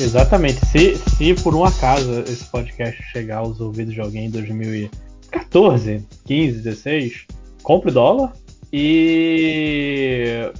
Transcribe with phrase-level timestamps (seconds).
[0.00, 0.64] Exatamente.
[0.66, 6.58] Se, se por um acaso esse podcast chegar aos ouvidos de alguém em 2014, 15,
[6.58, 7.26] 16,
[7.62, 8.32] compre dólar
[8.72, 10.50] e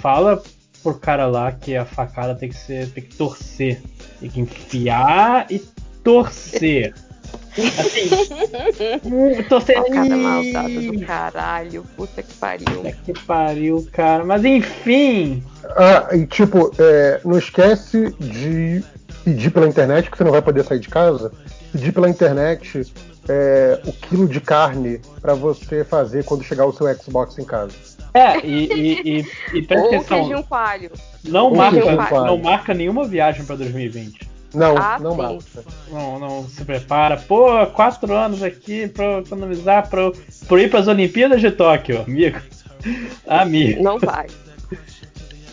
[0.00, 0.42] fala
[0.82, 3.80] pro cara lá que a facada tem que ser, tem que torcer,
[4.20, 5.58] tem que enfiar e
[6.04, 6.94] torcer.
[7.78, 9.76] Assim, torcer.
[9.76, 11.84] Facada malvada do caralho.
[11.96, 12.66] Puta que pariu.
[12.66, 14.24] Puta que pariu, cara.
[14.24, 15.42] Mas enfim.
[15.76, 18.84] Ah, e tipo, é, não esquece de
[19.24, 21.32] pedir pela internet, que você não vai poder sair de casa,
[21.72, 22.82] pedir pela internet
[23.28, 27.74] é, o quilo de carne para você fazer quando chegar o seu Xbox em casa.
[28.12, 29.26] É, e, e, e,
[29.58, 30.90] e presta Ou atenção, coalho.
[31.24, 32.26] não marca, coalho.
[32.26, 34.29] não marca nenhuma viagem pra 2020.
[34.54, 35.16] Não, Ah, não sim.
[35.16, 35.64] marca.
[35.90, 37.16] Não, não se prepara.
[37.16, 40.10] Pô, quatro anos aqui pra economizar pra,
[40.48, 42.40] pra ir pras Olimpíadas de Tóquio, amigo.
[43.28, 43.82] Amigo.
[43.82, 44.26] Não vai.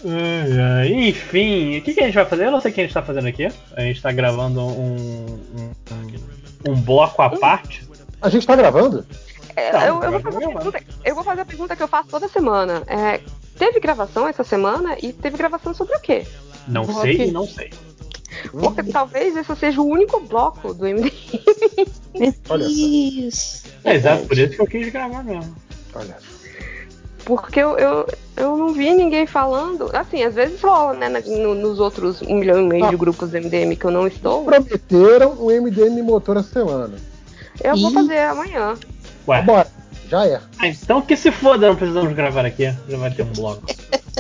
[0.06, 0.94] Ai, ai.
[1.10, 2.46] Enfim, o que, que a gente vai fazer?
[2.46, 3.48] Eu não sei o que a gente tá fazendo aqui.
[3.76, 7.88] A gente tá gravando um, um, um- bloco à parte.
[8.22, 9.06] A gente tá gravando?
[9.56, 12.10] É, Tá, eu, eu vou fazer pergunta, eu vou fazer a pergunta que eu faço
[12.10, 12.84] toda semana.
[12.88, 13.20] É,
[13.58, 16.26] teve gravação essa semana e teve gravação sobre o quê?
[16.68, 17.72] Não sei não sei.
[18.52, 21.12] Porque talvez esse seja o único bloco do MD.
[22.18, 22.76] Meu Olha só.
[22.76, 23.64] Deus.
[23.84, 25.56] É exato, por isso que eu quis gravar mesmo.
[25.94, 26.18] Olha.
[27.26, 29.90] Porque eu, eu, eu não vi ninguém falando.
[29.94, 31.10] Assim, às vezes rola, né?
[31.26, 32.90] no- nos outros um milhão e meio Ah.
[32.90, 34.46] de grupos do MDM que eu não estou.
[34.46, 36.96] Prometeram o MDM motor essa semana.
[37.62, 37.94] Eu vou Ih.
[37.94, 38.76] fazer amanhã.
[39.28, 39.68] Ué, Bora,
[40.10, 40.40] já é.
[40.60, 42.74] ah, então que se foda, não precisamos gravar aqui.
[42.88, 43.62] Já vai ter um bloco.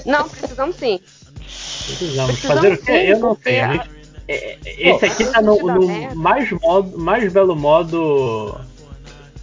[0.05, 0.99] Não, precisamos sim.
[1.37, 2.31] Precisamos.
[2.31, 2.91] Precisamos Fazer o quê?
[2.91, 3.59] sim, Eu não sei.
[3.61, 3.89] a- A gente-
[4.27, 8.59] é- é- esse aqui tá no, no mais, modo, mais belo modo.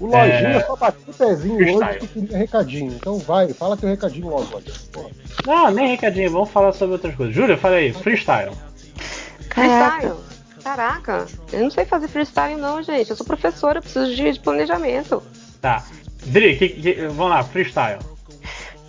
[0.01, 0.61] O Lojinha É.
[0.65, 1.85] só bateu o pezinho Freestyle.
[1.89, 2.93] hoje que queria recadinho.
[2.93, 4.61] Então vai, fala teu recadinho logo.
[4.93, 5.11] Porra.
[5.47, 7.35] Não, nem recadinho, vamos falar sobre outras coisas.
[7.35, 8.51] Júlia, fala aí, freestyle.
[9.53, 10.15] Freestyle.
[10.63, 13.11] Caraca, eu não sei fazer freestyle não, gente.
[13.11, 15.23] Eu sou professora, eu preciso de de planejamento.
[15.61, 15.85] Tá.
[16.27, 17.99] Dri, que- que- vamos lá, freestyle.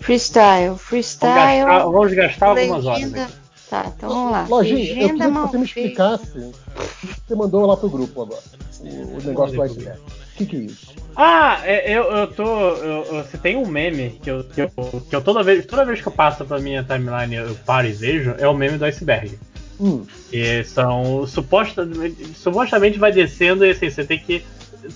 [0.00, 0.66] Freestyle.
[0.68, 1.64] Vamos Freestyle.
[1.66, 3.14] gastar, vamos gastar algumas horas.
[3.14, 3.32] aqui.
[3.68, 4.46] Tá, então vamos lá.
[4.48, 6.52] Lojinha, eu queria que você me explicasse o
[7.00, 8.42] que você mandou lá pro grupo agora.
[8.80, 9.98] O, o negócio do iceberg.
[10.00, 10.94] O que, que é isso?
[11.16, 12.44] Ah, é, eu, eu tô.
[12.44, 14.68] Eu, eu- você tem um meme que eu, que eu,
[15.08, 17.92] que eu toda, vez, toda vez que eu passo pra minha timeline eu paro e
[17.92, 19.38] vejo, é o meme do iceberg.
[19.80, 24.44] Hum, Que são supostamente, supostamente vai descendo e assim, você tem que.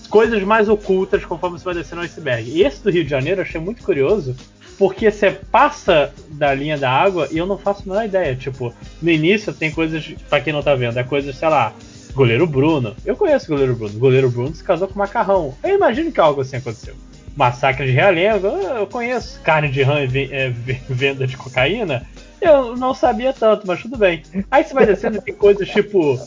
[0.09, 2.49] Coisas mais ocultas conforme você vai descendo o iceberg.
[2.49, 4.33] E esse do Rio de Janeiro eu achei muito curioso,
[4.81, 8.35] porque você passa da linha da água e eu não faço a menor ideia.
[8.35, 11.71] Tipo, no início tem coisas, pra quem não tá vendo, é coisas, sei lá,
[12.15, 12.95] goleiro Bruno.
[13.05, 13.95] Eu conheço o goleiro Bruno.
[13.95, 15.53] O goleiro Bruno se casou com macarrão.
[15.63, 16.95] Eu imagino que algo assim aconteceu.
[17.35, 19.39] Massacre de Realengo, eu conheço.
[19.41, 22.03] Carne de rã e é, ve- venda de cocaína.
[22.41, 24.23] Eu não sabia tanto, mas tudo bem.
[24.49, 26.19] Aí você vai descendo e tem coisas tipo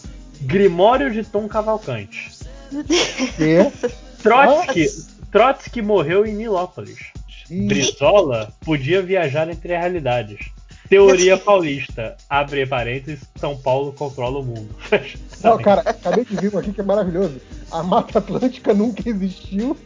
[0.42, 2.30] Grimório de Tom Cavalcante.
[3.36, 3.88] que?
[4.22, 4.86] Trotsky,
[5.32, 7.12] Trotsky morreu em Nilópolis.
[7.50, 10.50] Brizola podia viajar entre realidades.
[10.88, 12.16] Teoria paulista.
[12.28, 14.68] Abre parênteses, São Paulo controla o mundo.
[15.42, 17.40] Não, cara, acabei de ver um aqui que é maravilhoso.
[17.70, 19.76] A Mata Atlântica nunca existiu.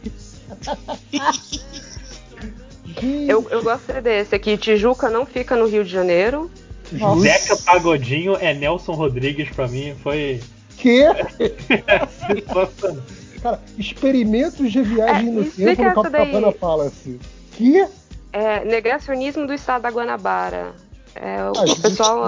[3.27, 4.57] Eu, eu gostei desse aqui.
[4.57, 6.49] Tijuca não fica no Rio de Janeiro.
[7.19, 9.95] Zeca Pagodinho é Nelson Rodrigues pra mim.
[10.01, 10.41] Foi
[10.77, 11.03] que,
[13.41, 15.93] cara, experimentos de viagem É, no tempo no.
[15.93, 17.19] Copacabana Palace.
[17.59, 17.85] Que?
[18.31, 20.73] É, negacionismo do estado da Guanabara.
[21.13, 22.27] É, o Ah, pessoal.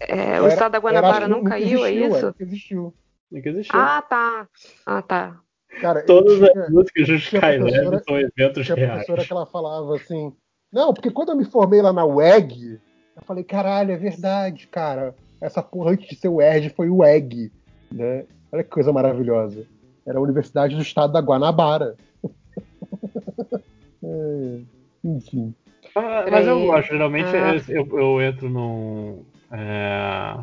[0.00, 2.26] é, o Era- estado da Guanabara não nunca caiu, é existiu, isso?
[2.26, 2.94] Nunca existiu.
[3.30, 3.78] Nunca existiu.
[3.78, 4.48] Ah, tá.
[4.86, 5.36] Ah, tá.
[5.82, 8.92] Cara, Todas tinha- as músicas do Skylab são eventos tinha reais.
[9.04, 10.32] professora que ela falava assim.
[10.72, 12.80] Não, porque quando eu me formei lá na UEG,
[13.16, 15.14] eu falei, caralho, é verdade, cara.
[15.42, 17.52] Essa porra antes de ser o ERG foi o EG.
[17.92, 18.24] Né?
[18.50, 19.66] Olha que coisa maravilhosa.
[20.06, 21.96] Era a Universidade do Estado da Guanabara.
[24.04, 24.58] É,
[25.04, 25.54] enfim.
[25.96, 27.54] Ah, Mas eu gosto, geralmente Ah.
[27.68, 29.22] eu, eu entro num.
[29.52, 30.36] É...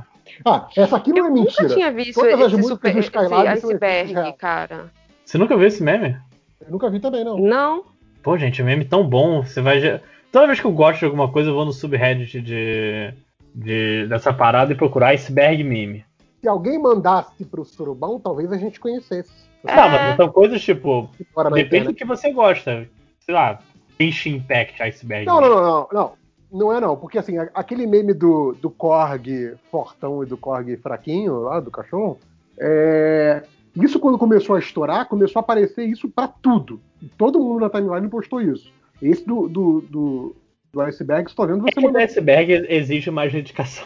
[0.46, 1.64] Ah, essa aqui não Eu é mentira.
[1.64, 4.86] nunca tinha visto Todas as esse, super, esse são iceberg, efeitos cara.
[5.26, 6.18] Você nunca viu esse meme?
[6.62, 7.38] Eu nunca vi também, não.
[7.38, 7.84] Não?
[8.24, 9.44] Pô, gente, o meme tão bom.
[9.44, 10.02] Você vai.
[10.32, 13.14] Toda vez que eu gosto de alguma coisa, eu vou no subreddit de,
[13.54, 16.06] de dessa parada e procurar iceberg meme.
[16.40, 19.32] Se alguém mandasse pro Surubão, talvez a gente conhecesse.
[19.66, 19.76] É.
[19.76, 21.10] Tá, mas são coisas tipo.
[21.54, 22.88] Depende do que você gosta.
[23.22, 23.60] Sei lá,
[24.00, 25.26] Genshin Impact iceberg.
[25.26, 26.22] Não, não, não, não, não.
[26.52, 31.44] Não é não, porque assim, aquele meme do, do Korg fortão e do Korg fraquinho
[31.44, 32.20] lá, do cachorro,
[32.60, 33.44] é...
[33.74, 36.82] isso quando começou a estourar, começou a aparecer isso pra tudo.
[37.02, 38.70] E todo mundo na timeline postou isso.
[39.02, 40.36] Esse do, do, do,
[40.74, 42.04] do iceberg, estou vendo você Esse do mandar.
[42.04, 43.86] iceberg exige mais dedicação.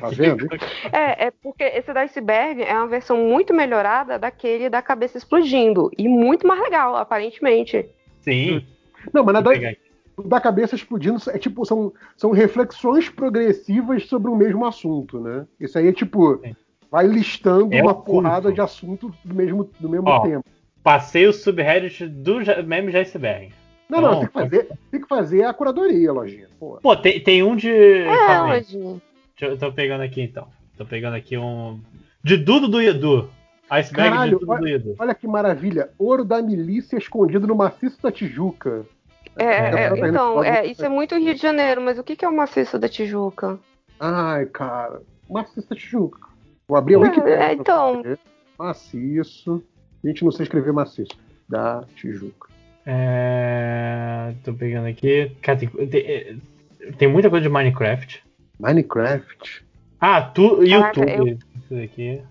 [0.00, 0.48] Tá vendo?
[0.92, 5.90] É, é porque esse da iceberg é uma versão muito melhorada daquele da cabeça explodindo.
[5.96, 7.86] E muito mais legal, aparentemente.
[8.24, 8.64] Sim.
[9.12, 9.50] Não, mas na da,
[10.24, 15.46] da cabeça explodindo é tipo, são, são reflexões progressivas sobre o mesmo assunto, né?
[15.60, 16.54] Isso aí é tipo, Sim.
[16.90, 18.10] vai listando É uma oculto.
[18.22, 20.20] porrada de assuntos do mesmo, do mesmo Ó.
[20.20, 20.42] tema.
[20.82, 23.52] Passei o subreddit do meme de iceberg.
[23.88, 26.48] Não, não, Não, tem que fazer, tem que fazer a curadoria, lojinha.
[26.58, 26.78] Pô.
[26.82, 27.70] Pô, tem, tem um de.
[27.70, 28.78] É, hoje.
[28.78, 29.00] Deixa
[29.42, 30.48] eu, eu tô pegando aqui então.
[30.76, 31.78] Tô pegando aqui um.
[32.22, 33.28] De Dudo do Edu.
[33.70, 34.94] Iceberg Caralho, Edu.
[34.98, 35.90] Olha que maravilha.
[35.98, 38.84] Ouro da milícia escondido no maciço da Tijuca.
[39.36, 42.24] É, é, É, então, é, isso é muito Rio de Janeiro, mas o que que
[42.24, 43.58] é o maciço da Tijuca?
[43.98, 45.00] Ai, cara.
[45.28, 46.28] Maciço da Tijuca.
[46.68, 47.34] Vou abrir a É, Wikipedia.
[47.36, 48.02] é, então.
[48.58, 49.62] Maciço.
[50.02, 51.16] A gente não sei escrever maciço.
[51.48, 52.48] Da Tijuca.
[52.86, 55.32] É, tô pegando aqui.
[55.42, 56.42] Cara, tem, tem,
[56.98, 58.22] tem muita coisa de Minecraft.
[58.60, 59.64] Minecraft.
[60.00, 61.38] Ah, tu, Caraca, YouTube.
[61.56, 62.22] Isso daqui.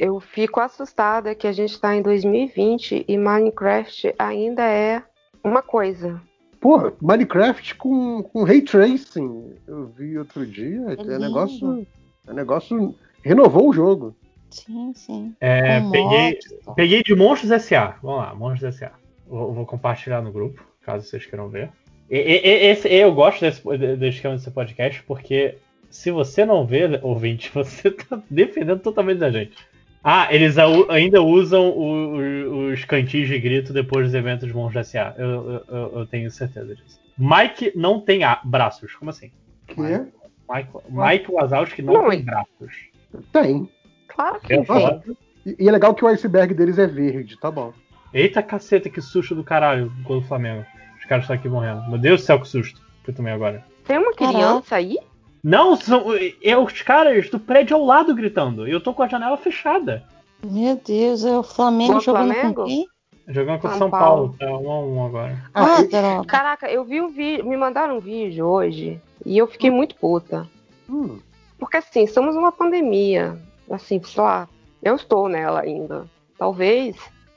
[0.00, 5.02] Eu fico assustada que a gente tá em 2020 e Minecraft ainda é
[5.44, 6.18] uma coisa.
[6.58, 9.56] Pô, Minecraft com, com Ray Tracing.
[9.68, 10.80] Eu vi outro dia.
[10.88, 11.18] É, lindo.
[11.18, 11.86] negócio.
[12.26, 12.94] É negócio.
[13.22, 14.16] Renovou o jogo.
[14.48, 15.34] Sim, sim.
[15.38, 16.38] É, peguei,
[16.74, 17.96] peguei de Monstros S.A.
[18.02, 18.92] Vamos lá, Monstros S.A.
[19.28, 21.70] Vou, vou compartilhar no grupo, caso vocês queiram ver.
[22.10, 25.56] E- e- e- esse, eu gosto desse, do esquema desse podcast, porque
[25.90, 29.56] se você não vê, ouvinte, você tá defendendo totalmente da gente.
[30.02, 34.88] Ah, eles ainda usam o- o- os cantis de grito depois dos eventos de Monstros
[34.88, 35.14] S.A.
[35.18, 36.98] Eu, eu- eu- eu tenho certeza disso.
[37.18, 39.30] Mike não tem braços, como assim?
[39.66, 40.06] Que é?
[40.50, 42.88] Mike, Mike Wazowski não, Não, tem braços.
[43.30, 43.68] Tem.
[44.08, 44.64] Claro que tem.
[44.64, 45.02] falo.
[45.44, 47.72] E, e é legal que o iceberg deles é verde, tá bom.
[48.12, 50.64] Eita caceta, que susto do caralho gol do Flamengo.
[50.98, 51.88] Os caras estão aqui morrendo.
[51.88, 53.64] Meu Deus do céu, que susto que eu tomei agora.
[53.86, 54.96] Tem uma criança aí?
[55.42, 56.04] Não, são
[56.42, 58.68] é os caras do prédio ao lado gritando.
[58.68, 60.02] E eu tô com a janela fechada.
[60.44, 62.54] Meu Deus, é o Flamengo O jogando Flamengo?
[62.62, 62.86] com quem?
[63.28, 64.34] Jogando com São, São Paulo.
[64.38, 65.44] Tá 1 a 1 agora.
[65.54, 66.24] Ah, Ah, droga.
[66.26, 70.46] Caraca, eu vi um vídeo, me mandaram um vídeo hoje e eu fiquei muito puta.
[70.88, 71.18] hum,
[71.58, 73.38] Porque assim, estamos numa pandemia.
[73.70, 74.48] Assim, sei lá,
[74.82, 76.06] eu estou nela ainda.
[76.36, 76.96] Talvez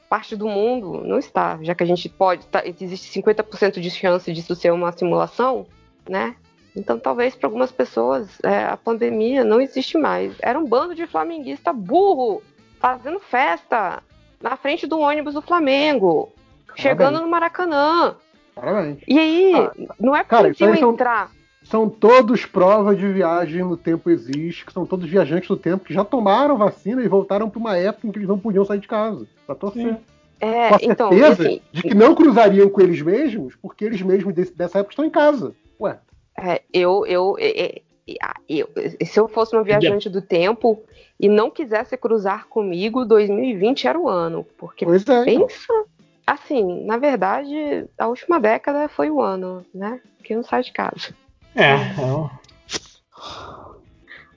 [0.09, 2.45] parte do mundo não está, já que a gente pode.
[2.47, 5.65] tá- existe 50% de chance disso ser uma simulação,
[6.09, 6.35] né?
[6.75, 10.33] Então talvez para algumas pessoas é, a pandemia não existe mais.
[10.41, 12.41] Era um bando de flamenguista burro
[12.79, 14.01] fazendo festa
[14.41, 16.29] na frente do ônibus do Flamengo,
[16.75, 18.15] chegando no Maracanã.
[18.55, 18.97] parabéns.
[19.07, 19.53] E aí,
[19.99, 21.31] não é possível são- entrar.
[21.63, 25.93] São todos provas de viagem no tempo existe, que são todos viajantes do tempo que
[25.93, 28.87] já tomaram vacina e voltaram para uma época em que eles não podiam sair de
[28.87, 29.25] casa.
[29.45, 29.95] Pra torcer.
[30.41, 34.01] É, Com a então, certeza assim, de que não cruzariam com eles mesmos, porque eles
[34.01, 35.55] mesmos desse- dessa época estão em casa.
[35.79, 35.97] Ué,
[36.45, 37.81] É, eu, eu, é, é,
[38.21, 38.67] ah, eu-
[39.05, 40.83] se eu fosse uma viajante do tempo
[41.19, 44.45] e não quisesse cruzar comigo, 2020 era o ano.
[44.57, 45.21] Porque pois é.
[45.21, 45.47] então.
[45.47, 45.85] pensa,
[46.27, 50.01] assim, na verdade, a última década foi o ano, né?
[50.23, 51.15] Que não sai de casa.
[51.55, 52.29] É, então,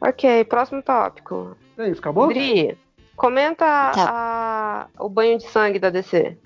[0.01, 1.57] Ok, próximo tópico.
[1.79, 2.29] É isso, acabou?
[2.29, 2.77] Dri,
[3.17, 3.93] comenta Tá.
[4.09, 6.37] a- o banho de sangue da DC.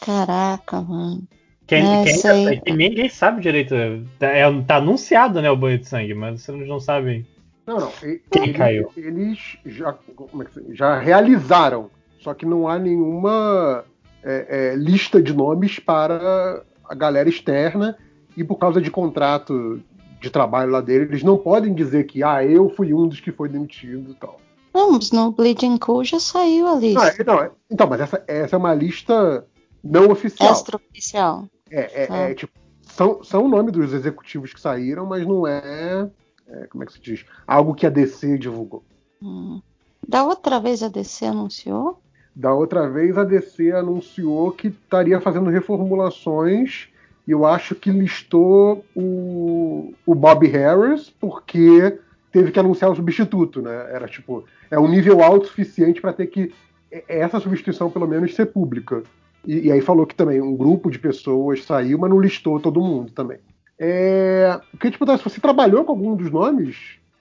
[0.00, 1.22] Caraca, mano.
[1.70, 2.60] Quem, É, quem isso ainda- aí.
[2.60, 3.74] que ninguém sabe direito.
[4.18, 7.24] Tá, é- tá anunciado, né, o banho de sangue, mas vocês não sabem.
[7.66, 7.92] Não, não.
[8.02, 8.90] e- Quem eles, caiu?
[8.96, 13.84] eles já, como é já realizaram, só que não há nenhuma
[14.24, 17.96] é, é, lista de nomes para a galera externa
[18.36, 19.80] e por causa de contrato
[20.20, 23.32] de trabalho lá dele, eles não podem dizer que ah, eu fui um dos que
[23.32, 24.38] foi demitido e tal.
[24.74, 27.22] Não, mas no Bleeding Cool já saiu a Não, lista.
[27.22, 29.46] é- não, é- então, mas essa, essa é uma lista
[29.82, 30.50] não oficial.
[30.52, 31.44] Extra-oficial.
[31.70, 32.16] É, é- Ah.
[32.30, 36.08] é, tipo, são, são o nome dos executivos que saíram, mas não é,
[36.48, 38.82] é, como é que se diz, algo que a DC divulgou.
[39.22, 39.60] Hum.
[40.06, 42.00] Da outra vez a DC anunciou?
[42.34, 46.88] Da outra vez a DC anunciou que estaria fazendo reformulações
[47.26, 51.98] e eu acho que listou o, o Bob Harris porque
[52.32, 53.88] teve que anunciar o substituto, né?
[53.92, 56.52] Era tipo, é um nível alto o suficiente para ter que
[56.90, 59.02] é- essa substituição pelo menos ser pública.
[59.46, 62.80] E, e aí falou que também um grupo de pessoas saiu, mas não listou todo
[62.80, 63.38] mundo também.
[63.78, 66.76] É, eu queria te perguntar se você trabalhou com algum dos nomes?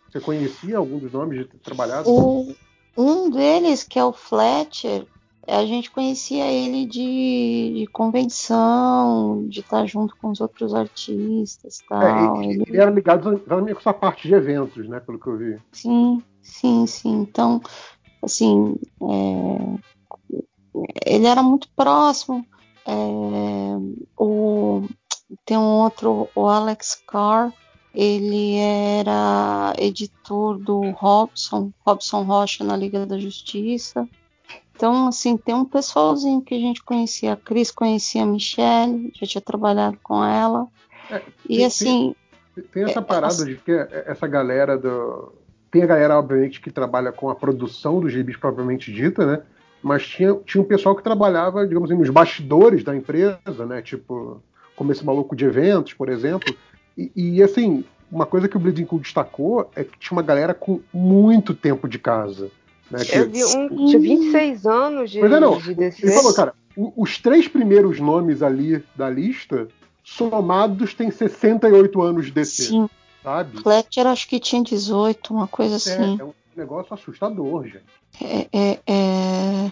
[0.09, 2.09] Você conhecia algum dos nomes de trabalhado?
[2.09, 2.55] O,
[2.97, 5.07] um deles, que é o Fletcher,
[5.47, 11.85] a gente conhecia ele de, de convenção, de estar junto com os outros artistas e
[11.85, 12.43] É, tal.
[12.43, 14.99] ele, Ele- ele era ligado exatamente com essa parte de eventos, né?
[14.99, 15.59] Pelo que eu vi.
[15.73, 17.09] Sim, sim, sim.
[17.21, 17.61] Então,
[18.23, 19.79] assim, é,
[21.05, 22.45] ele era muito próximo.
[22.85, 22.91] É,
[24.17, 24.87] o,
[25.45, 27.51] tem um outro, o Alex Carr,
[27.93, 34.07] ele era editor do Robson, Robson Rocha na Liga da Justiça.
[34.75, 37.33] Então, assim, tem um pessoalzinho que a gente conhecia.
[37.33, 40.67] A Cris conhecia a Michelle, já tinha trabalhado com ela.
[41.11, 42.15] É, e tem- assim,
[42.55, 45.33] Tem, tem essa É, parada assim- de que essa galera do.
[45.71, 49.43] Tem a galera, obviamente, que trabalha com a produção dos gibis propriamente dita, né?
[49.81, 53.81] Mas tinha, tinha um pessoal que trabalhava, digamos assim, nos bastidores da empresa, né?
[53.81, 54.41] Tipo,
[54.75, 56.53] como esse maluco de eventos, por exemplo.
[56.97, 60.53] E, e, assim, uma coisa que o Bleeding Cool destacou é que tinha uma galera
[60.53, 62.49] com muito tempo de casa.
[62.91, 62.99] Né?
[63.05, 65.57] Que- Eu vi um de 26 anos de, Pois é, não.
[65.57, 66.05] de DC.
[66.05, 69.67] Ele falou, cara, os três primeiros nomes ali da lista,
[70.03, 72.89] somados, têm 68 anos de DC, sim,
[73.23, 73.61] sabe?
[73.61, 76.17] Fletcher acho que tinha 18, uma coisa assim.
[76.17, 77.85] É, é um negócio assustador, gente.
[78.21, 79.71] É, é, é.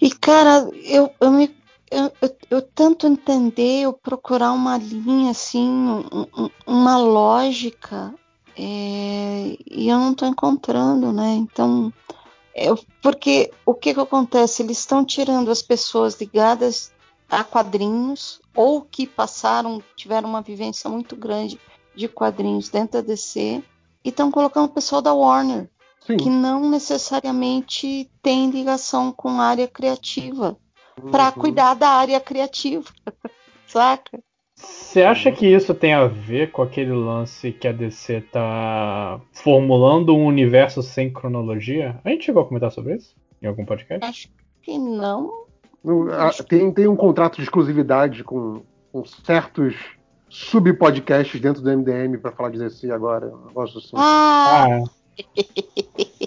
[0.00, 1.54] E, cara, eu, eu me.
[1.90, 8.14] Eu, eu, eu tanto entender, eu procurar uma linha, assim, um- um- uma lógica,
[8.56, 11.34] é, e eu não tô encontrando, né?
[11.34, 11.92] Então,
[12.54, 14.62] eu- porque o que que acontece?
[14.62, 16.90] Eles estão tirando as pessoas ligadas
[17.28, 21.60] a quadrinhos ou que passaram, tiveram uma vivência muito grande
[21.94, 23.62] de quadrinhos dentro da DC
[24.04, 25.68] e estão colocando o pessoal da Warner
[26.00, 26.16] Sim.
[26.16, 30.56] que não necessariamente tem ligação com a área criativa
[31.10, 31.32] para Uhum.
[31.32, 32.84] cuidar da área criativa,
[33.66, 34.18] saca?
[34.54, 40.14] Você acha que isso tem a ver com aquele lance que a DC tá formulando
[40.14, 41.98] um universo sem cronologia?
[42.04, 44.04] A gente chegou a comentar sobre isso em algum podcast?
[44.04, 44.28] Acho
[44.62, 45.46] que não.
[46.12, 49.74] A- tem, tem um contrato de exclusividade com, com certos
[50.32, 53.26] sub-podcasts dentro do MDM pra falar de DC agora.
[53.26, 53.90] Um negócio assim.
[53.94, 54.66] Ah,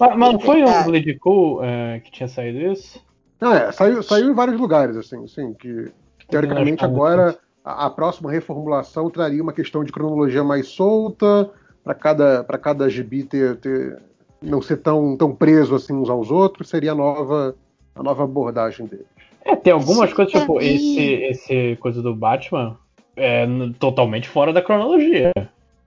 [0.00, 0.16] Ah.
[0.16, 0.84] mas, não foi Verdade.
[0.88, 3.04] Bleed Cool é, que tinha saído isso?
[3.40, 7.90] Não, é, saiu, saiu em vários lugares, assim, assim que, que, teoricamente agora a, a
[7.90, 11.50] próxima reformulação traria uma questão de cronologia mais solta
[11.82, 13.98] para cada para cada gibi ter, ter-
[14.40, 17.56] não ser tão, tão preso assim uns aos outros, seria a nova
[17.94, 19.06] a nova abordagem deles.
[19.44, 22.78] É, tem algumas Sim, coisas, pra tipo, mim- esse, esse coisa do Batman
[23.16, 23.46] é
[23.78, 25.32] totalmente fora da cronologia.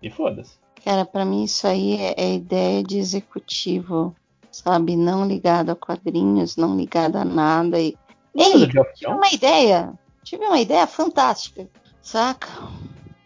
[0.02, 0.58] E foda-se.
[0.84, 4.16] cara, para mim isso aí é, é ideia de executivo,
[4.52, 4.96] sabe?
[4.96, 7.80] Não ligado a quadrinhos, não ligado a nada.
[7.80, 7.96] E...
[8.36, 9.94] Ei, tive uma ideia,
[10.24, 11.68] tive uma ideia fantástica,
[12.02, 12.48] saca?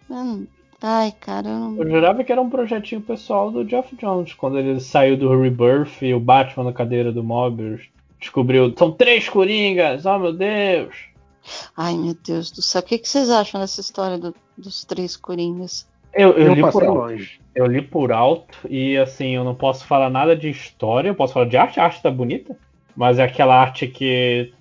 [0.09, 0.47] Não-
[0.85, 1.77] Ai, cara, eu não...
[1.77, 6.01] Eu jurava que era um projetinho pessoal do Geoff Jones, quando ele saiu do Rebirth
[6.01, 7.83] e o Batman na cadeira do Mobius
[8.19, 8.73] descobriu.
[8.77, 10.05] São três coringas!
[10.05, 10.93] Oh meu Deus!
[11.75, 12.81] Ai, meu Deus do céu.
[12.81, 15.87] O que, que vocês acham dessa história do- dos três coringas?
[16.13, 16.93] Eu, eu Eu li por alto.
[16.99, 17.39] longe.
[17.55, 21.33] Eu li por alto e assim, eu não posso falar nada de história, eu posso
[21.33, 22.55] falar de arte, a arte tá bonita,
[22.95, 24.53] mas é aquela arte que.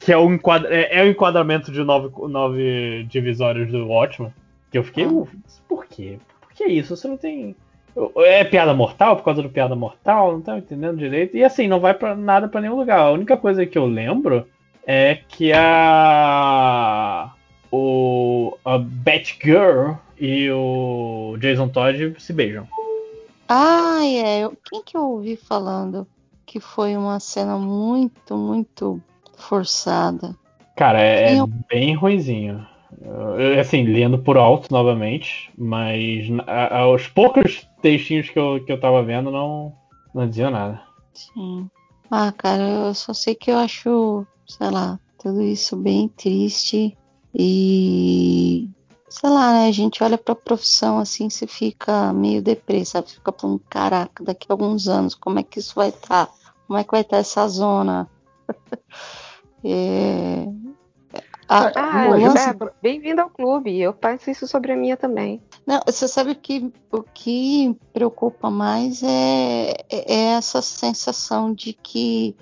[0.00, 4.32] que é o, enquadra, é, é o enquadramento de nove, nove divisórios do Watchmen.
[4.70, 5.04] Que eu fiquei.
[5.04, 5.08] Ah.
[5.08, 5.32] "Uf,
[5.68, 6.18] Por quê?
[6.40, 6.96] Por que isso?
[6.96, 7.54] Você não tem.
[8.18, 10.32] É piada mortal por causa do piada mortal?
[10.32, 11.36] Não tá entendendo direito.
[11.36, 12.98] E assim, não vai para nada pra nenhum lugar.
[13.00, 14.46] A única coisa que eu lembro
[14.90, 17.32] é que a.
[17.70, 18.56] O.
[18.64, 22.66] A Batgirl e o Jason Todd se beijam.
[23.48, 24.48] Ah, é.
[24.68, 26.06] Quem que eu ouvi falando
[26.44, 29.00] que foi uma cena muito, muito
[29.36, 30.34] forçada?
[30.76, 32.66] Cara, é, é Eu- bem ruinzinho.
[33.02, 38.80] Eu, assim, lendo por alto novamente, mas a- aos poucos textinhos que eu, que eu
[38.80, 39.72] tava vendo não,
[40.14, 40.80] não diziam nada.
[41.14, 41.70] Sim.
[42.10, 46.96] Ah, cara, eu só sei que eu acho, sei lá, tudo isso bem triste
[47.34, 48.68] e
[49.08, 49.68] sei lá, né?
[49.68, 53.08] A gente olha pra profissão assim, você fica meio deprê, sabe?
[53.08, 56.28] Você Fica falando, caraca, daqui a alguns anos, como é que isso vai estar?
[56.66, 58.08] Como é que vai estar essa zona?
[59.62, 60.46] É...
[61.46, 63.78] Ah, Ah, o lance- se bem-vindo ao clube.
[63.78, 65.42] Eu penso isso sobre a minha também.
[65.66, 72.36] Não, você sabe que o que preocupa mais é, é essa sensação de que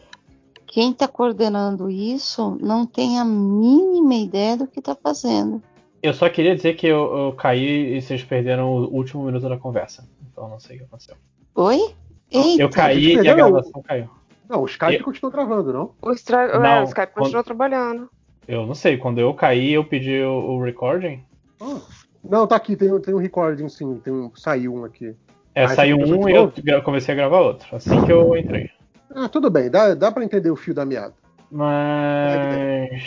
[0.69, 5.63] quem está coordenando isso não tem a mínima ideia do que está fazendo.
[6.03, 9.57] Eu só queria dizer que eu, eu caí e vocês perderam o último minuto da
[9.57, 10.09] conversa.
[10.31, 11.17] Então não sei o que aconteceu.
[11.57, 11.95] Oi?
[12.31, 14.09] Eita, Eu caí e a gravação caiu.
[14.49, 15.91] Não, o Skype Eu- continua gravando, não?
[16.01, 16.59] O, estra...
[16.59, 18.09] Não, é, o Skype quando- continua trabalhando.
[18.47, 21.23] Eu não sei, quando eu caí eu pedi o, o recording.
[21.61, 21.81] Ah.
[22.23, 25.15] Não, tá aqui, tem, tem um recording sim, tem um, saiu um aqui.
[25.55, 27.75] É, Ah, saiu um e eu comecei a gravar outro.
[27.75, 28.71] Assim que eu entrei.
[29.15, 31.15] Ah, tudo bem, dá, dá pra entender o fio da meada.
[31.51, 33.03] Mas.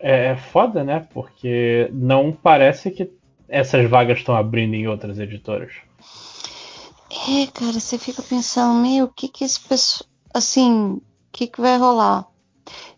[0.00, 1.06] É, é foda, né?
[1.12, 3.10] Porque não parece que
[3.48, 5.72] essas vagas estão abrindo em outras editoras.
[7.28, 11.02] É, cara, você fica pensando, meu, o que que esse pessoal, assim, o
[11.32, 12.26] que que vai rolar?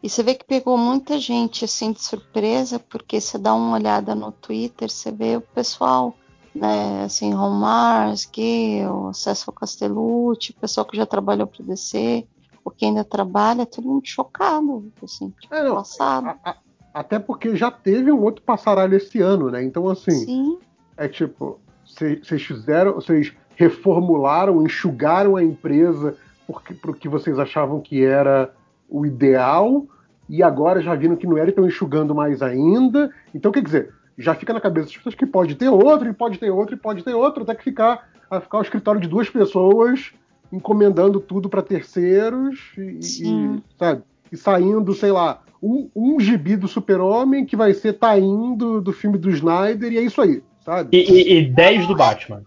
[0.02, 4.14] E você vê que pegou muita gente assim de surpresa, porque você dá uma olhada
[4.14, 6.14] no Twitter, você vê o pessoal,
[6.56, 12.26] né, assim, Ron Mars, Gale, Cecil Castellucci, o pessoal que já trabalhou para DC,
[12.64, 16.26] o que ainda trabalha, todo mundo chocado, assim, tipo, É, passado.
[16.28, 16.56] a- a-
[16.94, 19.62] até porque já teve um outro passaralho esse ano, né?
[19.62, 20.58] Então, assim, Sim,
[20.96, 28.52] é tipo, vocês fizeram, vocês reformularam, enxugaram a empresa porque, que vocês achavam que era
[28.88, 29.84] o ideal,
[30.28, 33.10] e agora já viram que não era e estão enxugando mais ainda.
[33.34, 36.38] Então, quer dizer, já fica na cabeça das pessoas que pode ter outro, e pode
[36.38, 39.28] ter outro, e pode ter outro, até que ficar, vai ficar o escritório de duas
[39.28, 40.12] pessoas
[40.52, 44.02] encomendando tudo para terceiros e, e, sabe?
[44.30, 49.18] E saindo, sei lá, um, um gibi do Super-Homem que vai ser taindo do filme
[49.18, 50.96] do Snyder, e é isso aí, sabe?
[50.96, 52.42] E, e, e 10 do Batman.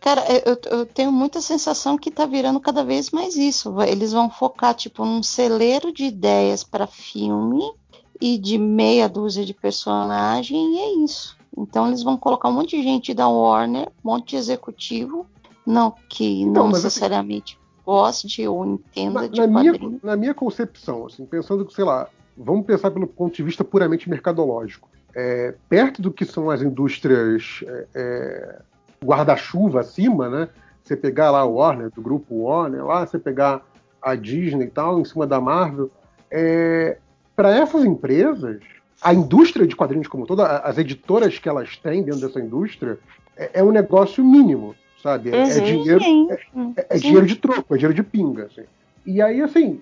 [0.00, 3.80] Cara, eu, eu tenho muita sensação que tá virando cada vez mais isso.
[3.80, 7.62] Eles vão focar, tipo, num celeiro de ideias para filme
[8.20, 11.36] e de meia dúzia de personagem, e é isso.
[11.56, 15.26] Então eles vão colocar um monte de gente da Warner, um monte de executivo,
[15.66, 20.34] não que não mas assim- necessariamente goste ou entenda Na, de na minha, na minha
[20.34, 24.88] concepção, assim, pensando que, sei lá, vamos pensar pelo ponto de vista puramente mercadológico.
[25.14, 28.62] É, perto do que são as indústrias é, é,
[29.04, 30.48] guarda-chuva acima, né?
[30.82, 33.62] Você pegar lá o Warner, do grupo Warner, lá, você pegar
[34.02, 35.90] a Disney e tal, em cima da Marvel,
[36.30, 36.98] é,
[37.36, 38.60] para essas empresas,
[39.02, 42.98] a indústria de quadrinhos como toda, as editoras que elas têm dentro dessa indústria,
[43.36, 45.30] é, é um negócio mínimo, sabe?
[45.30, 45.62] É, é Uhum.
[45.62, 46.28] dinheiro, Sim,
[46.76, 48.44] é, é dinheiro de troco, é dinheiro de pinga.
[48.44, 48.62] assim.
[49.04, 49.80] E aí, assim,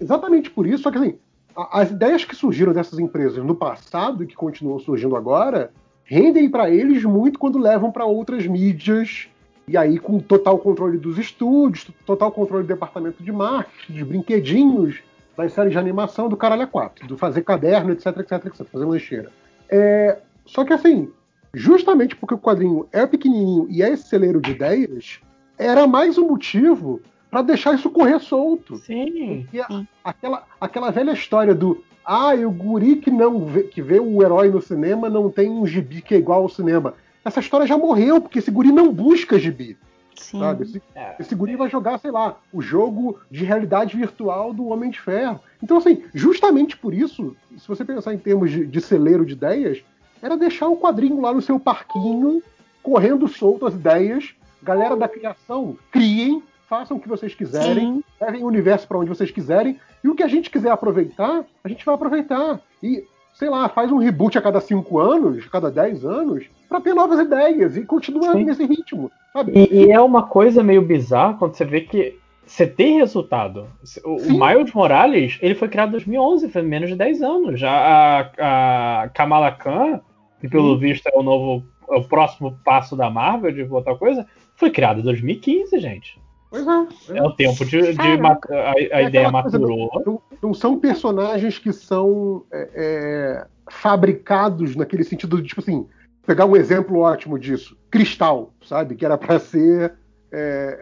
[0.00, 1.18] exatamente por isso, só que assim,
[1.56, 5.70] a- as ideias que surgiram dessas empresas no passado e que continuam surgindo agora
[6.04, 9.26] rendem para eles muito quando levam para outras mídias.
[9.66, 15.02] E aí, com total controle dos estúdios, total controle do departamento de marketing, dos brinquedinhos,
[15.36, 18.84] das séries de animação, do caralho a quatro, do fazer caderno, etc, etc, etc, fazer
[18.84, 19.30] lancheira.
[19.68, 21.10] É, só que assim,
[21.52, 25.20] justamente porque o quadrinho é pequenininho e é esse celeiro de ideias,
[25.58, 28.76] era mais um motivo para deixar isso correr solto.
[28.78, 29.42] Sim.
[29.44, 33.80] Porque a- aquela, aquela velha história do ah, e o guri que não vê, que
[33.80, 36.94] vê o herói no cinema não tem um gibi que é igual ao cinema.
[37.24, 39.78] Essa história já morreu, porque esse guri não busca gibi,
[40.16, 40.38] Sim.
[40.40, 40.64] sabe?
[40.64, 41.14] Esse, É.
[41.18, 45.40] esse guri vai jogar, sei lá, o jogo de realidade virtual do Homem de Ferro.
[45.62, 49.82] Então, assim, justamente por isso, se você pensar em termos de, de celeiro de ideias,
[50.22, 52.42] era deixar o quadrinho lá no seu parquinho,
[52.82, 54.34] correndo solto as ideias.
[54.62, 58.04] Galera da criação, criem, façam o que vocês quiserem, Sim.
[58.20, 61.68] levem o universo para onde vocês quiserem, e o que a gente quiser aproveitar, a
[61.68, 62.60] gente vai aproveitar.
[62.82, 66.80] E, sei lá, faz um reboot a cada cinco anos, a cada dez anos, para
[66.80, 68.44] ter novas ideias e continua Sim.
[68.44, 69.52] nesse ritmo, sabe?
[69.54, 73.66] E, e é uma coisa meio bizarra quando você vê que você tem resultado.
[74.04, 74.38] O, Sim.
[74.38, 77.60] Miles Morales, ele foi criado em 2011, foi menos de 10 anos.
[77.60, 80.00] Já a, a Kamala Khan,
[80.40, 80.80] que pelo Sim.
[80.80, 85.00] visto é o novo, é o próximo passo da Marvel de outra coisa, foi criado
[85.00, 86.20] em 2015, gente.
[86.50, 87.18] Pois é.
[87.18, 87.22] é.
[87.22, 89.90] O tempo de, de a, a É ideia maturou.
[90.06, 95.86] Não, não são personagens que são é, é, fabricados naquele sentido de, tipo assim,
[96.26, 98.94] pegar um exemplo ótimo disso, Cristal, sabe?
[98.94, 99.94] Que era para ser
[100.32, 100.78] é,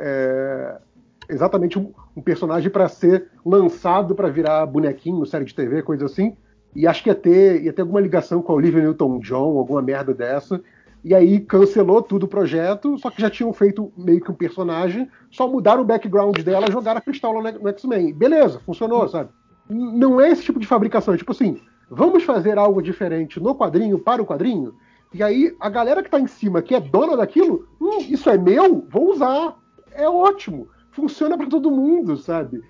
[1.29, 6.07] é, exatamente um, um personagem para ser lançado para virar bonequinho, série de TV, coisa
[6.07, 6.37] assim.
[6.75, 10.15] E acho que ia ter, ia ter alguma ligação com a Olivia Newton-John, alguma merda
[10.15, 10.61] dessa.
[11.05, 15.09] E aí cancelou tudo o projeto, só que já tinham feito meio que um personagem,
[15.31, 18.13] só mudaram o background dela, jogaram a Cristal lá no X-Men.
[18.15, 19.31] Beleza, funcionou, sabe?
[19.69, 21.61] Não é esse tipo de fabricação, é tipo assim,
[21.91, 24.75] vamos fazer algo diferente no quadrinho, para o quadrinho,
[25.13, 28.39] e aí a galera que tá em cima, que é dona daquilo, hum, isso é
[28.39, 29.57] meu, vou usar.
[29.93, 30.69] É ótimo.
[30.91, 32.63] Funciona para todo mundo, sabe?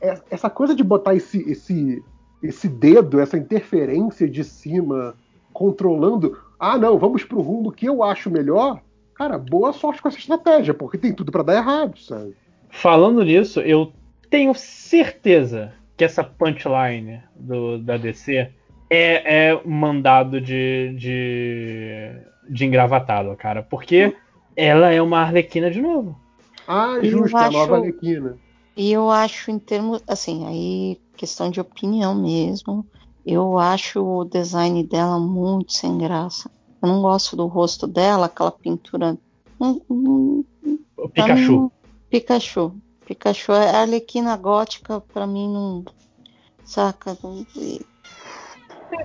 [0.00, 2.02] É- Essa coisa de botar esse, esse,
[2.42, 5.14] esse dedo, essa interferência de cima,
[5.52, 6.36] controlando.
[6.58, 8.80] Ah, não, vamos pro rumo que eu acho melhor.
[9.14, 12.34] Cara, boa sorte com essa estratégia, porque tem tudo para dar errado, sabe?
[12.70, 13.92] Falando nisso, eu
[14.28, 18.50] tenho certeza que essa punchline do, da DC
[18.90, 22.10] é, é mandado de, de,
[22.50, 23.62] de engravatado, cara.
[23.62, 24.14] Porque
[24.54, 26.18] ela é uma Arlequina de novo.
[26.68, 28.36] Ah, Eu justo, é a acho- nova Arlequina.
[28.76, 32.84] E eu acho, em termos, assim, aí questão de opinião mesmo,
[33.26, 36.50] eu acho o design dela muito sem graça.
[36.82, 39.18] Eu não gosto do rosto dela, aquela pintura.
[39.60, 40.44] Hum, hum,
[40.96, 41.60] O pra Pikachu.
[41.62, 41.70] mim,
[42.10, 42.74] Pikachu.
[43.06, 45.84] Pikachu é a Arlequina gótica, pra mim não.
[46.64, 47.16] Saca?
[47.56, 47.80] E-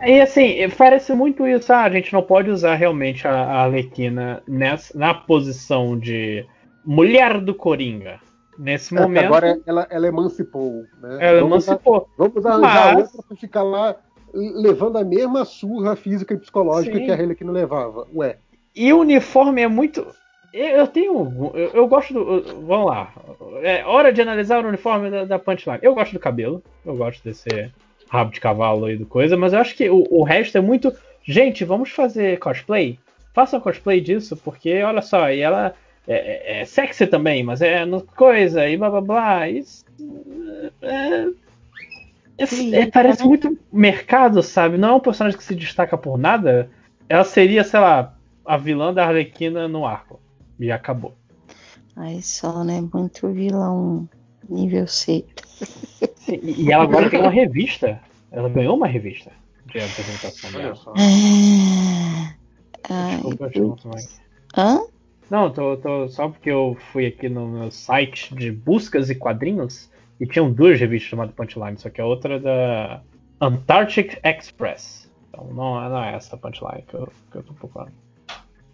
[0.05, 1.71] E assim, parece muito isso.
[1.73, 6.45] Ah, a gente não pode usar realmente a, a Arlequina nessa, na posição de
[6.85, 8.19] mulher do Coringa.
[8.59, 10.83] Nesse É, momento, agora ela, ela emancipou.
[11.01, 11.17] Né?
[11.19, 12.07] ela vamos, emancipou.
[12.17, 13.95] vamos arranjar Mas- outra pra ficar lá
[14.33, 17.05] levando a mesma surra física e psicológica Sim.
[17.05, 18.07] que a Harlequina levava.
[18.15, 18.37] Ué,
[18.75, 20.05] E o uniforme é muito.
[20.53, 21.51] Eu eu tenho.
[21.53, 22.19] Eu, eu gosto do.
[22.19, 23.13] eu- Vamos lá.
[23.63, 25.79] É hora de analisar o uniforme da, da Punchline.
[25.81, 26.61] Eu gosto do cabelo.
[26.85, 27.47] Eu gosto desse
[28.09, 29.37] rabo de cavalo aí do coisa.
[29.37, 30.91] Mas eu acho que o, o resto é muito.
[31.23, 32.99] Gente, vamos fazer cosplay?
[33.33, 35.73] Façam cosplay disso, porque olha só, e ela
[36.07, 39.47] é, é- é sexy também, mas é no coisa, e blá blá blá.
[39.49, 39.85] Isso.
[40.81, 41.27] É,
[42.43, 44.77] é- é- parece muito mercado, sabe?
[44.77, 46.69] Não é um personagem que se destaca por nada.
[47.07, 50.19] Ela seria, sei lá, a vilã da Arlequina no arco.
[50.59, 51.13] E acabou.
[51.95, 52.81] Aí só, né?
[52.93, 54.07] Muito vilão
[54.49, 55.25] nível C.
[56.15, 58.01] Sim, E e ela agora tem uma revista.
[58.31, 59.31] Ela ganhou uma revista
[59.65, 60.75] de apresentação olha dela.
[60.75, 60.93] só.
[60.97, 62.33] Ah,
[62.89, 64.05] ai, Desculpa, eu também.
[64.57, 64.81] hã?
[65.29, 69.89] Não, tô, tô só porque eu fui aqui no meu site de buscas e quadrinhos
[70.21, 73.01] e tinham duas revistas chamadas Punchline, só que a outra é da
[73.41, 75.11] Antarctic Express.
[75.29, 77.91] Então não, é- não é essa Punchline que eu, que eu tô procurando.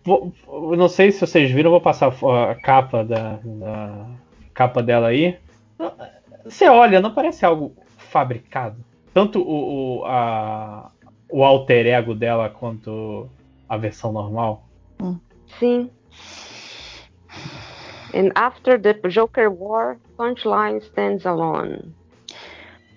[0.03, 0.31] Vou-
[0.75, 2.13] não sei se vocês viram, vou passar
[2.49, 4.05] a capa da, da
[4.53, 5.37] capa dela aí.
[6.45, 8.77] Você olha, não parece algo fabricado.
[9.13, 10.91] Tanto o, o, a,
[11.29, 13.27] o alter ego dela quanto
[13.67, 14.65] a versão normal.
[15.59, 15.89] Sim.
[18.17, 21.93] And after the Joker War, Punchline stands alone.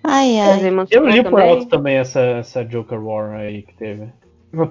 [0.03, 0.59] Ai, ai.
[0.89, 4.09] Eu li por alto também essa, essa Joker War aí que teve.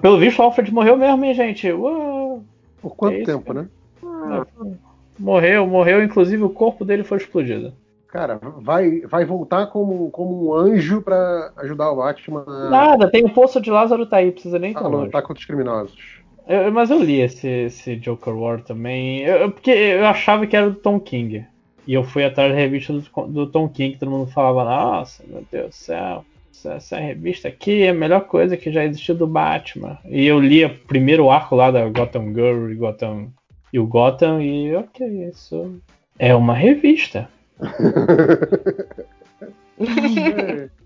[0.01, 1.71] Pelo visto o Alfred morreu mesmo, hein, gente?
[1.71, 2.43] Uau.
[2.81, 3.67] Por quanto É isso, tempo, né?
[5.17, 7.73] Morreu, morreu, inclusive o corpo dele foi explodido.
[8.09, 13.23] Cara, vai, vai voltar como, como um anjo pra ajudar o Batman a, Nada, tem
[13.23, 15.05] o Poço de Lázaro tá aí, precisa nem a tão longe.
[15.05, 16.20] lutar contra os criminosos.
[16.47, 19.21] Eu- mas eu li esse, esse Joker War também.
[19.21, 21.45] Eu- porque eu achava que era do Tom King.
[21.87, 25.43] E eu fui atrás da revista do, do Tom King, todo mundo falava, nossa, meu
[25.51, 29.25] Deus do céu, essa, essa revista aqui é a melhor coisa que já existiu do
[29.25, 29.97] Batman.
[30.05, 33.29] E eu li o primeiro arco lá da Gotham Girl e, Gotham,
[33.73, 35.81] e o Gotham, e ok, isso
[36.19, 37.27] é uma revista.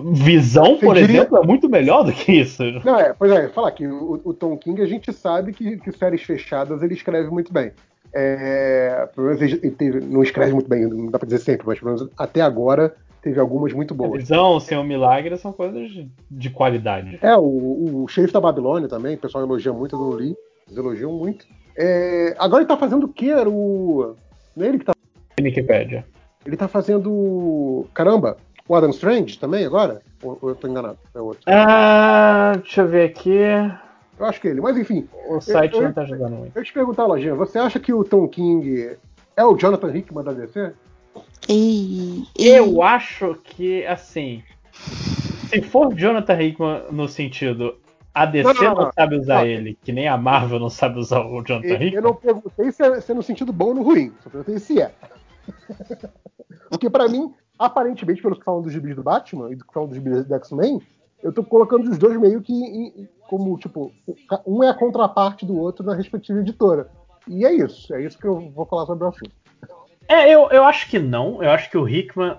[0.00, 2.62] Visão, por diria- exemplo, é muito melhor do que isso.
[2.84, 5.92] Não, é, pois é, falar que o, o Tom King a gente sabe que, que
[5.92, 7.72] séries fechadas ele escreve muito bem.
[8.16, 11.78] É, pelo menos ele, teve- não escreve muito bem, não dá pra dizer sempre, mas
[11.78, 14.22] pelo menos até agora teve algumas muito A boas.
[14.22, 17.18] visão, ser um milagre, são coisas de, de qualidade.
[17.22, 20.78] É, o, o Xerife da Babilônia também, o pessoal elogia muito, eu não li, eles
[20.78, 21.44] elogiam muito.
[21.76, 23.30] É, agora ele tá fazendo o que?
[23.30, 24.14] Era o.
[24.56, 24.92] Não é ele que tá.
[25.40, 26.04] Wikipedia.
[26.46, 27.86] Ele tá fazendo.
[27.92, 28.36] Caramba!
[28.68, 30.00] O Adam Strange também agora?
[30.22, 30.98] Ou, ou eu tô enganado?
[31.14, 31.42] É outro.
[31.46, 33.30] Ah, deixa eu ver aqui.
[34.18, 34.60] Eu acho que é ele.
[34.60, 36.56] Mas enfim, O site Eu- não tá ajudando muito.
[36.56, 38.96] eu te perguntar, Lojinha, você acha que o Tom King
[39.36, 40.72] é o Jonathan Hickman da DC?
[42.38, 44.42] Eu acho que, assim.
[44.72, 47.76] Se for Jonathan Hickman no sentido.
[48.14, 49.46] A DC Não, não, não, não, sabe usar Não.
[49.46, 52.00] ele, que nem a Marvel não sabe usar o Jonathan Eu, eu Hickman.
[52.00, 54.12] não perguntei se é, se é no sentido bom ou no ruim.
[54.22, 54.92] Só perguntei se é.
[56.70, 59.88] Porque pra mim, aparentemente, pelos que falam dos gibis do Batman e do que falam
[59.88, 60.80] dos gibis do X-Men,
[61.22, 63.90] eu tô colocando os dois meio que em- como, tipo,
[64.46, 66.88] um é a contraparte do outro na respectiva editora.
[67.26, 67.94] E é isso.
[67.94, 69.30] É isso que eu vou falar sobre o assunto.
[70.06, 71.42] É, eu, eu acho que não.
[71.42, 72.36] Eu acho que o Hickman.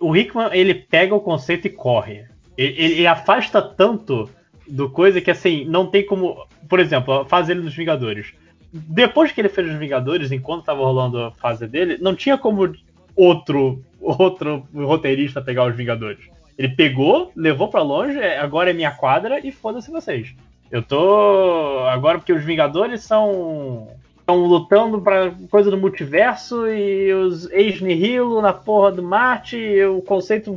[0.00, 2.26] O Hickman, ele pega o conceito e corre.
[2.58, 4.28] Ele, ele- ele afasta tanto
[4.68, 6.36] do coisa que, assim, não tem como.
[6.68, 8.34] Por exemplo, a fase dele nos Vingadores.
[8.72, 12.70] Depois que ele fez os Vingadores, enquanto tava rolando a fase dele, não tinha como
[13.16, 16.20] outro, outro roteirista pegar os Vingadores.
[16.58, 20.34] Ele pegou, levou pra longe, é, agora é minha quadra e foda-se vocês.
[20.70, 21.80] Eu tô.
[21.88, 23.88] Agora porque os Vingadores são
[24.30, 30.56] estão lutando pra coisa do multiverso e os ex-nihilo na porra do Marte, o conceito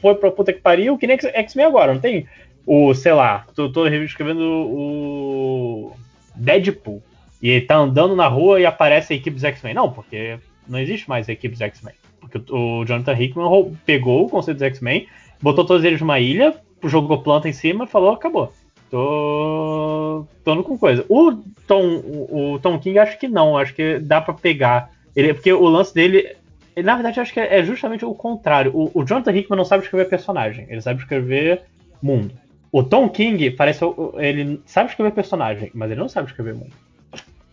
[0.00, 2.26] foi pra puta que pariu, que nem X-Men agora, não tem
[2.66, 5.96] o, sei lá, tô, tô escrevendo o
[6.34, 7.02] Deadpool,
[7.40, 9.74] e ele tá andando na rua e aparece a equipe dos X-Men.
[9.74, 11.94] Não, porque não existe mais a equipe dos X-Men.
[12.20, 15.06] Porque o Jonathan Hickman pegou o conceito dos X-Men,
[15.40, 18.52] botou todos eles numa ilha, jogou planta em cima, falou, acabou.
[18.92, 20.26] Tô.
[20.44, 21.02] tô indo com coisa.
[21.08, 21.32] O
[21.66, 24.90] Tom, o, Tom King acho que não, acho que dá pra pegar.
[25.16, 26.36] Ele, porque o lance dele.
[26.76, 28.70] ele, na verdade, acho que é justamente o contrário.
[28.74, 31.62] O, o Jonathan Hickman não sabe escrever personagem, ele sabe escrever
[32.02, 32.34] mundo.
[32.70, 33.82] O Tom King parece.
[34.18, 36.72] Ele sabe escrever personagem, mas ele não sabe escrever mundo.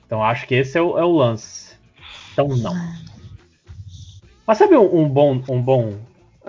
[0.05, 1.68] Então acho que esse é o, é o lance.
[2.33, 2.75] Então não.
[4.45, 5.41] Mas sabe um, um bom.
[5.49, 5.93] Um bom.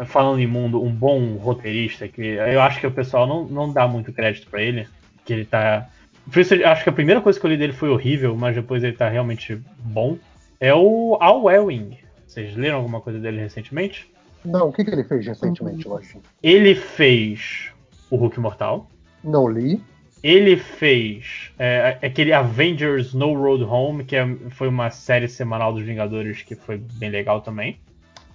[0.07, 3.87] Falando em mundo, um bom roteirista, que eu acho que o pessoal não, não dá
[3.87, 4.89] muito crédito pra ele.
[5.25, 5.89] Que ele tá.
[6.31, 8.55] Por isso, eu acho que a primeira coisa que eu li dele foi horrível, mas
[8.55, 10.17] depois ele tá realmente bom.
[10.59, 11.99] é o Al Ewing.
[12.27, 14.11] Vocês leram alguma coisa dele recentemente?
[14.45, 16.23] Não, o que, que ele fez recentemente, Lojinha?
[16.43, 17.73] Ele fez
[18.09, 18.89] o Hulk Mortal.
[19.23, 19.83] Não li.
[20.23, 25.83] Ele fez é, aquele Avengers No Road Home, que é- foi uma série semanal dos
[25.83, 27.79] Vingadores que foi bem legal também.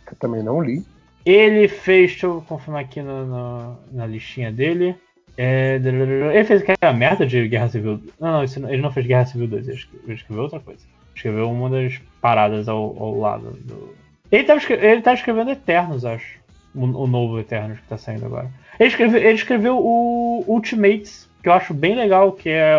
[0.05, 0.83] Que eu também não li.
[1.25, 4.95] Ele fez, deixa eu confirmar aqui na, na, na listinha dele.
[5.37, 7.99] É, ele fez aquela merda de Guerra Civil.
[8.19, 10.81] Não, não, não- ele não fez Guerra Civil 2, ele escreveu, ele escreveu outra coisa.
[11.15, 13.93] Escreveu uma das paradas ao, ao lado do.
[14.31, 16.39] Ele tá, ele tá escrevendo Eternos, acho.
[16.73, 18.49] O, o novo Eternos que tá saindo agora.
[18.79, 22.73] Ele escreveu, ele escreveu o Ultimates, que eu acho bem legal, que é,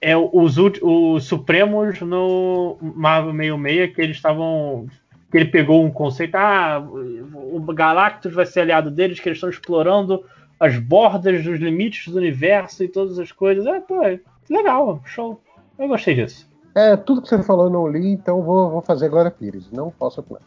[0.00, 4.88] é os, os Supremos no Marvel 66, que eles estavam
[5.30, 9.48] que ele pegou um conceito, ah, o Galactus vai ser aliado deles, que eles estão
[9.48, 10.24] explorando
[10.58, 13.64] as bordas dos limites do universo e todas as coisas.
[13.64, 14.18] É, pô, é
[14.50, 15.40] legal, show.
[15.78, 16.48] Eu gostei disso.
[16.74, 19.70] É, tudo que você falou eu não li, então vou, vou fazer Glória Pires.
[19.70, 20.42] Não posso opinar.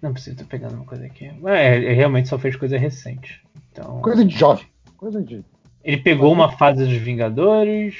[0.00, 1.30] Não preciso estar pegando uma coisa aqui.
[1.44, 3.42] É, ele realmente só fez coisa recente.
[3.70, 4.66] Então, Coisa de jovem.
[4.96, 5.44] Coisa de
[5.84, 7.96] ele pegou uma fase dos Vingadores.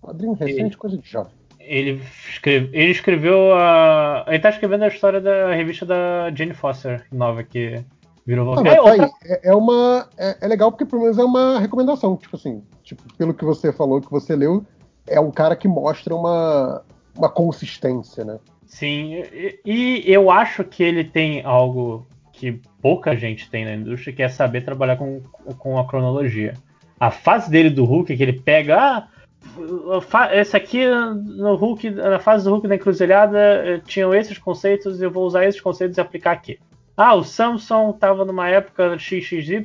[0.00, 1.32] quadrinho recente, coisa de jovem.
[1.60, 4.24] Ele, escreve, ele escreveu a.
[4.26, 7.84] Ele tá escrevendo a história da revista da Jane Foster, nova que
[8.26, 9.10] virou Não, é, outra.
[9.24, 10.08] É, é uma.
[10.18, 12.16] É, é legal porque pelo menos é uma recomendação.
[12.16, 14.64] Tipo assim, tipo, pelo que você falou, que você leu,
[15.06, 16.82] é um cara que mostra uma,
[17.16, 18.38] uma consistência, né?
[18.66, 24.14] Sim, e, e eu acho que ele tem algo que pouca gente tem na indústria,
[24.14, 25.20] que é saber trabalhar com,
[25.58, 26.54] com a cronologia.
[27.02, 29.08] A fase dele do Hulk, que ele pega, ah,
[30.36, 35.04] esse aqui no Hulk, na fase do Hulk da encruzilhada, eh, tinham esses conceitos e
[35.04, 36.60] eu vou usar esses conceitos e aplicar aqui.
[36.96, 39.64] Ah, o Samson estava numa época XXY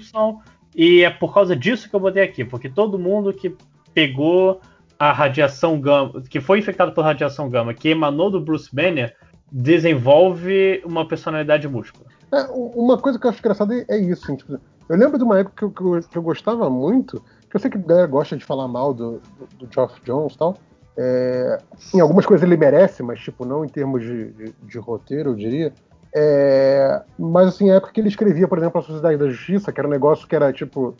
[0.75, 3.55] e é por causa disso que eu botei aqui, porque todo mundo que
[3.93, 4.59] pegou
[4.97, 9.15] a radiação gama, que foi infectado por radiação gama, que emanou do Bruce Banner,
[9.51, 12.07] desenvolve uma personalidade múltipla.
[12.33, 14.23] É, uma coisa que eu acho engraçada é, é isso.
[14.23, 17.21] assim, tipo, eu lembro de uma época que eu, que eu- que eu gostava muito,
[17.49, 20.33] que eu sei que a galera gosta de falar mal do, do, do Geoff Jones
[20.33, 20.55] e tal.
[20.99, 21.59] É,
[21.93, 25.35] em algumas coisas ele merece, mas tipo, não em termos de, de- de roteiro, eu
[25.35, 25.71] diria.
[26.15, 29.79] É, mas assim, a época que ele escrevia, por exemplo, a Sociedade da Justiça, que
[29.79, 30.95] era um negócio que era tipo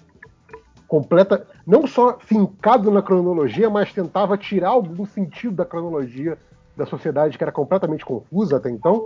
[0.88, 6.38] completa, não só fincado na cronologia, mas tentava tirar algum sentido da cronologia
[6.78, 9.06] da sociedade que era completamente confusa até então.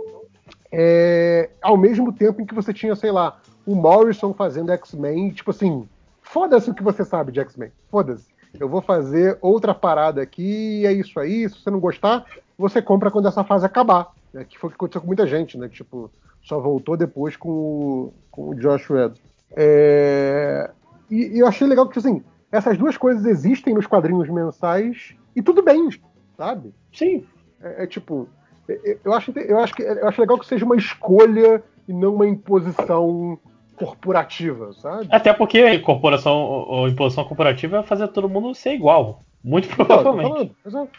[0.70, 5.50] É, ao mesmo tempo em que você tinha, sei lá, o Morrison fazendo X-Men, tipo
[5.50, 5.88] assim,
[6.20, 8.26] foda-se o que você sabe de X-Men, foda-se.
[8.58, 11.48] Eu vou fazer outra parada aqui, é isso aí.
[11.48, 12.26] Se você não gostar,
[12.58, 14.12] você compra quando essa fase acabar.
[14.32, 14.44] Né?
[14.44, 15.68] Que foi o que aconteceu com muita gente, né?
[15.70, 16.10] Tipo,
[16.42, 19.14] só voltou depois com o, com o Josh Whedon.
[19.56, 20.70] É,
[21.10, 25.40] E, e eu achei legal que, assim, essas duas coisas existem nos quadrinhos mensais e
[25.42, 25.88] tudo bem,
[26.36, 26.74] sabe?
[26.92, 27.24] Sim.
[27.62, 28.28] É, é tipo,
[28.68, 31.92] é- é- eu acho, eu, acho que, eu acho legal que seja uma escolha e
[31.92, 33.38] não uma imposição
[33.76, 35.08] corporativa, sabe?
[35.10, 39.22] Até porque a incorporação ou imposição corporativa é fazer todo mundo ser igual.
[39.42, 40.28] Muito provavelmente.
[40.28, 40.90] falando, gosto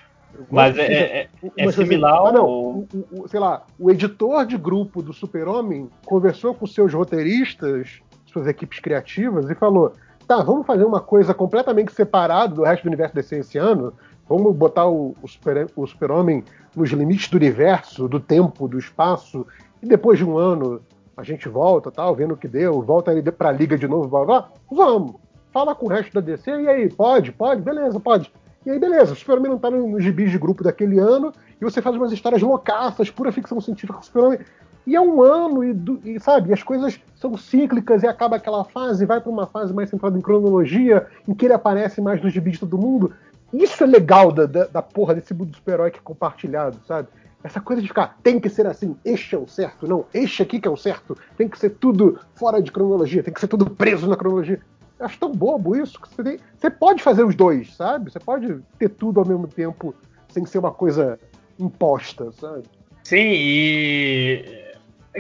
[0.52, 1.30] Mas é, é- é
[1.66, 5.02] Mas, assim, similar ah, não, ao- o, o- o- sei lá, o editor de grupo
[5.02, 9.94] do Super-Homem conversou com seus roteiristas, suas equipes criativas, e falou:
[10.28, 13.94] tá, vamos fazer uma coisa completamente separada do resto do universo DC esse ano.
[14.28, 16.44] Vamos botar o, o Super- o Super-Homem
[16.76, 19.46] nos limites do universo, do tempo, do espaço,
[19.84, 20.82] e depois de um ano
[21.16, 24.26] a gente volta, tal, vendo o que deu, volta aí pra liga de novo, blá,
[24.26, 24.50] blá.
[24.72, 25.16] vamos.
[25.52, 28.32] Fala com o resto da DC, e aí, pode, pode, beleza, pode.
[28.66, 31.64] E aí, beleza, o Super-Homem não tá no- nos gibis de grupo daquele ano, e
[31.64, 34.40] você faz umas histórias loucaças, pura ficção científica com o Super-Homem.
[34.88, 39.06] E é um ano, e, e, sabe, as coisas são cíclicas, e acaba aquela fase,
[39.06, 42.54] vai pra uma fase mais centrada em cronologia, em que ele aparece mais nos gibis
[42.54, 43.14] de todo mundo.
[43.54, 47.10] Isso é legal da, da, da porra desse mundo do super-herói é compartilhado, sabe?
[47.44, 50.62] Essa coisa de ficar, tem que ser assim, este é o certo, não, este aqui
[50.62, 53.70] que é o certo, tem que ser tudo fora de cronologia, tem que ser tudo
[53.70, 54.62] preso na cronologia.
[54.98, 56.00] Eu acho tão bobo isso.
[56.00, 58.10] que Você, tem- você pode fazer os dois, sabe?
[58.12, 59.94] Você pode ter tudo ao mesmo tempo,
[60.30, 61.20] sem ser uma coisa
[61.60, 62.64] imposta, sabe?
[63.04, 64.64] Sim, e.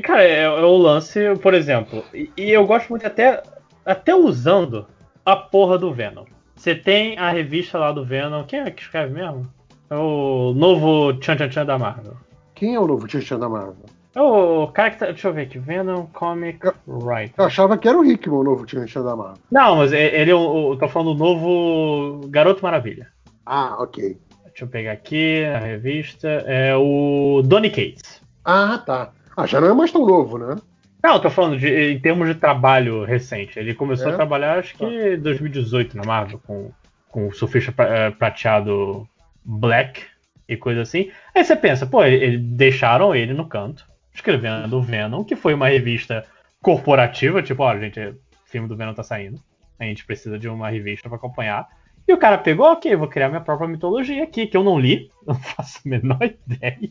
[0.03, 2.03] Cara, é, é o lance, por exemplo.
[2.13, 3.43] E, e eu gosto muito até,
[3.85, 4.87] até usando
[5.25, 6.23] a porra do Venom.
[6.55, 8.43] Você tem a revista lá do Venom.
[8.45, 9.45] Quem é que escreve mesmo?
[9.89, 12.13] É o novo Tchan Tchan Tchan da Marvel.
[12.55, 13.75] Quem é o novo Christian da Marvel?
[14.15, 15.05] É o cara que tá.
[15.07, 15.57] Deixa eu ver aqui.
[15.59, 17.33] Venom Comic Eu- Writer.
[17.37, 19.37] Eu achava que era o Hickman o novo Christian da Marvel.
[19.51, 20.69] Não, mas é- ele é o.
[20.71, 23.07] o- Tô falando do novo Garoto Maravilha.
[23.45, 24.17] Ah, ok.
[24.45, 26.27] Deixa eu pegar aqui a revista.
[26.27, 28.21] É o Donny Cates.
[28.45, 29.11] Ah, tá.
[29.35, 30.55] Ah, já não é mais tão novo, né?
[31.03, 33.57] Não, eu tô falando de, em termos de trabalho recente.
[33.59, 34.13] Ele começou É?
[34.13, 36.71] a trabalhar, acho que em 2018 na Marvel, com,
[37.09, 39.05] com o surfista eh, prateado
[39.45, 40.03] Black.
[40.47, 41.11] e coisa assim.
[41.33, 45.69] Aí você pensa, pô, eles deixaram ele no canto, escrevendo o Venom, que foi uma
[45.69, 46.25] revista
[46.61, 49.41] corporativa, tipo, ó, gente, o filme do Venom tá saindo.
[49.79, 51.67] A gente precisa de uma revista para acompanhar.
[52.07, 55.09] E o cara pegou, ok, vou criar minha própria mitologia aqui, que eu não li,
[55.25, 56.89] não faço a menor ideia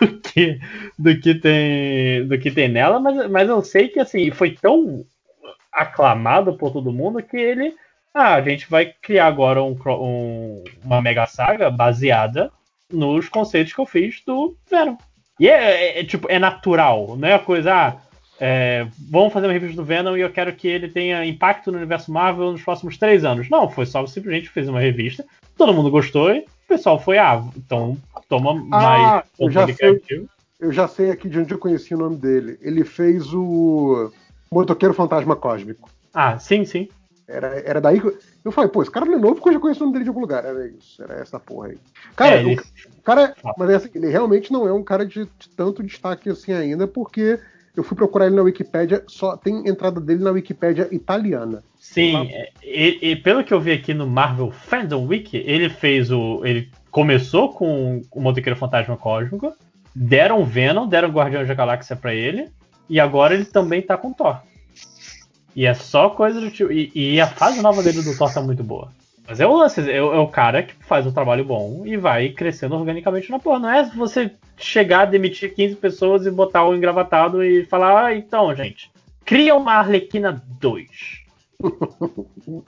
[0.00, 0.60] do que,
[0.98, 5.04] do que, tem, do que tem nela, mas, mas eu sei que assim, foi tão
[5.72, 7.74] aclamado por todo mundo que ele.
[8.14, 12.50] Ah, a gente vai criar agora um, um, uma mega saga baseada
[12.90, 14.96] nos conceitos que eu fiz do Venom.
[15.40, 17.96] E é, é, é tipo, é natural, não é a coisa, ah,
[18.38, 21.78] é, vamos fazer uma revista do Venom e eu quero que ele tenha impacto no
[21.78, 23.48] universo Marvel nos próximos três anos.
[23.48, 25.24] Não, foi só simplesmente fez uma revista,
[25.56, 27.96] todo mundo gostou e o pessoal foi, ah, então
[28.28, 30.02] toma Ah, mais eu já sei.
[30.60, 32.56] Eu já sei aqui de onde eu conheci o nome dele.
[32.62, 34.12] Ele fez o
[34.50, 35.90] Motoqueiro Fantasma Cósmico.
[36.14, 36.88] Ah, sim, sim.
[37.28, 39.52] Era, era daí que eu, eu falei, pô, esse cara não é novo porque eu
[39.54, 40.44] já conheço o nome dele de algum lugar.
[40.44, 41.78] Era isso, era essa porra aí.
[42.16, 43.52] Cara, É, ele- o, cara, Ah.
[43.56, 46.86] mas é assim, ele realmente não é um cara de, de tanto destaque assim ainda,
[46.88, 47.38] porque
[47.76, 51.62] eu fui procurar ele na Wikipédia, só tem entrada dele na Wikipédia italiana.
[51.78, 56.10] Sim, é, e, e pelo que eu vi aqui no Marvel Fandom Wiki, ele fez
[56.10, 56.44] o.
[56.44, 59.52] Ele começou com o Motoqueiro Fantasma Cósmico,
[59.94, 62.48] deram Venom, deram Guardiões da Galáxia pra ele,
[62.88, 64.40] e agora ele também tá com Thor.
[65.54, 66.72] E é só coisa do tipo.
[66.72, 68.90] E, e a fase nova dele do Thor tá muito boa.
[69.26, 71.96] Mas é o lance, é, o- é o cara que faz um trabalho bom e
[71.96, 73.58] vai crescendo organicamente na porra.
[73.60, 78.54] Não é você chegar, demitir 15 pessoas e botar o engravatado e falar, ah, então,
[78.54, 78.90] gente,
[79.24, 80.88] cria uma Arlequina 2.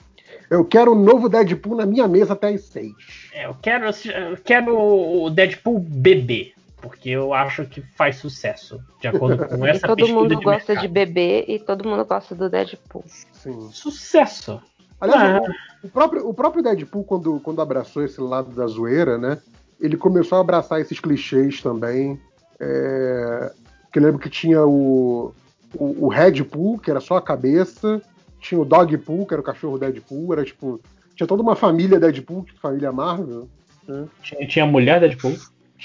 [0.49, 2.93] Eu quero um novo Deadpool na minha mesa até as seis.
[3.33, 6.53] É, eu quero, eu quero o Deadpool bebê,
[6.85, 10.73] porque eu acho que faz sucesso, de acordo com E essa todo pesquisa mundo gosta
[10.73, 10.81] mercado.
[10.81, 13.03] de bebê e todo mundo gosta do Deadpool.
[13.33, 13.69] Sim.
[13.71, 14.61] Sucesso!
[15.01, 15.51] Aliás, Ah.
[15.83, 19.39] o, próprio, o próprio Deadpool, quando, quando abraçou esse lado da zoeira, né?
[19.79, 22.19] Ele começou a abraçar esses clichês também.
[22.59, 23.51] É,
[23.91, 25.33] que eu lembro que tinha o,
[25.73, 28.01] o, o Redpool, que era só a cabeça.
[28.39, 30.31] Tinha o Dogpool, que era o cachorro Deadpool.
[30.33, 30.79] Era tipo.
[31.15, 33.49] Tinha toda uma família Deadpool, família Marvel.
[33.87, 34.05] Né?
[34.21, 35.35] Tinha, tinha a mulher Deadpool.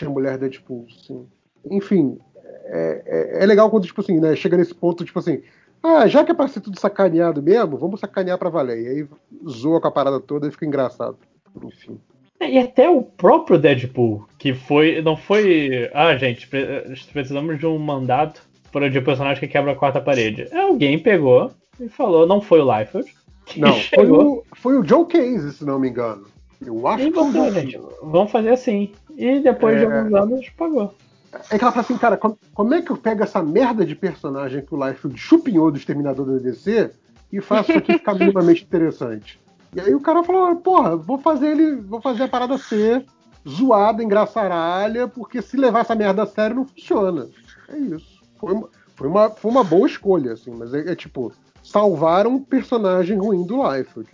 [0.00, 1.26] Tinha mulher Deadpool, sim.
[1.70, 2.18] Enfim,
[2.64, 3.02] é,
[3.38, 4.34] é- é legal quando, tipo assim, né?
[4.34, 5.42] Chega nesse ponto, tipo assim.
[5.82, 8.80] Ah, já que é pra ser tudo sacaneado mesmo, vamos sacanear pra valer.
[8.82, 9.08] E aí
[9.48, 11.18] zoa com a parada toda e fica engraçado.
[11.62, 11.98] Enfim.
[12.40, 15.02] E até o próprio Deadpool, que foi.
[15.02, 15.90] Não foi.
[15.92, 20.48] Ah, gente, pre- precisamos de um mandato para de personagem que quebra a quarta parede.
[20.54, 23.14] Alguém pegou e falou, não foi o Liefeld.
[23.44, 26.24] que Não, foi o, foi o Joe Case, se não me engano.
[26.64, 27.78] Eu acho e que foi o Joe Case.
[28.02, 28.92] vamos fazer assim.
[29.16, 29.98] E depois de É.
[29.98, 30.94] alguns anos pagou.
[31.50, 33.94] É que ela fala assim, cara, como, como é que eu pego essa merda de
[33.94, 36.90] personagem que o Liefeld chupinhou do Exterminador da DC
[37.32, 39.38] e faço isso aqui ficar minimamente interessante?
[39.74, 43.04] E aí o cara falou, porra, vou fazer ele, vou fazer a parada ser
[43.48, 47.28] zoada, engraçaralha, porque se levar essa merda a sério não funciona.
[47.68, 48.20] É isso.
[48.38, 52.42] Foi uma, foi uma, foi uma boa escolha, assim, mas é, é tipo, salvaram um
[52.42, 54.08] personagem ruim do Liefeld.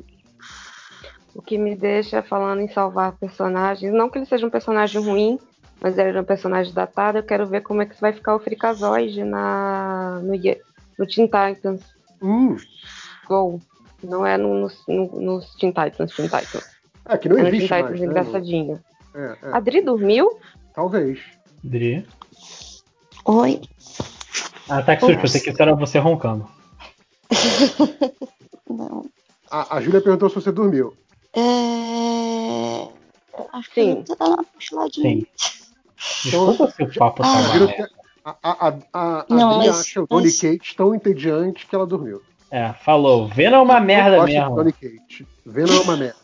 [1.37, 5.38] O que me deixa falando em salvar personagens, não que ele seja um personagem ruim,
[5.83, 8.38] mas ele era um personagem datado, eu quero ver como é que vai ficar o
[8.40, 11.83] Freakazoid na, no, no Teen Titans
[12.22, 12.57] Hum,
[13.29, 13.61] Go.
[14.03, 16.64] Não é no, no, no, nos Teen Titans, Teen Titans.
[17.07, 18.07] é que não É no Teen existe Titans mais, né?
[18.07, 18.81] engraçadinho.
[19.14, 20.38] É, é, A Dri dormiu?
[20.75, 21.18] talvez.
[21.62, 22.07] Dri.
[23.27, 23.61] Oi.
[24.70, 26.49] Ah, tá que susto, pensei que era você roncando.
[28.68, 29.05] Não.
[29.51, 30.94] A, a Júlia perguntou se você dormiu.
[31.37, 32.88] É...
[33.53, 34.05] Acho que Sim.
[34.07, 35.27] vou dar uma puxadinha.
[35.27, 35.27] Sim.
[36.25, 37.27] Desculpa se o papo Ah.
[37.33, 37.88] tá A Júlia
[38.25, 38.37] mal.
[38.42, 38.79] a, a, a,
[39.20, 42.22] a, Não, Adri mas- acha o Tony mas- Kate tão entediante que ela dormiu.
[42.51, 43.27] É, falou.
[43.29, 44.55] Venom é uma merda mesmo.
[44.57, 45.27] Tony Kate.
[45.44, 46.16] Venom é uma merda.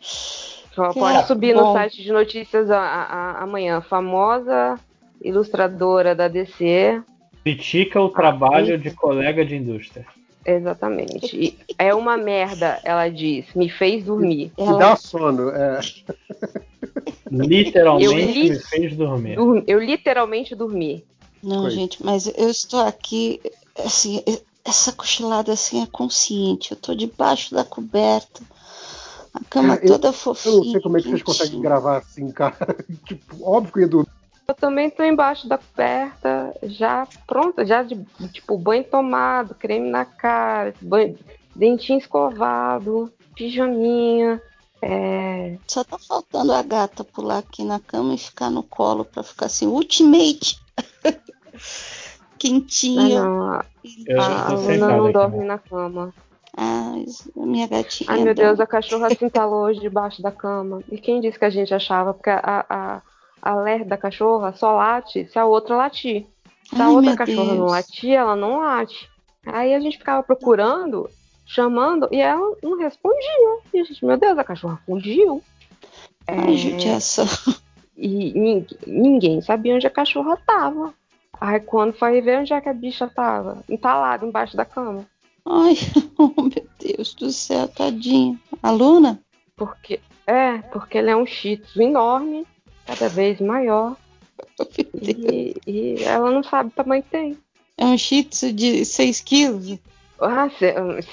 [0.00, 1.68] Só Que Pode é subir bom.
[1.68, 3.80] no site de notícias a- a- a- amanhã.
[3.80, 4.78] Famosa
[5.22, 7.02] ilustradora da DC.
[7.42, 10.06] Critica o trabalho de colega de indústria.
[10.50, 11.36] Exatamente.
[11.36, 13.44] E é uma merda, ela diz.
[13.54, 14.50] Me fez dormir.
[14.56, 15.50] E Ela- dá sono.
[15.50, 15.80] É.
[17.30, 19.36] Literalmente Eu li- me fez dormir.
[19.36, 21.04] Dur- Eu literalmente dormi.
[21.42, 21.70] Não, Foi.
[21.70, 23.40] gente, mas eu estou aqui,
[23.84, 24.22] assim,
[24.64, 26.72] essa cochilada assim é consciente.
[26.72, 28.42] Eu tô debaixo da coberta,
[29.34, 30.56] a cama eu- toda Eu fofinha.
[30.56, 32.56] não sei como é que vocês conseguem gravar assim, cara.
[33.06, 34.17] tipo, óbvio que eu ia dormir.
[34.48, 40.06] Eu também tô embaixo da coberta, já pronta, já de tipo banho tomado, creme na
[40.06, 41.18] cara, banho,
[41.54, 44.40] dentinho escovado, pijaminha.
[44.80, 49.22] É, Só tá faltando a gata pular aqui na cama e ficar no colo pra
[49.22, 50.58] ficar assim, ultimate.
[51.04, 51.12] ah,
[52.38, 53.22] Quentinha.
[53.22, 53.64] não, a,
[54.06, 55.44] Eu a tô Luna não dorme né?
[55.44, 56.14] na cama.
[56.56, 56.94] Ah,
[57.36, 58.10] a minha gatinha.
[58.10, 60.82] Ai, meu Deus, a cachorra se entalou hoje debaixo da cama.
[60.90, 62.14] E quem disse que a gente achava?
[62.14, 63.02] Porque a, a,
[63.42, 66.26] a ler da cachorra só late se a outra latir.
[66.68, 67.70] Se a Ai, outra cachorra não Deus.
[67.70, 69.08] latir, ela não late.
[69.46, 71.08] Aí a gente ficava procurando,
[71.46, 73.58] chamando, e ela não respondia.
[73.72, 75.42] E a gente, meu Deus, a cachorra fugiu.
[76.26, 77.26] Ai, É, judiação.
[77.96, 80.92] e nin- ninguém sabia onde a cachorra tava.
[81.40, 85.06] Aí quando foi ver onde é que a bicha tava, entalada embaixo da cama.
[85.46, 85.74] Ai,
[86.18, 88.38] oh, meu Deus do céu, tadinha.
[88.62, 89.20] A Luna?
[89.56, 92.46] Porque é, porque ele é um shih enorme,
[92.88, 93.96] cada vez maior,
[94.94, 97.38] e, e ela não sabe o tamanho que tem.
[97.76, 99.78] É um shih tzu de 6 quilos.
[100.20, 100.48] Ah,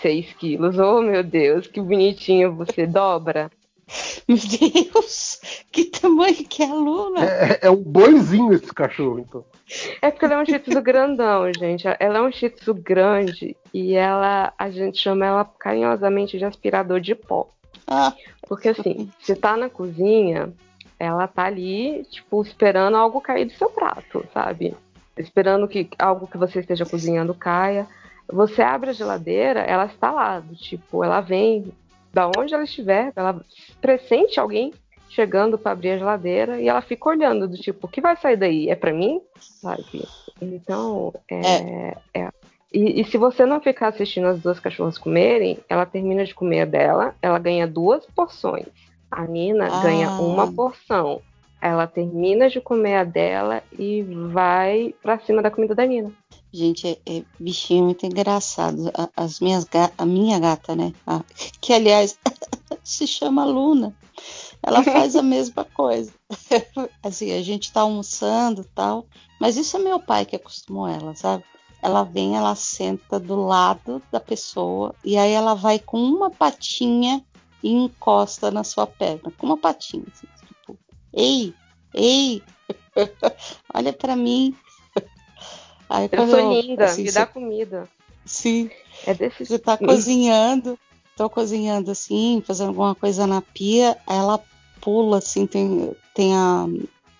[0.01, 3.51] 6 quilos, oh meu Deus, que bonitinho você dobra.
[4.27, 5.39] Meu Deus,
[5.71, 7.23] que tamanho que é a Luna.
[7.23, 9.45] É, é um boizinho esse cachorro, então.
[10.01, 11.85] É porque ela é um shih tzu grandão, gente.
[11.99, 16.99] Ela é um shih tzu grande e ela, a gente chama ela carinhosamente de aspirador
[16.99, 17.47] de pó.
[17.85, 18.11] Ah,
[18.47, 20.51] Porque assim, você tá na cozinha,
[20.99, 24.75] ela tá ali, tipo, esperando algo cair do seu prato, sabe?
[25.17, 27.87] Esperando que algo que você esteja cozinhando caia.
[28.27, 31.71] Você abre a geladeira, ela está lá, do tipo, ela vem
[32.11, 33.39] da onde ela estiver, ela
[33.79, 34.73] pressente alguém
[35.09, 38.35] chegando para abrir a geladeira e ela fica olhando do tipo, o que vai sair
[38.35, 38.69] daí?
[38.69, 39.21] É para mim?
[39.39, 40.07] Sabe?
[40.41, 42.29] Então, é, é.
[42.73, 46.61] E, e se você não ficar assistindo as duas cachorras comerem, ela termina de comer
[46.61, 48.67] a dela, ela ganha duas porções.
[49.11, 49.79] A Nina Ah.
[49.81, 51.21] ganha uma porção.
[51.61, 56.11] Ela termina de comer a dela e vai pra cima da comida da Nina.
[56.53, 58.91] gente, é, é bichinho muito engraçado.
[58.93, 59.65] A- As minhas
[59.97, 60.93] a minha gata, né?
[61.07, 61.21] A-
[61.59, 62.17] que aliás
[62.83, 63.93] se chama Luna.
[64.61, 66.11] Ela faz a mesma coisa.
[67.03, 69.05] Assim, a gente tá almoçando e tal,
[69.39, 71.43] mas isso é meu pai que acostumou ela, sabe?
[71.81, 77.23] Ela vem, ela senta do lado da pessoa e aí ela vai com uma patinha
[77.63, 80.77] e encosta na sua perna, com uma patinha, assim, tipo,
[81.13, 81.53] ei,
[81.93, 82.43] ei,
[83.73, 84.55] olha pra mim.
[85.89, 87.89] Aí, Eu sou linda, assim, me você- dá comida.
[88.25, 88.69] Sim,
[89.05, 90.79] É desse você tá cozinhando,
[91.15, 94.43] tô cozinhando assim, fazendo alguma coisa na pia, ela
[94.81, 96.65] pula assim, tem, tem, a,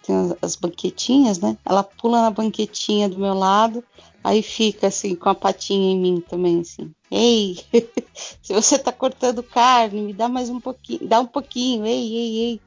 [0.06, 1.58] tem as- as banquetinhas, né?
[1.66, 3.84] Ela pula na banquetinha do meu lado,
[4.24, 6.92] aí fica assim, com a patinha em mim também, assim.
[7.12, 7.56] Ei,
[8.42, 12.38] se você tá cortando carne, me dá mais um pouquinho, dá um pouquinho, ei, ei,
[12.52, 12.62] ei.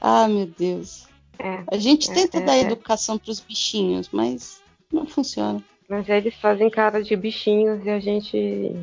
[0.00, 1.06] Ah, meu Deus.
[1.38, 2.60] É, A gente É, tenta é, dar é.
[2.60, 4.60] educação pros bichinhos, mas
[4.92, 5.62] não funciona.
[5.88, 8.76] mas eles fazem cara de bichinhos e a gente.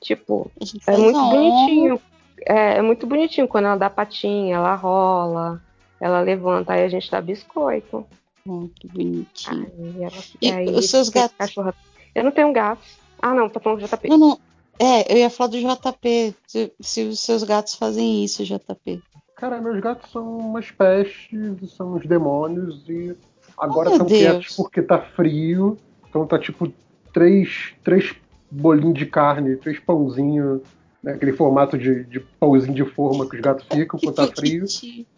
[0.00, 2.00] Tipo, A gente é muito bonitinho.
[2.46, 5.60] É, é muito bonitinho quando ela dá patinha, ela rola,
[6.00, 8.06] ela levanta, aí a gente dá biscoito.
[8.46, 9.70] Oh, que bonitinho.
[9.78, 11.36] Aí ela, E aí os seus gatos?
[11.36, 11.74] cachorra-
[12.14, 12.98] Eu não tenho gatos.
[13.20, 14.08] Ah, não, tá falando de JP.
[14.08, 14.38] Não, não.
[14.78, 16.34] É, eu ia falar do JP.
[16.46, 19.02] Se, se os seus gatos fazem isso, JP.
[19.36, 23.16] Cara, meus gatos são umas pestes, são uns demônios e
[23.56, 24.18] agora Oh, estão Deus.
[24.20, 25.76] quietos porque tá frio.
[26.08, 26.72] Então tá tipo
[27.12, 28.14] três, três
[28.50, 30.62] bolinhos de carne, três pãozinhos,
[31.06, 34.64] aquele formato de, de pãozinho de forma que os gatos ficam quando tá frio,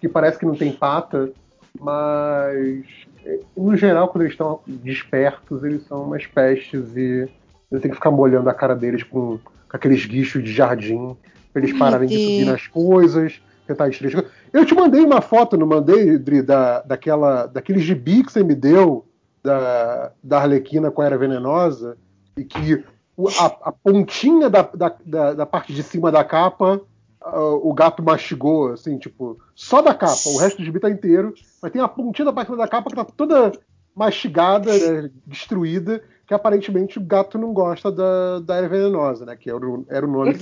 [0.01, 1.31] que parece que não tem pata,
[1.79, 2.85] mas
[3.25, 7.29] eh, no geral, quando eles estão despertos, eles são umas pestes e
[7.71, 11.17] eu tenho que ficar molhando a cara deles com, com aqueles guichos de jardim
[11.53, 14.33] pra eles pararem de subir nas coisas, tentar destruir as coisas.
[14.53, 18.55] Eu te mandei uma foto, não mandei, Dri, da, daquela, daquele gibi que você me
[18.55, 19.07] deu
[19.43, 21.97] da, da Arlequina com a Era Venenosa
[22.37, 22.85] e que
[23.29, 26.81] a, a pontinha da, da, da, da parte de cima da capa
[27.23, 30.29] ah, o gato mastigou, assim, tipo, só da capa.
[30.29, 32.71] O resto do gibi tá inteiro, mas tem a pontinha da parte de cima da
[32.71, 33.53] capa que tá toda
[33.95, 39.37] mastigada, né, destruída, que aparentemente o gato não gosta da, da Era Venenosa, né?
[39.37, 40.35] Que era o, era o nome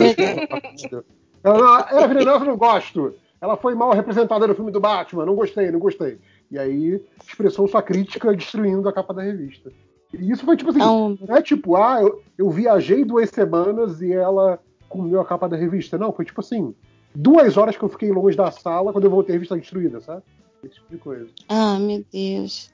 [0.90, 1.04] eu
[1.42, 3.14] Ela, não, Era Venenosa eu não gosto.
[3.40, 6.18] Ela foi mal representada no filme do Batman, não gostei, não gostei.
[6.50, 9.72] E aí expressou sua crítica destruindo a capa da revista.
[10.12, 14.00] E isso foi tipo assim, Não, não é tipo, ah, eu, eu viajei duas semanas
[14.00, 15.98] e ela comeu a capa da revista.
[15.98, 16.74] Não, foi tipo assim,
[17.14, 20.22] duas horas que eu fiquei longe da sala quando eu voltei a revista destruída, sabe?
[20.64, 21.28] Esse tipo de coisa.
[21.48, 22.70] ah, meu Deus.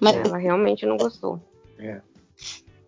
[0.00, 1.40] Mas, Ela realmente não gostou.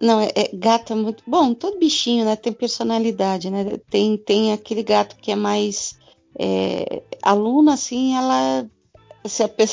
[0.00, 1.54] não, é, é- gato é muito bom.
[1.54, 3.78] Todo bichinho, né, tem personalidade, né?
[3.90, 5.98] Tem, tem aquele gato que é mais.
[6.38, 8.68] É, a Luna, assim, ela.
[9.24, 9.64] assim, ape-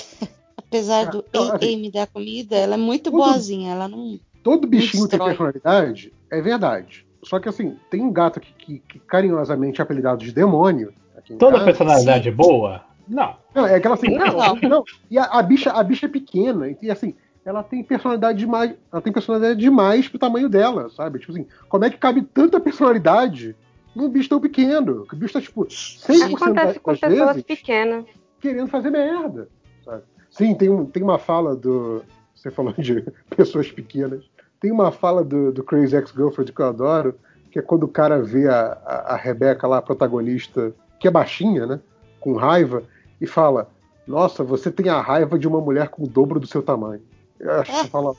[0.76, 3.72] apesar do Não, ei, assim, dá comida, ela é muito tudo- boazinha.
[3.74, 4.20] Ela não.
[4.44, 7.06] Todo bichinho tem personalidade, é verdade.
[7.24, 10.94] Só que assim, tem um gato que, que- que carinhosamente é apelidado de demônio.
[11.40, 11.66] Toda casa.
[11.66, 12.30] personalidade sim.
[12.30, 12.84] é boa?
[13.08, 13.36] Não.
[13.54, 14.10] Não, é aquela assim.
[14.16, 14.56] Não.
[14.70, 14.84] não.
[15.10, 16.76] E a, a bicha, a bicha é pequena.
[16.80, 18.76] E assim, ela tem personalidade demais.
[18.92, 21.18] Ela tem personalidade demais pro tamanho dela, sabe?
[21.20, 23.56] Tipo assim, como é que cabe tanta personalidade
[23.96, 25.06] num bicho tão pequeno?
[25.08, 28.06] Que o bicho tá, tipo, 100% Acontece com das pessoas vezes pequenas.
[28.40, 29.50] querendo fazer merda,
[29.84, 30.04] sabe?
[30.36, 32.04] Sim, tem, um, tem uma fala do.
[32.36, 33.06] Você falou de
[33.36, 34.26] pessoas pequenas.
[34.60, 37.16] Tem uma fala do, do Crazy Ex-Girlfriend que eu adoro,
[37.50, 41.12] que é quando o cara vê a, a, a Rebeca lá, a protagonista, que é
[41.12, 41.80] baixinha, né?
[42.20, 42.84] Com raiva,
[43.22, 43.70] e fala:
[44.06, 47.02] Nossa, você tem a raiva de uma mulher com o dobro do seu tamanho.
[47.40, 48.14] Eu acho que fala.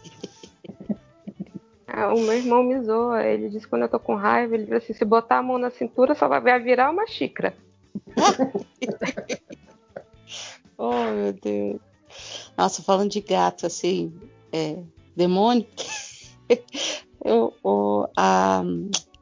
[1.86, 3.22] Ah, o meu irmão me zoa.
[3.24, 5.58] Ele diz que quando eu tô com raiva, ele diz assim: se botar a mão
[5.58, 7.54] na cintura, só vai virar uma xícara.
[10.78, 11.80] Oh, meu Deus.
[12.56, 14.12] Nossa, falando de gato, assim,
[14.52, 14.78] é,
[15.16, 15.66] demônio.
[17.24, 18.62] eu, o- a,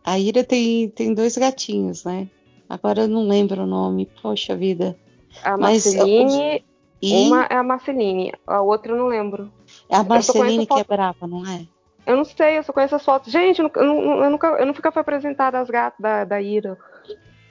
[0.04, 2.28] a Ira tem, tem dois gatinhos, né?
[2.68, 4.10] Agora eu não lembro o nome.
[4.22, 4.96] Poxa vida.
[5.42, 6.64] A Marceline,
[7.02, 9.52] E uma é a Marceline, a outra eu não lembro.
[9.88, 11.66] é a Marceline que é brava, não é?
[12.06, 13.32] Eu não sei, eu só conheço as fotos.
[13.32, 16.40] Gente, eu, nunca- eu, não- eu nunca, eu nunca fui apresentada as gatas da, da
[16.40, 16.76] Ira.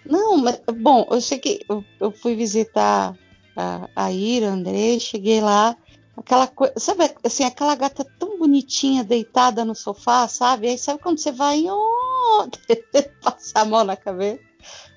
[0.06, 3.16] Não, mas, bom, eu sei que eu, eu fui visitar
[3.56, 5.76] a, a Ira, a André, cheguei lá,
[6.16, 10.68] aquela coisa, sabe, assim, aquela gata tão bonitinha deitada no sofá, sabe?
[10.68, 12.48] Aí sabe quando você vai, oh,
[13.22, 14.40] passar a mão na cabeça?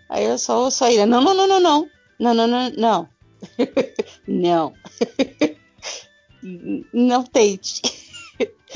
[0.08, 1.88] Aí eu só ouço a Ira, não, não, não, não, não,
[2.18, 3.08] não, não, não, não,
[4.26, 4.72] não,
[6.92, 7.82] não tente,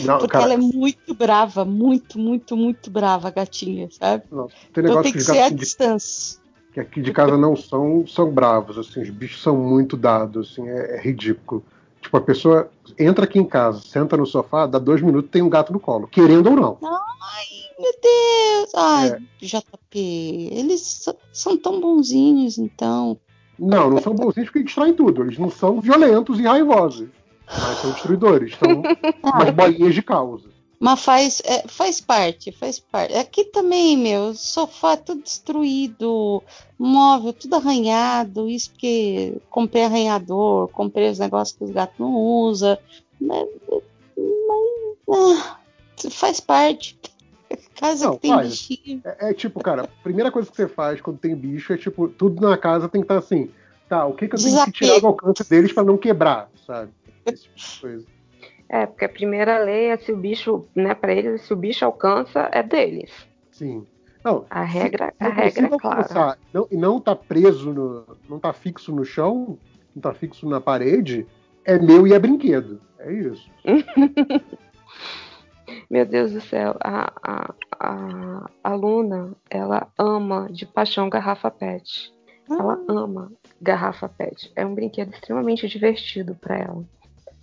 [0.01, 4.25] Não, porque cara, ela é muito brava, muito, muito, muito brava, a gatinha, sabe?
[4.31, 6.40] não, tem Então negócio tem que que ser à de distância.
[6.73, 10.69] Que aqui de casa não são, são bravos, assim, os bichos são muito dados, assim,
[10.69, 11.65] é, é ridículo.
[12.01, 15.51] Tipo, a pessoa entra aqui em casa, senta no sofá, dá dois minutos tem um
[15.51, 16.79] gato no colo, querendo ou não.
[16.83, 17.45] Ai,
[17.79, 18.75] meu Deus!
[18.75, 19.19] Ai, É.
[19.45, 23.19] JP, eles são tão bonzinhos, então.
[23.59, 27.09] Não, não são bonzinhos porque distraem tudo, eles não são violentos e raivosos,
[27.47, 28.81] mas são destruidores, são
[29.23, 30.49] umas Ah, bolinhas de causa.
[30.81, 33.15] Mas faz, é, faz parte, faz parte.
[33.15, 36.43] Aqui também, meu, sofá tudo destruído,
[36.79, 42.79] móvel tudo arranhado, isso porque comprei arranhador, comprei os negócios que os gatos não usam.
[43.21, 45.59] Mas, mas, ah,
[46.11, 46.99] faz parte.
[47.79, 48.49] Casa Não, que tem faz.
[48.49, 49.03] bichinho.
[49.05, 52.09] É, é tipo, cara, a primeira coisa que você faz quando tem bicho é tipo,
[52.09, 53.51] tudo na casa tem que estar assim,
[53.87, 56.91] tá, o que, que eu tenho que tirar do alcance deles pra não quebrar, sabe?
[57.27, 58.20] Esse tipo de coisa.
[58.73, 61.85] É, porque a primeira lei é se o bicho, né, pra eles, se o bicho
[61.85, 63.11] alcança, é deles.
[63.51, 63.85] Sim.
[64.25, 65.97] Não, A regra, se a não regra é consigo clara.
[66.03, 69.59] alcançar não- e não tá preso, no, não tá fixo no chão,
[69.95, 71.27] não tá fixo na parede,
[71.65, 72.81] é meu e é brinquedo.
[72.99, 73.51] É isso.
[75.89, 82.13] Meu Deus do céu, a, a, a, a Luna, ela ama de paixão garrafa pet.
[82.49, 84.51] Ela ama garrafa pet.
[84.57, 86.85] É um brinquedo extremamente divertido para ela.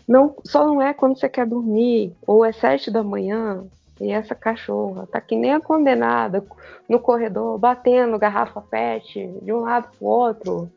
[0.08, 3.66] Não, só não é quando você quer dormir, ou é sete da manhã,
[3.99, 6.43] e essa cachorra tá que nem a condenada
[6.88, 10.72] no corredor, batendo garrafa pet de um lado pro outro.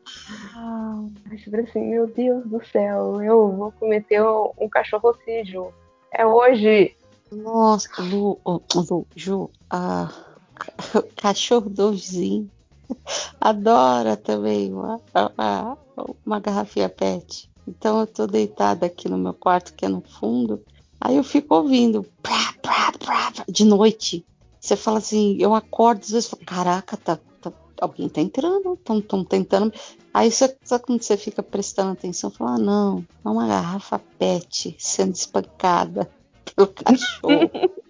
[0.55, 1.03] Ah,
[1.49, 5.73] fala assim, meu Deus do céu, eu vou cometer um, um cachorrocídio.
[6.11, 6.95] É hoje.
[7.31, 9.49] Nossa, Lu, oh, Lu, Ju,
[11.15, 12.49] cachorro do vizinho
[13.39, 15.77] adora também uma, uma,
[16.25, 17.50] uma garrafinha pet.
[17.71, 20.61] Então eu tô deitada aqui no meu quarto, que é no fundo,
[20.99, 22.05] aí eu fico ouvindo
[23.47, 24.25] de noite.
[24.59, 29.23] Você fala assim, eu acordo às vezes falo, caraca, tá, tá- alguém tá entrando, estão
[29.23, 29.73] tentando.
[30.13, 34.75] Aí você, sabe quando você fica prestando atenção, fala, ah, não, é uma garrafa pet
[34.77, 36.11] sendo espancada
[36.53, 37.49] pelo cachorro.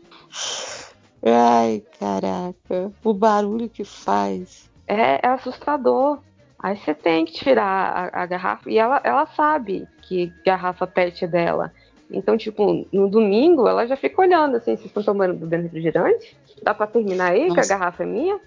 [1.23, 4.69] Ai, caraca, o barulho que faz.
[4.87, 6.19] É, é assustador.
[6.61, 8.69] Aí você tem que tirar a, a garrafa.
[8.69, 11.73] E ela, ela sabe que garrafa pet é dela.
[12.09, 16.35] Então, tipo, no domingo ela já fica olhando assim, vocês estão tomando bebendo refrigerante?
[16.61, 17.69] Dá pra terminar aí que a Nossa.
[17.69, 18.39] garrafa é minha?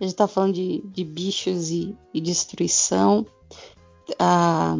[0.00, 3.26] A gente tá falando de, de bichos e, e destruição.
[4.18, 4.74] A,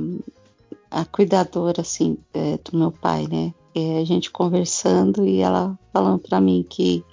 [0.91, 3.53] a cuidadora, assim, é, do meu pai, né?
[3.75, 7.05] É, a gente conversando e ela falando pra mim que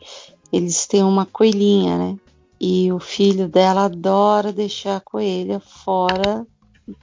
[0.51, 2.17] eles têm uma coelhinha, né?
[2.59, 6.47] E o filho dela adora deixar a coelha fora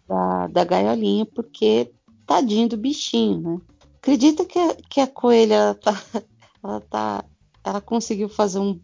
[0.09, 1.93] da, da gaiolinha porque
[2.27, 3.61] tadinho do bichinho, né?
[3.99, 5.93] Acredita que a, que a coelha ela tá,
[6.65, 7.25] ela tá,
[7.65, 8.81] ela conseguiu fazer um,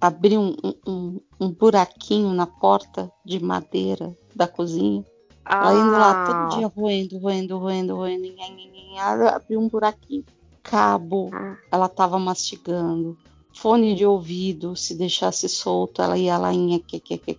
[0.00, 0.54] abrir um,
[0.86, 5.04] um, um buraquinho na porta de madeira da cozinha.
[5.48, 10.24] Ela indo lá todo dia roendo, roendo, roendo, roendo, abriu um buraquinho.
[10.62, 13.16] Cabo, Ah, ela tava mastigando.
[13.60, 17.38] Fone de ouvido, se deixasse solto, ela ia lá, nha, que, que, que,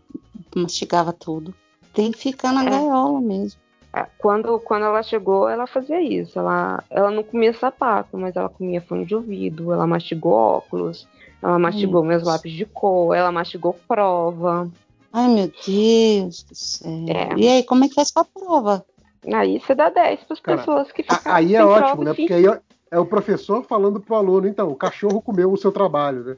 [0.55, 1.51] mastigava tudo.
[1.93, 2.69] Tem que ficar na É.
[2.69, 3.59] gaiola mesmo.
[3.91, 6.37] É, Quando, quando ela chegou, ela fazia isso.
[6.37, 11.07] Ela, ela não comia sapato, mas ela comia fone de ouvido, ela mastigou óculos,
[11.41, 14.69] ela mastigou meus lápis de cor, ela mastigou prova.
[15.11, 16.91] Ai, meu Deus do céu.
[17.09, 17.35] É.
[17.35, 18.85] E aí, como é que faz com a prova?
[19.33, 22.13] Aí você dá 10 para as pessoas que ficam Aí é sem ótimo, prova, né?
[22.13, 22.45] Porque aí
[22.91, 26.37] é- é o professor falando pro aluno, então, o cachorro comeu o seu trabalho, né?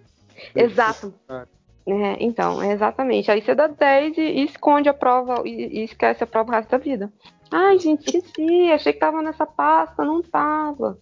[0.56, 1.14] Exato.
[1.28, 1.46] Ah.
[1.86, 3.30] É, então, é exatamente.
[3.30, 6.54] Aí você dá 10 e, e esconde a prova e, e esquece a prova o
[6.54, 7.12] resto da vida.
[7.52, 10.98] Ai, gente, esqueci, achei que tava nessa pasta, não tava.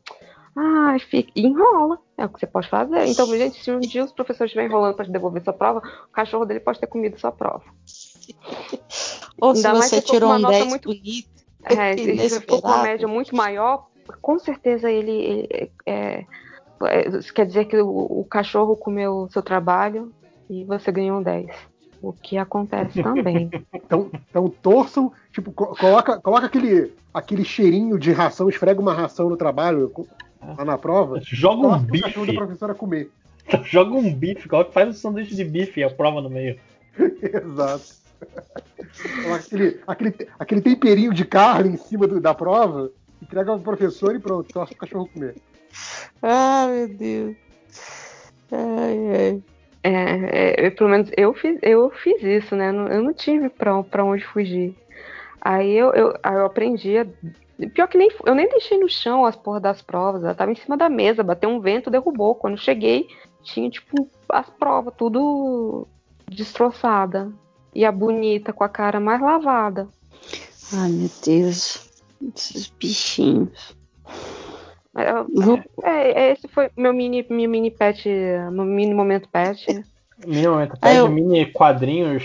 [0.55, 1.31] Ai, fica...
[1.35, 1.99] e enrola.
[2.17, 3.05] É o que você pode fazer.
[3.05, 5.79] Então, gente, se um dia os professores estiverem enrolando para te devolver sua prova,
[6.09, 7.63] o cachorro dele pode ter comido sua prova.
[9.39, 11.29] Ou se Ainda mais você se for tirou uma um nota 10 muito- bonito.
[11.63, 11.95] É,
[12.27, 13.87] se for com uma média muito maior,
[14.21, 16.25] com certeza ele, ele- é,
[16.83, 20.11] é, isso quer dizer que o, o cachorro comeu o seu trabalho
[20.49, 21.47] e você ganhou um 10.
[22.01, 23.49] O que acontece também.
[23.73, 29.29] Então, então torçam, tipo, co- coloca, coloca aquele, aquele cheirinho de ração, esfrega uma ração
[29.29, 29.91] no trabalho,
[30.57, 32.37] lá na prova, Joga um cachorro da bife.
[32.37, 33.11] professora comer.
[33.65, 36.57] Joga um bife, coloca, faz um sanduíche de bife e a prova no meio.
[37.21, 38.01] Exato.
[39.35, 42.91] Aquele, aquele, aquele temperinho de carne em cima do- da prova,
[43.21, 45.35] entrega ao professor e pronto, torce o cachorro comer.
[46.21, 47.35] Ai, meu Deus.
[48.51, 49.43] Ai, ai.
[49.83, 52.69] É, é, pelo menos eu fiz, eu fiz isso, né?
[52.69, 54.75] Eu não- Eu não tive pra, pra onde fugir.
[55.39, 56.97] Aí eu, eu, aí eu aprendi.
[56.99, 57.07] a-
[57.73, 60.23] Pior que nem, eu nem deixei no chão as porras das provas.
[60.23, 62.35] Ela tava em cima da mesa, bateu um vento, derrubou.
[62.35, 63.07] Quando eu cheguei,
[63.43, 65.87] tinha, tipo, as provas, tudo
[66.27, 67.31] destroçada.
[67.73, 69.87] E a bonita com a cara mais lavada.
[70.73, 71.90] Ai, meu Deus.
[72.35, 73.75] Esses bichinhos.
[75.33, 78.07] Vou- É, é, esse foi meu mini, meu mini pet,
[78.51, 79.65] meu mini momento pet.
[80.25, 80.73] Minimamente.
[80.75, 82.23] Ah, Pede eu- mini quadrinhos.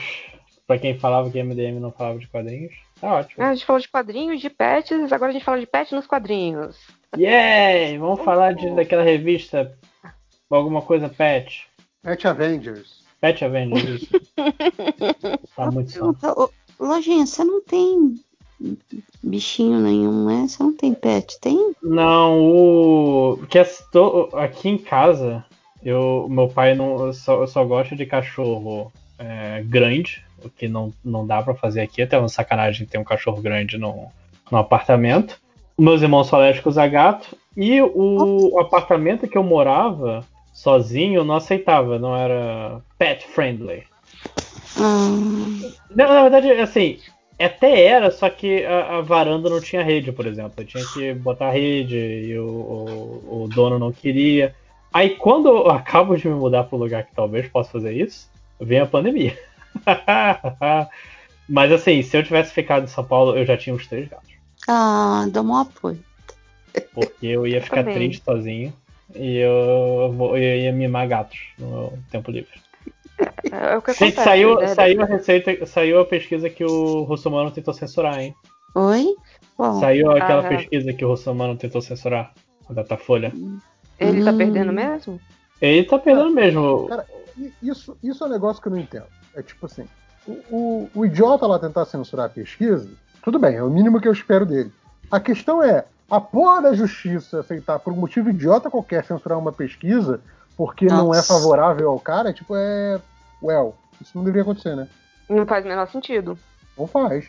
[0.66, 2.74] Pra quem falava que MDM não falava de quadrinhos.
[3.00, 3.44] Tá ótimo.
[3.44, 6.76] A gente falou de quadrinhos, de pets, agora a gente fala de pet nos quadrinhos.
[7.16, 7.96] Yay!
[7.98, 9.78] Vamos falar de, daquela revista.
[10.50, 11.68] Alguma coisa pet.
[12.02, 13.04] Pet Avengers.
[13.20, 14.02] Pet Avengers.
[14.02, 14.10] isso.
[15.54, 16.50] tá muito só.
[16.80, 18.16] Lojinha, você não tem
[19.22, 20.46] bichinho nenhum, né?
[20.48, 21.72] Você não tem pet, tem?
[21.82, 23.38] Não, o.
[23.48, 25.44] Que to- aqui em casa,
[25.82, 31.26] eu, meu pai não, só, só gosta de cachorro é, grande, o que não, não
[31.26, 34.06] dá pra fazer aqui, até uma sacanagem ter um cachorro grande no,
[34.50, 35.38] no apartamento.
[35.78, 37.36] Meus irmãos são alérgicos a gato.
[37.56, 43.82] E o apartamento que eu morava sozinho não aceitava, não era pet friendly.
[44.78, 45.08] Ah,
[45.94, 46.98] Não, na verdade, assim,
[47.44, 50.54] até era, só que a, a varanda não tinha rede, por exemplo.
[50.58, 54.54] Eu tinha que botar rede e o, o, o dono não queria.
[54.92, 58.28] Aí quando eu acabo de me mudar para um lugar que talvez possa fazer isso,
[58.60, 59.36] vem a pandemia.
[61.48, 64.30] Mas assim, se eu tivesse ficado em São Paulo, eu já tinha uns três gatos.
[64.66, 65.98] ah dá um apoio.
[66.94, 67.94] Porque eu ia ficar Também.
[67.94, 68.72] triste sozinho
[69.14, 72.65] e eu, vou- eu ia mimar gatos no tempo livre.
[73.18, 74.12] É, é o que acontece.
[74.22, 74.66] saiu, né?
[74.68, 78.34] saiu a receita, saiu a pesquisa que o Russomano tentou censurar, hein?
[78.74, 79.14] Oi?
[79.56, 80.48] Bom, Saiu aquela Ah.
[80.48, 82.32] pesquisa que o Russomano tentou censurar,
[82.68, 83.32] a Datafolha.
[83.98, 84.36] Ele tá Hum.
[84.38, 85.20] perdendo mesmo?
[85.62, 86.86] Ele tá perdendo mesmo.
[86.88, 87.06] Cara,
[87.62, 89.04] Isso, isso é um negócio que eu não entendo.
[89.34, 89.86] É tipo assim,
[90.26, 92.88] o, o, o idiota lá tentar censurar a pesquisa,
[93.22, 94.72] tudo bem, é o mínimo que eu espero dele.
[95.10, 99.52] A questão é, a porra da justiça aceitar por um motivo idiota qualquer censurar uma
[99.52, 100.20] pesquisa
[100.56, 101.34] porque não é Nossa.
[101.34, 103.00] favorável ao cara, é tipo, é.
[103.42, 104.88] Well, isso não deveria acontecer, né?
[105.28, 106.38] Não faz o menor sentido.
[106.78, 107.28] Não faz.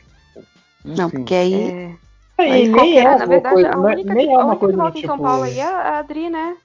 [0.86, 1.18] não, Enfim.
[1.18, 1.98] porque aí.
[2.38, 4.36] É, aí nem qualquer- é na verdade, coisa, a não é- única, nem que, é
[4.36, 5.24] a uma única que coisa do vota em São tipo.
[5.28, 6.58] Paulo aí é a Adri, né?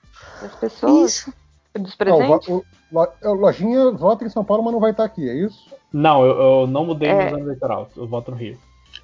[0.43, 1.33] Das pessoas, Isso.
[1.75, 2.49] dos Não, o, presentes.
[2.49, 2.65] o,
[3.25, 5.73] o Lojinha vota em São Paulo, mas não vai estar aqui, é isso?
[5.93, 7.15] Não, eu, eu não mudei É.
[7.15, 7.89] meu exame eleitoral.
[7.97, 8.59] Eu voto no Rio.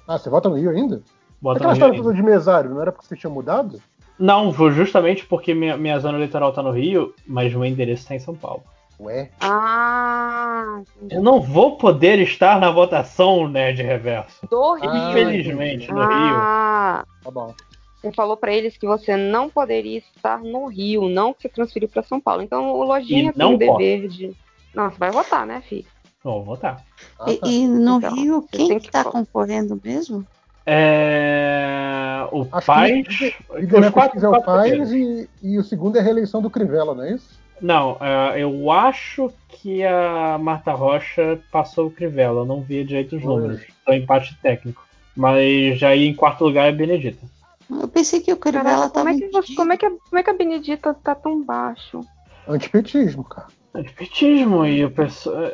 [0.07, 1.01] Ah, você vota no Rio ainda?
[1.41, 3.81] Voto Aquela história toda de mesário, não era porque você tinha mudado?
[4.19, 8.15] Não, vou justamente porque minha, minha zona eleitoral tá no Rio, mas meu endereço tá
[8.15, 8.63] em São Paulo.
[8.99, 9.29] Ué.
[9.39, 14.45] Ah, Eu não vou poder estar na votação Nerd Reverso.
[14.49, 14.89] do Rio.
[14.89, 16.35] Ah, Infelizmente, no Rio.
[16.35, 17.53] Ah, Tá bom.
[18.01, 21.87] você falou pra eles que você não poderia estar no Rio, não que você transferiu
[21.87, 22.41] pra São Paulo.
[22.41, 24.35] Então o Lojinha E tem não o dever de.
[24.75, 25.85] Não, você vai votar, né, filho?
[26.21, 26.83] Vou votar.
[27.17, 27.47] Ah, E, tá.
[27.47, 29.13] e no Então, Rio, quem que que tá falar.
[29.13, 30.25] concorrendo mesmo?
[30.65, 31.98] É...
[32.31, 33.07] O Acho Paz.
[33.07, 33.35] que
[33.75, 34.91] o os quatro- é o primeiros.
[34.91, 37.39] e, e o segundo é a reeleição do Crivella, não é isso?
[37.61, 42.41] Não, é, eu acho que a Marta Rocha passou o Crivella.
[42.41, 43.61] Eu não vi direito os números.
[43.85, 44.81] Foi empate técnico.
[45.15, 47.25] Mas já aí em quarto lugar é Benedita.
[47.69, 50.17] Eu pensei que o Crivella Caraca, tava como, é que, como, é que a, como
[50.19, 51.99] é que a Benedita tá tão baixo?
[52.47, 53.47] Antipetismo, cara.
[53.75, 54.91] Antipetismo e o.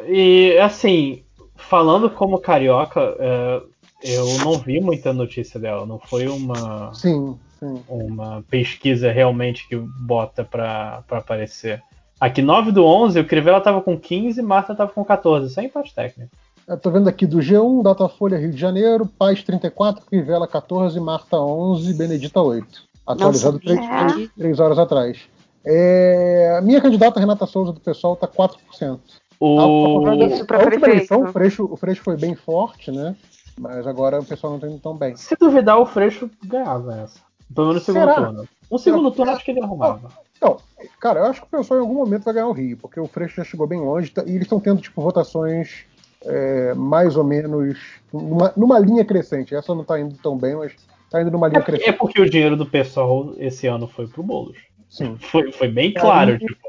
[0.08, 1.24] E assim,
[1.56, 3.62] falando como carioca, é,
[4.06, 5.86] eu não vi muita notícia dela.
[5.86, 7.84] Não foi uma, Sim, sim.
[7.90, 11.82] uma pesquisa realmente que bota pra, pra aparecer.
[12.20, 15.54] Aqui, 9 do 11, o Crivella tava com 15 Marta tava com 14.
[15.54, 16.32] Sem empate técnico.
[16.68, 21.38] Eu tô vendo aqui do G1, Datafolha Rio de Janeiro, Paz 34, Crivella 14, Marta
[21.38, 22.68] 11, Benedita 8.
[23.06, 24.30] Atualizado Nossa, três, é.
[24.36, 25.20] três horas atrás.
[25.64, 29.00] É, a minha candidata, Renata Souza, do pessoal, tá 4%.
[29.40, 30.08] O...
[30.08, 33.16] A, Isso pra a última eleição, o Freixo, o Freixo foi bem forte, né?
[33.60, 35.16] Mas agora o pessoal não tá indo tão bem.
[35.16, 37.20] Se duvidar, o Freixo ganhava essa.
[37.54, 38.16] Pelo menos no segundo Será?
[38.26, 38.50] turno.
[38.70, 40.12] O segundo turno acho que ele arrumava.
[40.36, 40.58] Então,
[41.00, 43.08] cara, eu acho que o pessoal em algum momento vai ganhar o Rio, porque o
[43.08, 45.86] Freixo já chegou bem longe tá- e eles estão tendo, tipo, votações
[46.24, 47.78] é, mais ou menos
[48.12, 49.56] numa, numa linha crescente.
[49.56, 50.74] Essa não tá indo tão bem, mas
[51.10, 51.98] tá indo numa linha É crescente.
[51.98, 54.58] porque o dinheiro do pessoal esse ano foi pro Boulos.
[54.90, 55.16] Sim.
[55.20, 56.60] Foi, foi bem claro, Aí- tipo.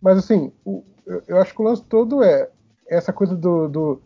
[0.00, 2.48] Mas assim, o- eu, eu acho que o lance todo é
[2.88, 4.02] essa coisa do, do.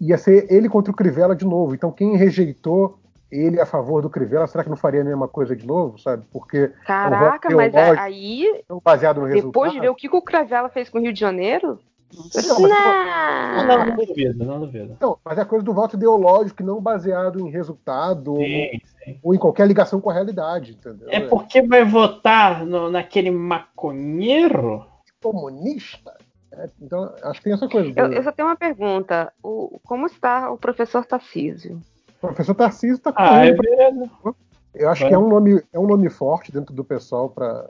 [0.00, 1.74] Ia ser ele contra o Crivella de novo.
[1.74, 2.98] Então quem rejeitou
[3.30, 6.24] ele a favor do Crivella, será que não faria a mesma coisa de novo, sabe?
[6.32, 8.02] Porque Caraca, É um mas teológico.
[8.02, 9.46] aí, baseado no resultado.
[9.48, 11.78] depois de ver o que o Crivella fez com o Rio de Janeiro,
[12.14, 13.66] Não, mas- não.
[13.66, 14.96] não, não duvido, não duvido.
[15.00, 19.18] Não, mas é coisa do voto ideológico, não baseado em resultado ou, Sim, sim.
[19.22, 21.08] ou em qualquer ligação com a realidade, entendeu?
[21.10, 24.84] É porque vai votar no- naquele maconheiro?
[25.22, 26.14] comunista.
[26.52, 27.92] É, então, acho que tem essa coisa.
[27.96, 29.32] Eu, eu só tenho uma pergunta.
[29.42, 31.80] O, como está o professor Tarcísio?
[32.18, 33.54] O professor Tarcísio está Ah, é.
[34.74, 35.08] Eu acho Vai.
[35.10, 37.66] que é um nome, é um nome forte dentro do pessoal para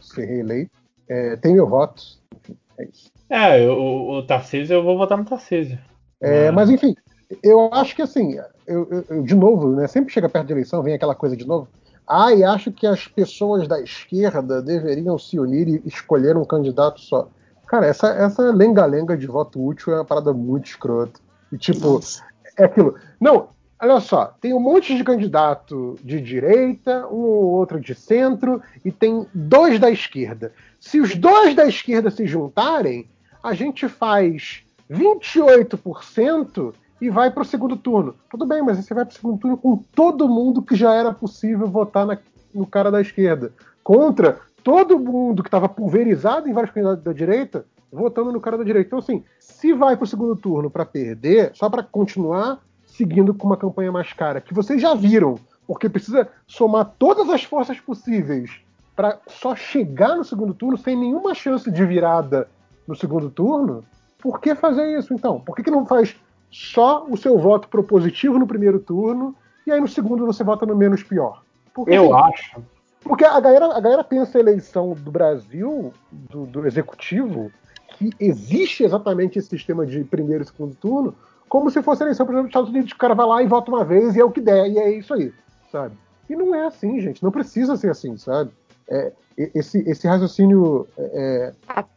[0.00, 0.70] ser reeleito.
[1.08, 2.02] É, tem meu voto.
[2.36, 3.10] Enfim, é isso.
[3.28, 5.78] É, o, o Tarcísio, eu vou votar no Tarcísio.
[6.20, 6.52] É, Ah.
[6.52, 6.94] Mas enfim,
[7.42, 8.36] eu acho que assim,
[8.66, 11.46] eu, eu- eu, de novo, né, sempre chega perto da eleição, vem aquela coisa de
[11.46, 11.68] novo.
[12.06, 17.00] Ah, e acho que as pessoas da esquerda deveriam se unir e escolher um candidato
[17.00, 17.28] só.
[17.70, 21.20] Cara, essa, essa lenga-lenga de voto útil é uma parada muito escrota.
[21.52, 22.20] E tipo, Nossa.
[22.58, 22.96] é aquilo.
[23.20, 23.50] Não,
[23.80, 28.90] olha só, tem um monte de candidato de direita, um ou outro de centro, e
[28.90, 30.52] tem dois da esquerda.
[30.80, 33.08] Se os dois da esquerda se juntarem,
[33.40, 38.16] a gente faz 28% e vai para o segundo turno.
[38.28, 41.14] Tudo bem, mas você vai para o segundo turno com todo mundo que já era
[41.14, 42.18] possível votar na-
[42.52, 43.52] no cara da esquerda.
[43.82, 48.64] Contra todo mundo que estava pulverizado em vários candidatos da direita, votando no cara da
[48.64, 48.88] direita.
[48.88, 53.46] Então, assim, se vai para o segundo turno para perder, só para continuar seguindo com
[53.46, 58.60] uma campanha mais cara, que vocês já viram, porque precisa somar todas as forças possíveis
[58.94, 62.48] para só chegar no segundo turno sem nenhuma chance de virada
[62.86, 63.84] no segundo turno,
[64.18, 65.40] por que fazer isso então?
[65.40, 66.14] Por que, que não faz
[66.50, 69.34] só o seu voto propositivo no primeiro turno
[69.66, 71.42] e aí no segundo você vota no menos pior?
[71.72, 72.62] Porque, Eu assim, acho.
[73.02, 77.50] Porque a galera, a galera pensa a eleição do Brasil, do, do executivo,
[77.96, 81.14] que existe exatamente esse sistema de primeiro e segundo turno,
[81.48, 83.42] como se fosse a eleição, por exemplo, dos Estados Unidos, que o cara vai lá
[83.42, 85.32] e vota uma vez e é o que der, e é isso aí,
[85.72, 85.96] sabe?
[86.28, 88.52] E não é assim, gente, não precisa ser assim, sabe?
[88.88, 91.88] É, e- esse, esse raciocínio é, Até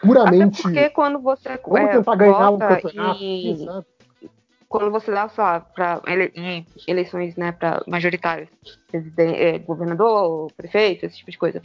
[0.00, 0.62] puramente.
[0.62, 3.86] porque quando você Vamos é, tentar ganhar um campeonato, aqui, sabe?
[4.78, 8.48] Quando você dá, sei lá, pra ele, em eleições né, para majoritárias,
[9.16, 11.62] é, governador, prefeito, esse tipo de coisa,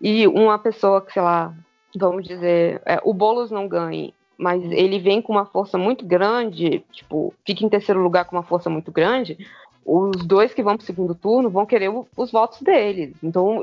[0.00, 1.54] e uma pessoa que, sei lá,
[1.96, 6.84] vamos dizer, é, o Boulos não ganhe, mas ele vem com uma força muito grande,
[6.92, 9.38] tipo, fica em terceiro lugar com uma força muito grande,
[9.86, 13.14] os dois que vão pro segundo turno vão querer o- os votos deles.
[13.22, 13.62] Então,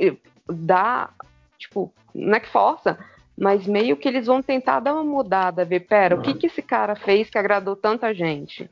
[0.49, 1.09] dá,
[1.57, 2.97] tipo, não é que força,
[3.37, 6.61] mas meio que eles vão tentar dar uma mudada, ver, pera, o que, que esse
[6.61, 8.69] cara fez que agradou tanta gente?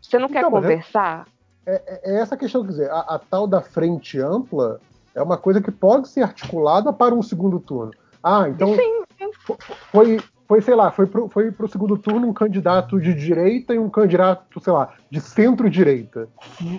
[0.00, 1.26] Você não quer Então, mas é- conversar?
[1.66, 4.80] É, é essa questão, quer dizer, a, a tal da frente ampla
[5.14, 7.92] é uma coisa que pode ser articulada para um segundo turno.
[8.22, 9.02] Ah, então Sim,
[9.44, 9.58] fo-
[9.92, 13.78] foi, foi, sei lá, foi pro, foi pro segundo turno um candidato de direita e
[13.78, 16.28] um candidato, sei lá, de centro-direita.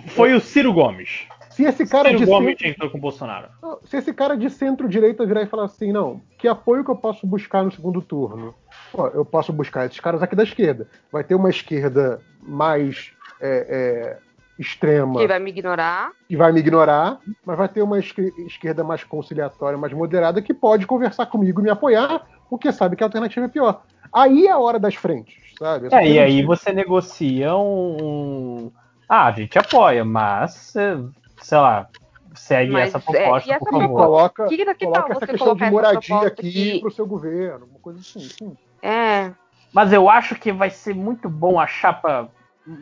[0.08, 1.26] Foi o Ciro Gomes.
[1.60, 3.48] Se esse cara Ciro de Gomes centro, entrou com o Bolsonaro.
[3.84, 7.26] se esse cara de centro-direita virar e falar assim, não, que apoio que eu posso
[7.26, 8.54] buscar no segundo turno?
[8.92, 10.86] Pô, eu posso buscar esses caras aqui da esquerda.
[11.12, 14.18] Vai ter uma esquerda mais é, é,
[14.58, 16.10] extrema que vai me ignorar.
[16.28, 20.52] que vai me ignorar, mas vai ter uma esque- esquerda mais conciliatória, mais moderada, que
[20.52, 23.82] pode conversar comigo e me apoiar, porque sabe que a alternativa é pior.
[24.12, 25.88] Aí é a hora das frentes, sabe?
[25.92, 28.70] É, e aí você negocia um.
[29.08, 30.98] Ah, a gente apoia, mas, eh,
[31.40, 31.88] sei lá,
[32.34, 33.96] segue Mas, essa é, proposta, e essa por favor.
[33.96, 37.66] coloca, Que, que tal coloca essa você questão de moradia aqui que- pro seu governo,
[37.66, 38.20] uma coisa assim.
[38.20, 38.56] sim.
[38.82, 39.32] É,
[39.72, 42.28] Mas eu acho que vai ser muito bom a chapa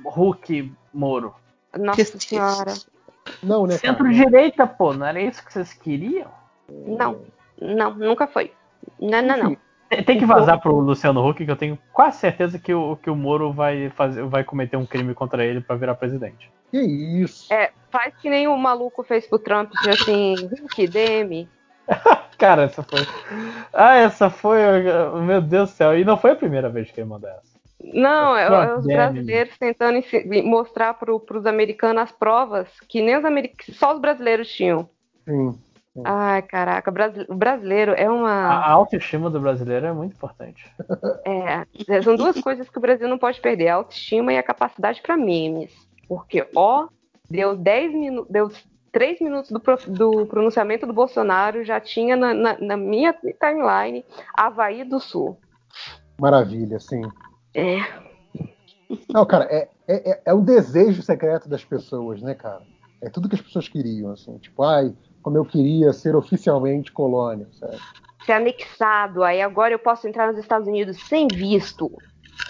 [0.04, 1.34] Hulk Moro.
[1.76, 2.74] nossa Que- senhora.
[3.42, 3.76] Não, né?
[3.76, 6.30] Centro-direita, pô, não era isso que vocês queriam?
[6.68, 7.22] Não,
[7.61, 8.52] não, nunca foi.
[8.98, 9.56] Não, não, não.
[10.05, 13.16] Tem que vazar pro Luciano Huck, que eu tenho quase certeza que o, que o
[13.16, 16.51] Moro vai, fazer, vai cometer um crime contra ele pra virar presidente.
[16.70, 17.53] Que isso?
[17.53, 21.49] É, faz que nem o maluco fez pro Trump, tipo assim, Hulk, Demi.
[22.36, 23.01] Cara, essa foi.
[23.72, 24.59] Ah, essa foi.
[25.26, 25.99] Meu Deus do céu.
[25.99, 27.59] E não foi a primeira vez que ele mandou essa.
[27.80, 30.01] Não, é, é os brasileiros tentando
[30.45, 34.89] mostrar pro, pros americanos as provas que nem os americanos, só os brasileiros tinham.
[35.24, 35.59] Sim.
[36.05, 38.30] Ai, caraca, o brasi- o brasileiro é uma.
[38.30, 40.70] a autoestima do brasileiro é muito importante.
[41.24, 45.03] É, são duas coisas que o Brasil não pode perder: a autoestima e a capacidade
[45.03, 45.72] para memes.
[46.09, 46.89] Porque, ó,
[47.28, 48.51] deu 10 minutos, deu
[48.93, 54.05] 3 minutos do, pro- do pronunciamento do Bolsonaro, já tinha na, na- na minha timeline
[54.34, 55.39] Havaí do Sul.
[56.20, 57.03] Maravilha, sim.
[57.55, 57.78] É.
[59.12, 62.62] Não, cara, é, é, é- é o desejo secreto das pessoas, né, cara?
[63.03, 64.39] É tudo que as pessoas queriam, assim.
[64.39, 64.93] Tipo, ai,
[65.28, 67.76] como eu queria ser oficialmente colônia, sabe?
[68.24, 71.92] Ser anexado, aí agora eu posso entrar nos Estados Unidos sem visto.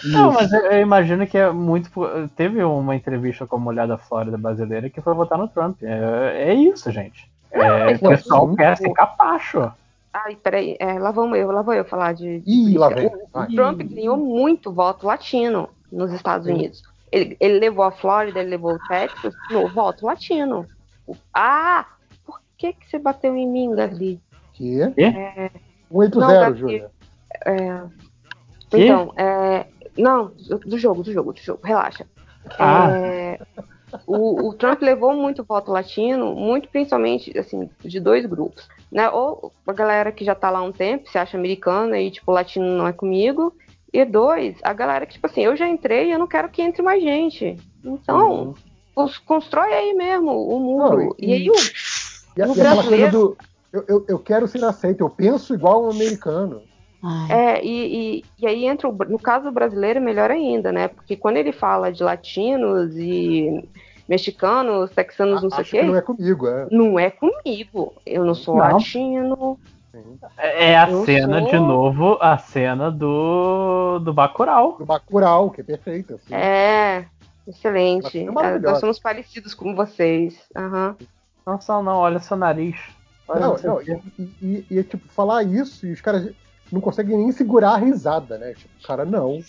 [0.05, 0.39] Não, Isso.
[0.39, 1.89] mas eu, eu imagino que é muito.
[2.37, 5.83] Teve uma entrevista com a mulher da Flórida brasileira que foi votar no Trump.
[5.83, 7.29] É, é isso, gente.
[7.51, 9.69] É, o pessoal quer ser capacho.
[10.13, 12.39] Ai, peraí, é, lá, vamos eu, lá vou eu falar de.
[12.39, 13.07] de Ih, lá vem.
[13.07, 13.55] O.
[13.55, 16.53] Trump ganhou muito voto latino nos Estados Sim.
[16.53, 16.81] Unidos.
[17.11, 20.65] Ele, ele levou a Flórida, ele levou o Texas no voto latino.
[21.33, 21.85] Ah,
[22.59, 24.19] que, que você bateu em mim, Gabi?
[24.53, 24.81] Que?
[24.97, 25.49] É,
[25.89, 26.59] 180, Não, Gabi.
[26.59, 26.91] Júlia.
[27.45, 27.81] é,
[28.73, 29.65] então, é,
[29.97, 30.31] não,
[30.65, 32.05] do jogo, do jogo, do jogo, relaxa.
[32.59, 32.89] Ah.
[32.91, 33.39] É,
[34.05, 38.67] o, o Trump levou muito voto latino, muito principalmente assim, de dois grupos.
[38.91, 39.09] Né?
[39.09, 42.31] Ou a galera que já tá lá há um tempo, se acha americana e tipo,
[42.31, 43.55] latino não é comigo.
[43.91, 46.61] E dois, a galera que, tipo assim, eu já entrei e eu não quero que
[46.61, 47.55] entre mais gente.
[47.83, 48.53] Então,
[48.93, 51.05] cons- constrói aí mesmo o muro.
[51.05, 51.53] Não, e aí o,
[52.37, 53.37] E, a- o e coisa brasileiro- do.
[53.71, 56.61] Eu, eu, eu quero ser aceito, eu penso igual um americano.
[57.29, 60.87] É, e, e, e aí entra, o, no caso brasileiro, melhor ainda, né?
[60.89, 63.63] Porque quando ele fala de latinos e
[64.07, 66.67] mexicanos, texanos, não sei o quê, que não é comigo, é.
[66.71, 67.93] não é comigo.
[68.05, 68.63] Eu não sou Não.
[68.73, 69.57] latino.
[70.37, 74.75] É a Eu cena, sou- de novo, a cena do, do Bacurau.
[74.77, 76.15] Do Bacurau, que é perfeito.
[76.15, 76.33] Assim.
[76.33, 77.05] É,
[77.47, 78.17] excelente.
[78.19, 80.37] É É, nós somos parecidos com vocês.
[80.55, 80.95] Aham.
[81.49, 82.75] Não, só não, olha seu nariz.
[83.27, 86.31] Olha Não, seu- não, e, e- e- e, tipo, falar isso e os caras
[86.71, 88.53] não conseguem nem segurar a risada, né?
[88.53, 89.39] Tipo, cara, não.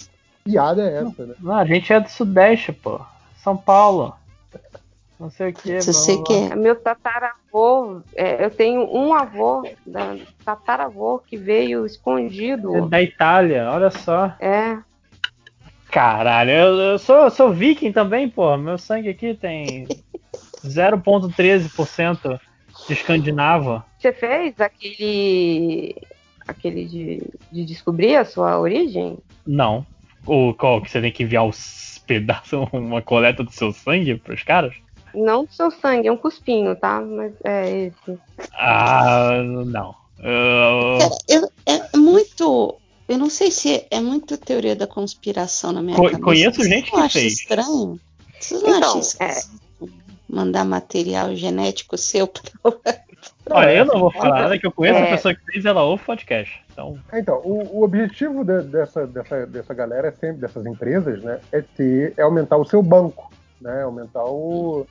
[0.43, 1.35] Piada é essa, né?
[1.39, 2.99] Não, a gente é do Sudeste, pô.
[3.37, 4.15] São Paulo.
[5.19, 5.83] Não sei o que.
[5.83, 6.57] se você quer.
[6.57, 12.75] Meu tataravô, é, eu tenho um avô, da, tataravô, que veio escondido.
[12.75, 14.33] É da Itália, olha só.
[14.41, 14.79] É,
[15.91, 18.57] Caralho, eu, eu sou, eu sou viking também, pô.
[18.57, 19.89] Meu sangue aqui tem
[20.65, 22.41] 0,13%
[22.87, 23.83] de escandinavo.
[23.99, 25.97] Você fez aquele.
[26.47, 29.19] aquele de, de descobrir a sua origem?
[29.47, 29.85] Não.
[30.27, 34.43] O qual que você tem que enviar os pedaços, uma coleta do seu sangue pros
[34.43, 34.75] caras?
[35.15, 37.01] Não do seu sangue, é um cuspinho, tá?
[37.01, 38.19] Mas é esse.
[38.53, 39.95] Ah, não.
[40.19, 42.77] Cara, eu- é muito.
[43.09, 46.21] Eu não sei se é muito teoria da conspiração na minha Co- cabeça.
[46.23, 47.33] conheço gente que fez.
[47.41, 47.99] estranho?
[48.39, 49.61] Você não Então, acha esquisito
[50.33, 52.43] mandar material genético seu pra
[53.51, 55.03] Olha, eu não vou falar nada que eu conheço É.
[55.03, 56.63] a pessoa que fez, ela ouve podcast.
[56.73, 61.41] Então, Então, o, o objetivo de- dessa, dessa, dessa galera é sempre, dessas empresas, né,
[61.53, 64.87] é ter, é aumentar o seu banco, né, aumentar o,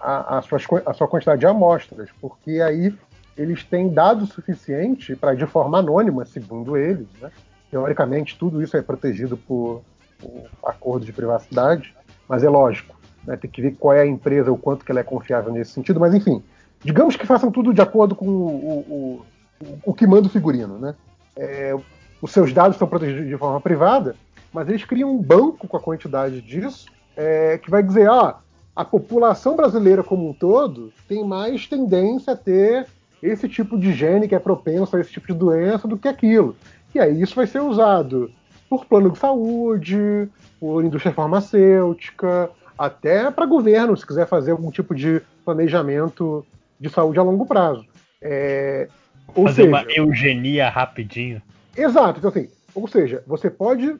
[0.00, 2.92] a, a, suas a sua quantidade de amostras, porque aí
[3.36, 7.30] eles têm dado suficiente para, de forma anônima, segundo eles, né,
[7.70, 9.82] teoricamente tudo isso é protegido por,
[10.18, 11.94] por acordo de privacidade,
[12.28, 12.94] mas é lógico,
[13.26, 15.72] né, tem que ver qual é a empresa, o quanto que ela é confiável nesse
[15.72, 16.42] sentido, mas enfim,
[16.82, 19.24] digamos que façam tudo de acordo com o, o,
[19.60, 20.94] o, o que manda o figurino, né?
[21.36, 21.76] É,
[22.20, 24.14] os seus dados são protegidos de forma privada,
[24.52, 28.34] mas eles criam um banco com a quantidade disso, é, que vai dizer, ó,
[28.74, 32.86] a população brasileira como um todo tem mais tendência a ter
[33.22, 36.56] esse tipo de gene que é propenso a esse tipo de doença do que aquilo.
[36.94, 38.30] E aí isso vai ser usado
[38.68, 42.50] por plano de saúde, por indústria farmacêutica,
[42.80, 46.46] até para governo, se quiser fazer algum tipo de planejamento
[46.80, 47.84] de saúde a longo prazo.
[48.22, 48.88] É,
[49.34, 51.42] ou fazer seja, uma eugenia rapidinho.
[51.76, 53.94] Exato, então assim, ou seja, você pode.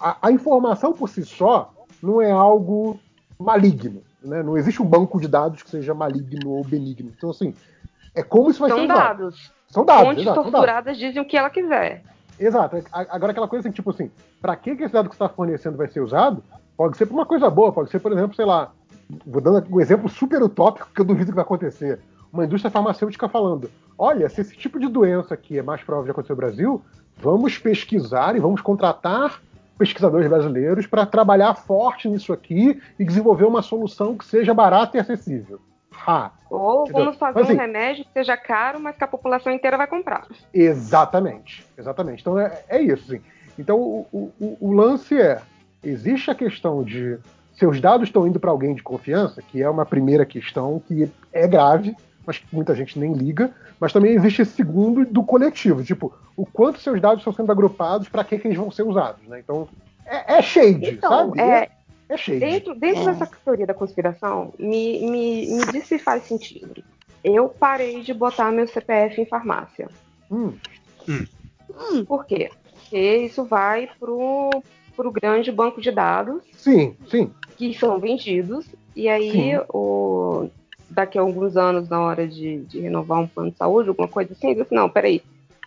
[0.00, 1.70] A, a informação por si só
[2.02, 2.98] não é algo
[3.38, 4.42] maligno, né?
[4.42, 7.12] Não existe um banco de dados que seja maligno ou benigno.
[7.14, 7.54] Então, assim,
[8.14, 8.96] é como isso vai ser São usado.
[9.18, 9.52] dados.
[9.68, 10.52] São dados, Fontes exato, são dados.
[10.52, 12.02] torturadas dizem o que ela quiser.
[12.40, 12.82] Exato.
[12.90, 14.10] Agora, aquela coisa assim, tipo assim,
[14.40, 16.42] para que que esse dado que você está fornecendo vai ser usado?
[16.76, 18.72] Pode ser uma coisa boa, pode ser, por exemplo, sei lá,
[19.26, 22.00] vou dando um exemplo super utópico que eu duvido que vai acontecer.
[22.32, 26.10] Uma indústria farmacêutica falando: olha, se esse tipo de doença aqui é mais provável de
[26.10, 26.82] acontecer no Brasil,
[27.16, 29.40] vamos pesquisar e vamos contratar
[29.78, 35.00] pesquisadores brasileiros para trabalhar forte nisso aqui e desenvolver uma solução que seja barata e
[35.00, 35.60] acessível.
[36.06, 36.30] Ha.
[36.50, 39.76] Ou vamos fazer Mas, assim, um remédio que seja caro, mas que a população inteira
[39.76, 40.26] vai comprar.
[40.52, 42.20] Exatamente, exatamente.
[42.20, 43.20] Então é, é isso, sim.
[43.58, 45.40] Então o, o- o lance é:
[45.84, 47.18] existe a questão de
[47.54, 51.46] seus dados estão indo para alguém de confiança, que é uma primeira questão que é
[51.46, 51.94] grave,
[52.26, 56.44] mas que muita gente nem liga, mas também existe esse segundo do coletivo, tipo, o
[56.46, 59.38] quanto seus dados estão sendo agrupados, para que, que eles vão ser usados, né?
[59.38, 59.68] Então
[60.06, 61.40] é, é shade, Então, sabe?
[61.40, 61.70] é,
[62.08, 62.40] é shade.
[62.40, 63.06] dentro, dentro É.
[63.06, 66.82] dessa teoria da conspiração, me, me, me diz se faz sentido.
[67.22, 69.88] Eu parei de botar meu CPF em farmácia.
[70.30, 70.54] Hum,
[72.06, 72.50] Por quê?
[72.72, 74.50] Porque isso vai pro,
[74.96, 77.30] pro grande banco de dados sim, sim.
[77.56, 79.60] que são vendidos, e aí Sim.
[79.68, 80.48] o,
[80.88, 84.32] daqui a alguns anos, na hora de, de renovar um plano de saúde, alguma coisa
[84.32, 85.22] assim, diz assim, não, peraí,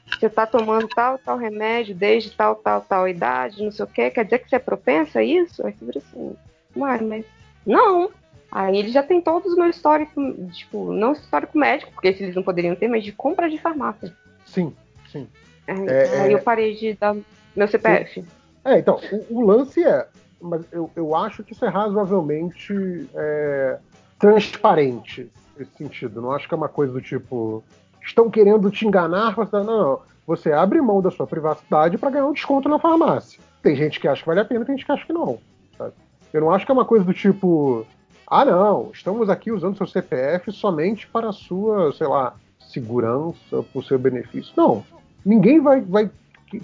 [0.09, 4.09] você está tomando tal, tal remédio desde tal, tal, tal idade, não sei o quê,
[4.09, 5.65] quer dizer que você é propensa a isso?
[5.65, 6.35] Aí você vira assim,
[6.75, 7.25] uai, mas
[7.65, 8.09] não.
[8.49, 10.23] Aí ele já tem todos os meus históricos,
[10.55, 14.13] tipo, não histórico médico, porque esse eles não poderiam ter, mas de compra de farmácia.
[14.45, 14.73] Sim,
[15.11, 15.27] sim.
[15.67, 16.33] Aí, É, aí é.
[16.33, 17.15] eu parei de dar
[17.55, 18.23] meu CPF.
[18.67, 18.99] É, então,
[19.29, 20.07] o, o lance é.
[20.39, 23.79] Mas eu, eu acho que isso é razoavelmente é,
[24.19, 26.21] transparente nesse sentido.
[26.21, 27.63] Não acho que é uma coisa do tipo.
[28.01, 29.33] Estão querendo te enganar.
[29.35, 29.99] Você, não, não.
[30.27, 33.39] Você abre mão da sua privacidade para ganhar um desconto na farmácia.
[33.63, 35.39] Tem gente que acha que vale a pena, tem gente que acha que não.
[35.77, 35.93] sabe?
[36.33, 37.85] Eu não acho que é uma coisa do tipo.
[38.29, 43.79] Ah, não, estamos aqui usando seu CPF somente para a sua, sei lá, segurança, para
[43.79, 44.51] o seu benefício.
[44.57, 44.83] Não.
[45.25, 46.11] Ninguém vai, vai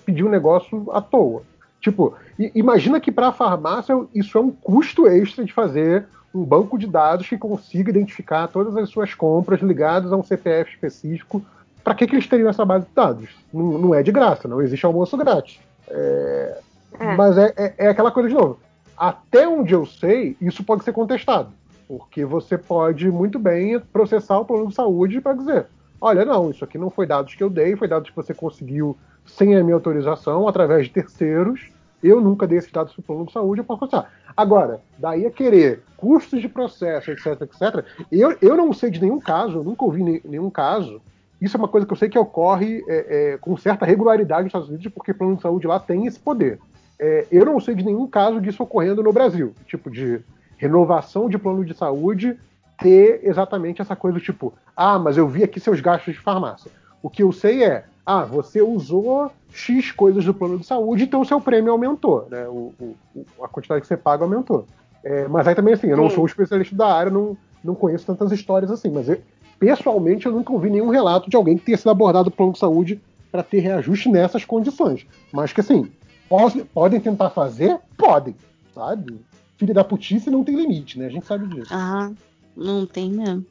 [0.05, 1.43] pedir um negócio à toa.
[1.83, 2.13] Tipo,
[2.55, 6.87] imagina que para a farmácia isso é um custo extra de fazer um banco de
[6.87, 11.41] dados que consiga identificar todas as suas compras ligadas a um CPF específico.
[11.83, 13.29] Para que, que eles teriam essa base de dados?
[13.53, 15.59] Não, não é de graça, não existe almoço grátis.
[15.89, 16.59] É,
[16.99, 17.15] É.
[17.17, 18.59] Mas é, é- é aquela coisa de novo.
[18.97, 21.51] Até onde eu sei, isso pode ser contestado.
[21.85, 25.65] Porque você pode muito bem processar o plano de saúde para dizer:
[25.99, 28.95] olha, não, isso aqui não foi dados que eu dei, foi dados que você conseguiu
[29.25, 31.69] sem a minha autorização, através de terceiros.
[32.01, 33.87] Eu nunca dei esses dados para o plano de saúde, eu posso.
[34.35, 39.19] Agora, daí a querer custos de processo, etc, etc, eu, eu não sei de nenhum
[39.19, 41.01] caso, nunca ouvi ne- nenhum caso.
[41.39, 44.49] Isso é uma coisa que eu sei que ocorre é, é, com certa regularidade nos
[44.49, 46.59] Estados Unidos, porque o plano de saúde lá tem esse poder.
[46.99, 50.21] É, eu não sei de nenhum caso disso ocorrendo no Brasil, tipo de
[50.57, 52.37] renovação de plano de saúde
[52.79, 56.71] ter exatamente essa coisa tipo, ah, mas eu vi aqui seus gastos de farmácia.
[57.03, 61.21] O que eu sei é, ah, você usou X coisas do plano de saúde, então
[61.21, 62.47] o seu prêmio aumentou, né?
[62.47, 62.95] O, o-
[63.43, 64.65] a quantidade que você paga aumentou.
[65.03, 66.15] É, mas aí também, assim, eu não Sim.
[66.15, 69.21] sou um especialista da área, não, não conheço tantas histórias assim, mas eu-
[69.59, 72.59] pessoalmente eu nunca ouvi nenhum relato de alguém que tenha sido abordado pelo plano de
[72.59, 73.01] saúde
[73.31, 75.05] para ter reajuste nessas condições.
[75.31, 75.91] Mas que, assim,
[76.29, 77.77] pode- podem tentar fazer?
[77.97, 78.35] Podem,
[78.73, 79.19] sabe?
[79.57, 81.07] Filha da putice não tem limite, né?
[81.07, 81.67] A gente sabe disso.
[81.73, 82.11] Ah,
[82.55, 83.45] não tem mesmo.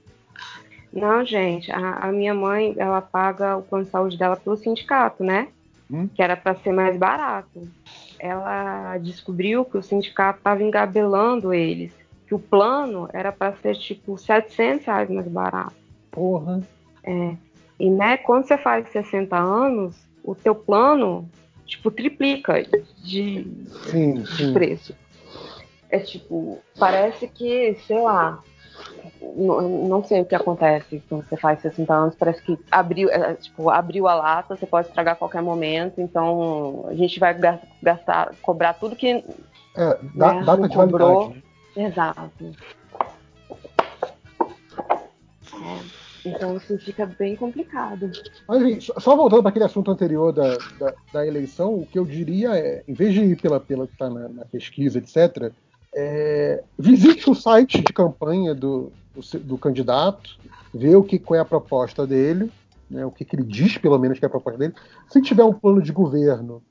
[0.93, 5.24] Não, gente, a, a minha mãe, ela paga o plano de saúde dela pelo sindicato,
[5.24, 5.49] né?
[5.90, 6.09] Hum.
[6.14, 7.68] Que era para ser mais barato.
[8.18, 11.93] Ela descobriu que o sindicato estava engabelando eles.
[12.26, 15.74] Que o plano era para ser tipo 700 reais mais barato.
[16.11, 16.62] Porra.
[17.78, 21.28] E né, quando você faz 60 anos, o teu plano
[21.66, 22.62] tipo triplica
[23.03, 23.47] de,
[23.90, 24.53] Sim, de sim.
[24.53, 24.95] preço.
[25.90, 28.43] É tipo, parece que, sei lá,
[29.37, 33.35] não, não sei o que acontece quando você faz 60 anos, parece que abriu, é,
[33.35, 37.61] tipo, abriu a lata, você pode estragar a qualquer momento, então a gente vai gas-
[37.83, 39.25] gastar, cobrar tudo que.
[39.75, 40.91] É, da- Né, data de validade.
[40.93, 41.29] cobrou.
[41.31, 41.43] né?
[41.77, 42.51] Exato.
[45.55, 45.79] É,
[46.25, 48.11] então assim fica bem complicado.
[48.47, 51.99] Mas, enfim, só- só voltando para aquele assunto anterior da, da, da eleição, o que
[51.99, 55.53] eu diria é, em vez de ir pela, pela que está na, na pesquisa, etc.,
[55.95, 60.38] é, visite o site de campanha do, do, do candidato,
[60.72, 62.51] vê o que qual é a proposta dele,
[62.90, 64.74] né, o que, que ele diz, pelo menos, que é a proposta dele.
[65.09, 66.62] Se tiver um plano de governo,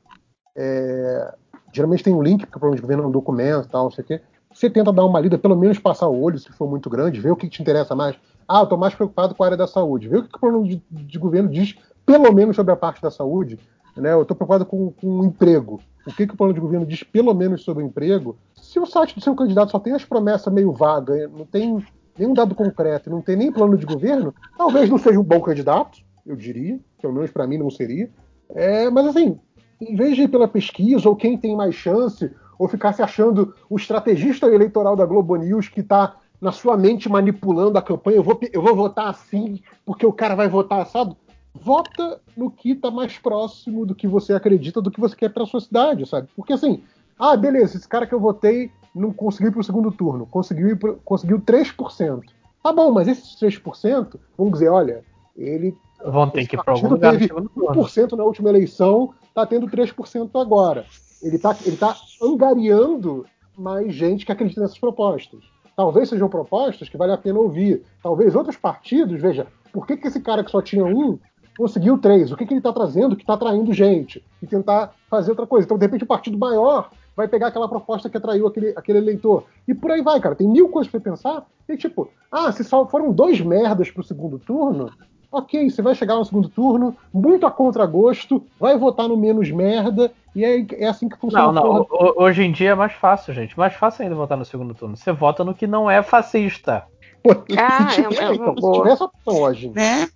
[0.56, 1.34] é,
[1.74, 4.04] geralmente tem um link, porque o plano de governo é um documento, tal, não sei
[4.04, 4.22] o quê.
[4.54, 7.32] Você tenta dar uma lida, pelo menos passar o olho, se for muito grande, ver
[7.32, 8.16] o que te interessa mais.
[8.48, 10.10] Ah, eu estou mais preocupado com a área da saúde.
[10.10, 13.10] Vê o que o plano de, de governo diz, pelo menos sobre a parte da
[13.10, 13.58] saúde.
[13.96, 14.14] Né?
[14.14, 15.82] Eu estou preocupado com, com o emprego.
[16.06, 18.38] O que, que o plano de governo diz, pelo menos, sobre o emprego?
[18.56, 21.84] Se o site do seu candidato só tem as promessas meio vagas, não tem
[22.18, 26.00] nenhum dado concreto, não tem nem plano de governo, talvez não seja um bom candidato,
[26.26, 26.80] eu diria.
[27.02, 28.10] Pelo menos para mim não seria.
[28.50, 29.40] É, mas assim,
[29.80, 33.56] em vez de ir pela pesquisa, ou quem tem mais chance, ou ficar se achando
[33.70, 38.24] o estrategista eleitoral da Globo News que está na sua mente manipulando a campanha, eu
[38.24, 41.16] vou, eu vou votar assim porque o cara vai votar assado.
[41.54, 45.46] Vota no que está mais próximo do que você acredita, do que você quer para
[45.46, 46.28] sua cidade, sabe?
[46.36, 46.82] Porque assim,
[47.22, 50.76] Ah, beleza, esse cara que eu votei não conseguiu ir pro segundo turno, conseguiu, ir
[50.76, 52.24] pro, conseguiu 3%.
[52.64, 55.04] Tá bom, mas esses 3%, vamos dizer, olha,
[55.38, 55.78] ele.
[56.04, 57.84] Vão ter que no teve segundo turno.
[57.84, 60.88] 1% na última eleição, tá tendo 3% agora.
[61.22, 63.24] Ele tá, ele tá angariando
[63.56, 65.42] mais gente que acredita nessas propostas.
[65.76, 67.84] Talvez sejam propostas que vale a pena ouvir.
[68.02, 71.20] Talvez outros partidos, veja, por que, que esse cara que só tinha um
[71.58, 72.32] conseguiu três?
[72.32, 74.24] O que, que ele está trazendo que está atraindo gente?
[74.42, 75.66] E tentar fazer outra coisa.
[75.66, 79.44] Então, de repente, o partido maior vai pegar aquela proposta que atraiu aquele, aquele eleitor.
[79.68, 80.36] E por aí vai, cara.
[80.36, 81.46] Tem mil coisas para pensar.
[81.68, 84.90] E tipo, ah, se só foram dois merdas pro segundo turno,
[85.32, 90.12] ok, você vai chegar no segundo turno, muito a contragosto, vai votar no menos merda,
[90.36, 91.52] e é, é assim que funciona.
[91.52, 91.88] Não, não.
[92.18, 93.58] Hoje em dia é mais fácil, gente.
[93.58, 94.96] Mais fácil ainda votar no segundo turno.
[94.98, 96.84] Você vota no que não é fascista.
[97.24, 98.78] Pô, Ah, se é tiver, uma- é uma então, se boa.
[98.80, 100.08] tiver essa opção hoje, Né?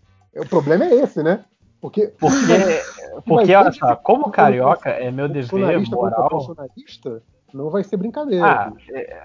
[0.42, 1.44] O problema é esse, né?
[1.82, 2.82] Porque Porque,
[3.26, 6.30] porque olha só, como carioca, é meu dever moral.
[7.54, 8.46] não vai ser brincadeira.
[8.46, 9.24] Ah, é,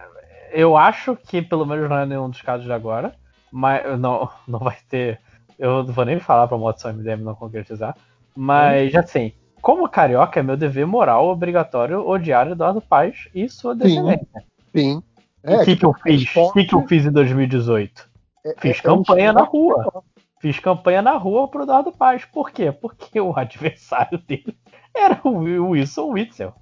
[0.53, 3.15] eu acho que pelo menos não é nenhum dos casos de agora,
[3.51, 5.21] mas não, não vai ter.
[5.59, 7.97] Eu não vou nem falar pra moto MDM não concretizar,
[8.37, 14.45] mas assim, como carioca é meu dever moral obrigatório odiar Eduardo Paes e sua descendência.
[14.75, 15.03] Sim.
[15.45, 16.37] E o que, que eu fiz?
[16.37, 18.09] O que, que eu fiz em 2018?
[18.45, 20.03] é- Fiz é- é um campanha na esporte rua.
[20.41, 22.25] Fiz campanha na rua pro Eduardo Paes.
[22.25, 22.73] Por quê?
[22.73, 24.57] Porque o adversário dele
[24.95, 25.31] era o
[25.71, 26.53] Wilson Witzel.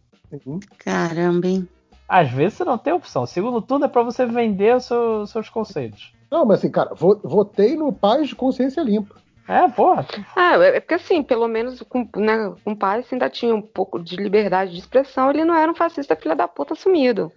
[0.44, 0.60] Sim.
[0.78, 1.68] Caramba, hein?
[2.08, 3.24] Às vezes você não tem opção.
[3.24, 6.12] Segundo turno é pra você vender os seus, seus conceitos.
[6.30, 9.14] Não, mas assim, cara, vo- votei no Paz de Consciência Limpa.
[9.46, 10.06] É, porra.
[10.36, 13.98] Ah, é porque assim, pelo menos com, né, com o você ainda tinha um pouco
[13.98, 17.32] de liberdade de expressão, ele não era um fascista filha da puta sumido.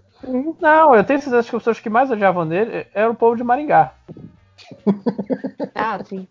[0.60, 3.44] Não, eu tenho certeza que as pessoas que mais odiavam dele era o povo de
[3.46, 3.94] Maringá.
[5.76, 6.28] Ah, sim.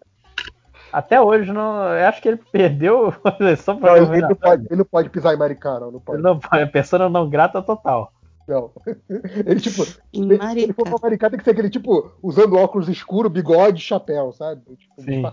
[0.93, 4.35] Até hoje, não, eu acho que ele perdeu a eleição Não, pra ele, ele não
[4.37, 6.19] pode, ele não pode pisar em Maricá, não, não pode.
[6.19, 8.13] Ele não pode, é persona não grata total.
[8.49, 8.73] Não.
[9.47, 9.83] Ele, tipo,
[10.13, 13.81] Em se ele for pra Maricá, tem que ser aquele, tipo, usando óculos escuros, bigode,
[13.81, 14.63] chapéu, sabe?
[14.77, 15.25] Tipo, Sim.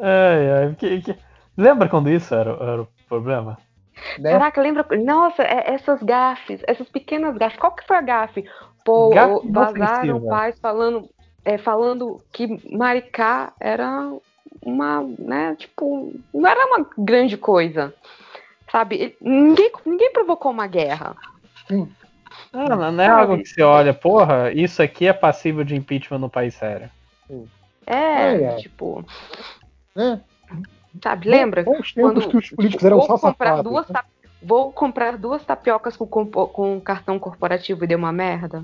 [0.00, 1.16] Ai, ai, que- que-
[1.56, 3.58] Lembra quando isso era, era o problema?
[4.18, 4.32] né?
[4.32, 4.84] Caraca, lembra?
[5.04, 7.58] Nossa, é- essas gafes, essas pequenas gafes.
[7.60, 8.44] Qual que foi a gafe?
[8.84, 11.08] Pô, Gafe vazaram pais falando,
[11.44, 14.12] é, falando que Maricá era
[14.62, 17.94] uma, né, tipo, não era uma grande coisa.
[18.70, 18.96] Sabe?
[18.96, 21.14] Ele- Ninguém, ninguém provocou uma guerra.
[21.68, 21.88] Sim.
[22.52, 26.18] Não, não, não é algo que você olha, porra, isso aqui é passível de impeachment
[26.18, 26.90] no país sério.
[27.86, 28.56] É, É, é.
[28.56, 29.04] tipo,
[29.94, 30.20] né?
[31.02, 31.28] sabe?
[31.28, 31.62] Lembra?
[31.62, 33.70] Bons Quando, que os políticos tipo, eram vou só comprar safados.
[33.72, 34.00] duas né?
[34.42, 38.62] Vou comprar duas tapiocas com, compo- com cartão corporativo e deu uma merda.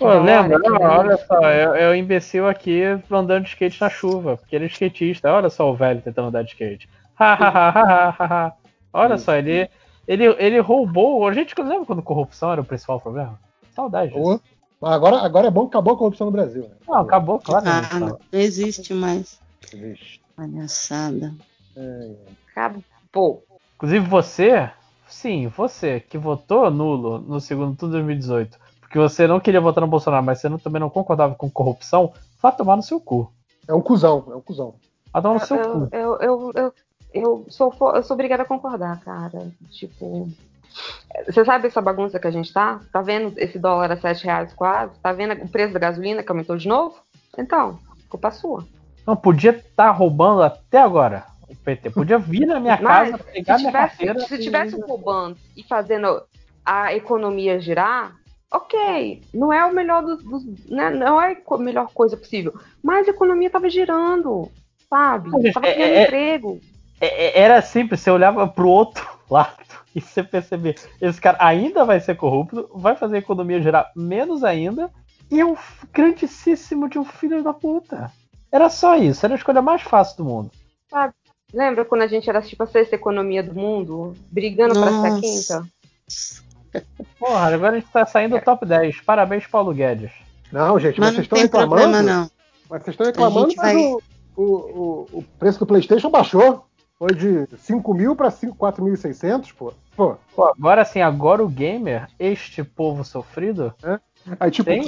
[0.00, 0.58] Pô, lembra?
[0.58, 4.64] Não, olha só, é, é o imbecil aqui andando de skate na chuva, porque ele
[4.64, 5.30] é skatista.
[5.30, 6.88] Olha só o velho tentando andar de skate.
[7.18, 8.52] Ha, ha, ha, ha, ha, ha, ha.
[8.94, 9.68] Olha só, ele,
[10.08, 11.28] ele, ele roubou.
[11.28, 13.38] A gente lembra quando corrupção era o principal problema?
[13.74, 14.40] Saudade disso.
[14.80, 16.62] Agora, agora é bom que acabou a corrupção no Brasil.
[16.62, 16.76] Né?
[16.88, 17.66] Não, acabou, claro.
[17.68, 19.38] Ah, não, não existe mais.
[19.70, 20.18] Vixe.
[20.34, 21.34] Palhaçada.
[21.76, 22.10] É,
[22.50, 23.44] Acabou.
[23.76, 24.70] Inclusive você,
[25.06, 28.58] sim, você que votou nulo no segundo turno de 2018,
[28.90, 32.12] porque você não queria votar no Bolsonaro, mas você não- também não concordava com corrupção,
[32.42, 33.32] vá tomar no seu cu.
[33.68, 34.74] é um cuzão, é um cuzão.
[35.12, 35.88] Vá tomar no seu Eu, cu.
[35.92, 36.74] eu, eu, eu,
[37.14, 39.46] eu sou, eu sou obrigada a concordar, cara.
[39.70, 40.28] Tipo.
[41.26, 42.80] Você sabe essa bagunça que a gente tá?
[42.92, 44.98] Tá vendo esse dólar a 7 reais quase?
[45.00, 46.96] Tá vendo o preço da gasolina que aumentou de novo?
[47.38, 47.78] Então,
[48.08, 48.64] culpa sua.
[49.06, 51.90] Não podia estar roubando até agora o PT.
[51.90, 54.20] Podia vir na minha Mas, casa, pegar se minha tivesse, carteira.
[54.26, 56.22] se e- tivesse roubando e fazendo
[56.64, 58.16] a economia girar,
[58.50, 59.22] ok.
[59.32, 60.22] Não é o melhor dos.
[60.22, 60.90] dos- né?
[60.90, 62.54] Não é a melhor coisa possível.
[62.82, 64.50] Mas a economia tava girando,
[64.88, 65.30] sabe?
[65.30, 66.60] Mas, Tava é- criando é- emprego.
[67.00, 69.56] É- é- Era simples, você olhava pro outro lado
[69.94, 74.44] e você percebia, esse cara ainda vai ser corrupto, vai fazer a economia girar menos
[74.44, 74.90] ainda,
[75.30, 75.56] e é um
[75.92, 78.10] grandíssimo de um filho da puta.
[78.52, 80.50] Era só isso, era a escolha mais fácil do mundo.
[81.52, 85.20] Lembra quando a gente era tipo a sexta economia do mundo, brigando pra ser a
[85.20, 85.66] quinta?
[87.18, 89.00] Porra, agora a gente tá saindo do top 10.
[89.00, 90.12] Parabéns, Paulo Guedes.
[90.52, 91.82] Não, gente, mas, vocês estão reclamando.
[91.82, 92.30] problema, não.
[92.68, 94.00] Mas vocês estão reclamando, mas vai- o,
[94.36, 96.66] o, o, preço do PlayStation baixou.
[96.98, 99.72] Foi de 5 mil para 4.600, pô.
[99.96, 103.74] Pô, Pô, agora sim, agora o gamer, este povo sofrido,
[104.38, 104.82] aí tipo, Tem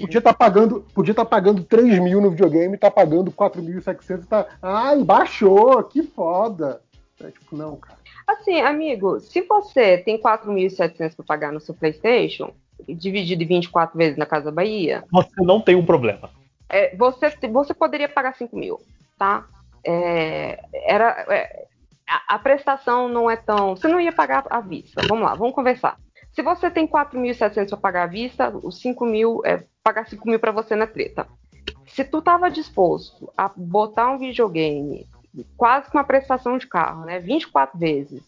[0.00, 4.46] podia estar pagando, podia tá pagando 3 mil no videogame, tá pagando 4.700, tá.
[4.62, 6.80] Ai, baixou, que foda.
[7.20, 7.98] É, tipo, não, cara.
[8.26, 12.52] Assim, amigo, se você tem 4.700 para pagar no seu PlayStation,
[12.88, 16.30] dividido em 24 vezes na Casa Bahia, você não tem um problema.
[16.68, 18.80] é, você, você poderia pagar 5 mil,
[19.18, 19.46] tá?
[19.86, 21.66] É, era, é,
[22.08, 23.76] a, a prestação não é tão.
[23.76, 25.02] Você não ia pagar à vista.
[25.06, 25.98] Vamos lá, vamos conversar.
[26.32, 30.40] Se você tem 4.700 para pagar à vista, os 5 mil é pagar 5 mil
[30.40, 31.28] para você na treta.
[31.86, 35.06] Se tu tava disposto a botar um videogame
[35.56, 37.18] quase com uma prestação de carro, né?
[37.18, 38.22] 24 vezes,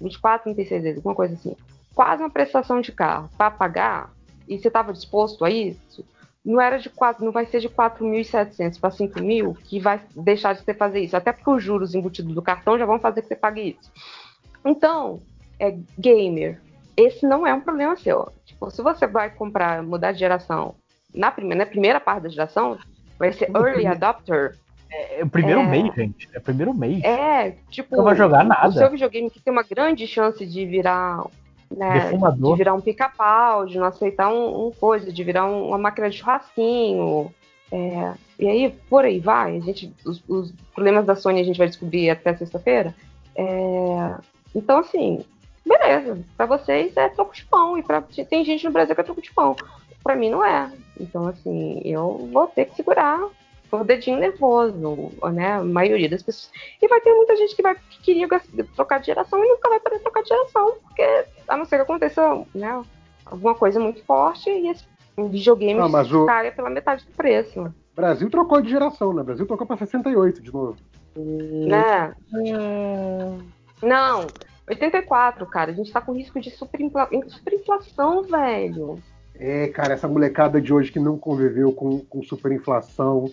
[0.00, 1.56] 24, 36 vezes, alguma coisa assim.
[1.94, 4.12] Quase uma prestação de carro para pagar,
[4.46, 6.04] e você estava disposto a isso,
[6.44, 10.62] não era de 4, não vai ser de 4.700 para 5.000 que vai deixar de
[10.62, 11.16] você fazer isso.
[11.16, 13.92] Até porque os juros embutidos do cartão já vão fazer que você pague isso.
[14.64, 15.20] Então,
[15.58, 16.60] é gamer.
[16.96, 18.32] Esse não é um problema seu.
[18.46, 20.74] Tipo, se você vai comprar, mudar de geração
[21.14, 22.78] na primeira, na primeira parte da geração,
[23.18, 24.56] vai ser early adopter.
[24.90, 25.66] É, é o primeiro é...
[25.66, 26.28] mês, gente.
[26.32, 27.02] É o primeiro mês.
[27.04, 27.96] É, tipo.
[27.96, 28.68] Não vai jogar nada.
[28.68, 31.24] O seu videogame que tem uma grande chance de virar.
[31.70, 35.76] Né, de virar um pica-pau, de não aceitar um, um, coisa, de virar um, uma
[35.76, 37.30] máquina de churrasquinho.
[37.70, 39.58] É, e aí, por aí vai.
[39.58, 42.94] A gente, os, os, problemas da Sony a gente vai descobrir até sexta-feira.
[43.36, 44.14] É,
[44.54, 45.22] então, assim,
[45.66, 46.18] beleza.
[46.38, 47.76] Para vocês é troco de pão.
[47.76, 49.54] E pra, tem gente no Brasil que é troco de pão.
[50.02, 50.72] Para mim não é.
[50.98, 53.28] Então, assim, eu vou ter que segurar
[53.70, 55.54] o dedinho nervoso, né?
[55.54, 56.50] A maioria das pessoas.
[56.80, 58.28] E vai ter muita gente que vai que queria
[58.74, 61.82] trocar de geração e nunca vai poder trocar de geração, porque a não ser que
[61.82, 62.82] aconteça, né?
[63.26, 64.84] Alguma coisa muito forte e esse
[65.16, 66.24] videogame mas o...
[66.26, 67.72] caia pela metade do preço.
[67.94, 69.22] Brasil trocou de geração, né?
[69.22, 70.76] Brasil trocou para 68 de novo.
[71.16, 72.14] Né?
[72.32, 73.38] Hum...
[73.82, 74.26] Não,
[74.68, 75.72] 84, cara.
[75.72, 77.08] A gente tá com risco de superinfla...
[77.26, 79.02] superinflação, velho.
[79.34, 83.30] É, cara, essa molecada de hoje que não conviveu com, com superinflação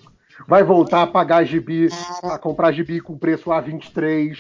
[0.48, 1.90] vai voltar a pagar gibi,
[2.24, 4.36] a comprar gibi com preço A23.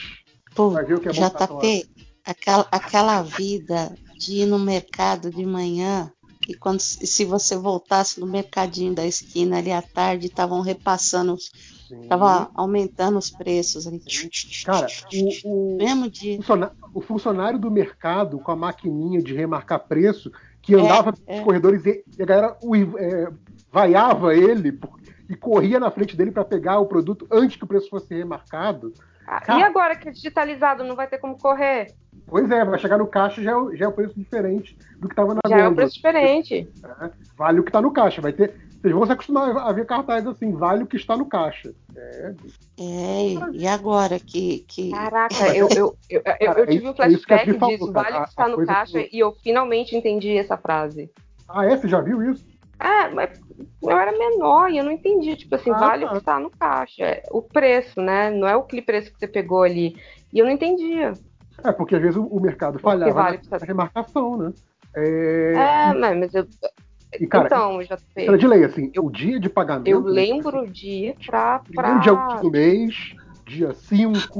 [0.53, 1.89] Pô, vai ver o que é JP,
[2.25, 6.11] aquela, aquela vida de ir no mercado de manhã
[6.47, 11.35] e quando se você voltasse no mercadinho da esquina ali à tarde, estavam repassando,
[12.01, 14.01] estavam aumentando os preços ali.
[14.63, 14.87] Cara,
[15.43, 16.39] o, o, mesmo dia.
[16.93, 20.31] o funcionário do mercado com a maquininha de remarcar preço
[20.61, 21.43] que andava é, pelos é.
[21.43, 22.57] corredores e, a galera
[22.97, 23.31] é,
[23.71, 24.79] vaiava ele
[25.29, 28.93] e corria na frente dele para pegar o produto antes que o preço fosse remarcado.
[29.27, 31.87] Ah, Cara, e agora que é digitalizado, não vai ter como correr?
[32.27, 35.13] Pois é, vai chegar no caixa já é, já é o preço diferente do que
[35.13, 36.67] estava na Já é o preço diferente.
[36.83, 38.21] É, vale o que está no caixa.
[38.21, 41.25] Vai ter, vocês vão se acostumar a ver cartazes assim, vale o que está no
[41.25, 41.73] caixa.
[41.95, 42.33] É,
[42.79, 44.65] é e agora que.
[44.67, 44.91] que...
[44.91, 48.47] Caraca, eu, eu, eu, Cara, eu, tive um flashback disso, falou, vale o que está
[48.47, 49.15] no caixa, que...
[49.15, 51.09] e eu finalmente entendi essa frase.
[51.47, 51.77] Ah, é?
[51.77, 52.45] Você já viu isso?
[52.79, 53.39] É, mas
[53.81, 55.35] eu era menor e eu não entendi.
[55.35, 56.07] Tipo assim, ah, vale tá.
[56.07, 57.03] o que está no caixa.
[57.03, 58.29] É o preço, né?
[58.29, 59.95] Não é aquele preço que você pegou ali.
[60.33, 61.13] E eu não entendia.
[61.63, 64.53] É, porque às vezes o, mercado falhava vale na, na remarcação, né?
[64.95, 66.45] É, é mas eu,
[67.19, 68.27] e, cara, então, já sei.
[68.27, 69.87] Era de lei, assim, eu, o dia de pagamento.
[69.87, 71.61] Eu lembro o dia pra.
[71.73, 71.97] pra...
[71.99, 73.15] Dia do mês,
[73.45, 74.39] dia 5,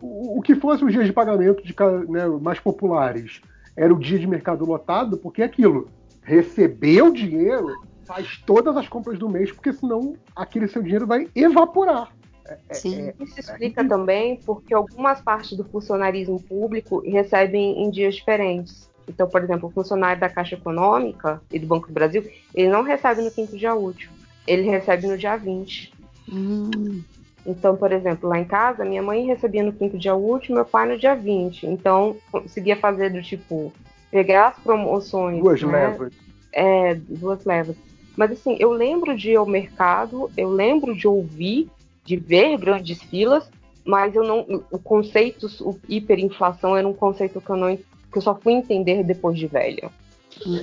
[0.00, 1.74] o, o que fosse os dias de pagamento de,
[2.08, 3.40] né, mais populares.
[3.76, 5.88] Era o dia de mercado lotado, porque é aquilo.
[6.22, 7.68] Receber o dinheiro,
[8.08, 12.10] faz todas as compras do mês, porque senão aquele seu dinheiro vai evaporar.
[12.46, 13.02] É, é Sim.
[13.02, 18.88] É, Isso explica é, também porque algumas partes do funcionarismo público recebem em dias diferentes.
[19.06, 22.82] Então, por exemplo, o funcionário da Caixa Econômica e do Banco do Brasil, ele não
[22.82, 24.10] recebe no quinto dia útil,
[24.46, 25.92] ele recebe no dia 20.
[26.30, 27.02] Hum.
[27.46, 30.88] Então, por exemplo, lá em casa, minha mãe recebia no quinto dia útil, meu pai
[30.88, 31.66] no dia 20.
[31.66, 33.72] Então, conseguia fazer do tipo,
[34.10, 35.40] pegar as promoções.
[35.40, 35.72] Duas né?
[35.72, 36.12] levas.
[36.52, 37.76] É, duas levas.
[38.18, 41.70] Mas assim, eu lembro de ir ao mercado, eu lembro de ouvir,
[42.04, 43.48] de ver grandes filas,
[43.84, 44.64] mas eu não.
[44.72, 49.04] O conceito, o hiperinflação era um conceito que eu não que eu só fui entender
[49.04, 49.88] depois de velha.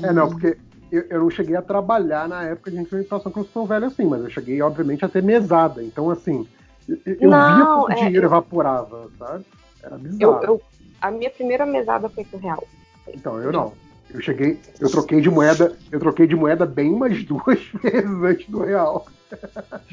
[0.04, 0.58] É, não, porque
[0.92, 4.04] eu, eu, não cheguei a trabalhar na época de inflação que eu sou velho assim,
[4.04, 5.82] mas eu cheguei, obviamente, a ter mesada.
[5.82, 6.46] Então, assim,
[6.90, 9.46] eu, eu não, via como o é, dinheiro evaporava, sabe?
[9.82, 10.44] Era bizarro.
[10.44, 10.62] Eu,
[11.02, 12.68] a minha primeira mesada foi com real.
[13.14, 13.85] Então, eu não.
[14.16, 18.48] Eu cheguei, eu troquei de moeda, eu troquei de moeda bem umas duas vezes antes
[18.48, 19.06] do real.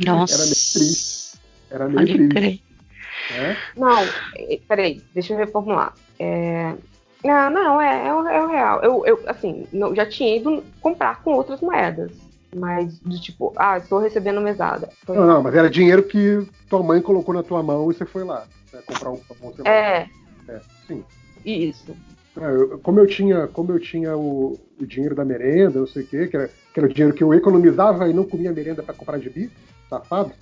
[0.05, 0.35] Nossa.
[0.35, 1.39] Era meio triste.
[1.71, 2.65] Era meio triste.
[3.35, 3.57] É?
[3.77, 3.97] Não,
[4.69, 5.95] peraí, deixa eu reformular.
[6.21, 6.73] É,
[7.25, 8.81] não, não, é, é, o, é o real.
[8.83, 12.13] Eu, eu assim, não, já tinha ido comprar com outras moedas.
[12.55, 14.89] Mas, de tipo, ah, estou recebendo mesada.
[15.05, 15.17] Foi...
[15.17, 18.25] Não, não, mas era dinheiro que tua mãe colocou na tua mão e você foi
[18.25, 18.45] lá.
[18.73, 19.55] Né, comprar um pão.
[19.65, 20.07] É.
[20.49, 20.61] é.
[20.87, 21.03] Sim.
[21.45, 21.97] Isso.
[22.37, 26.07] Eu, como eu tinha, como eu tinha o, o, dinheiro da merenda, não sei o
[26.07, 28.95] quê, que era, que era o dinheiro que eu economizava e não comia merenda para
[28.95, 29.51] comprar de bi,
[29.89, 30.33] safado,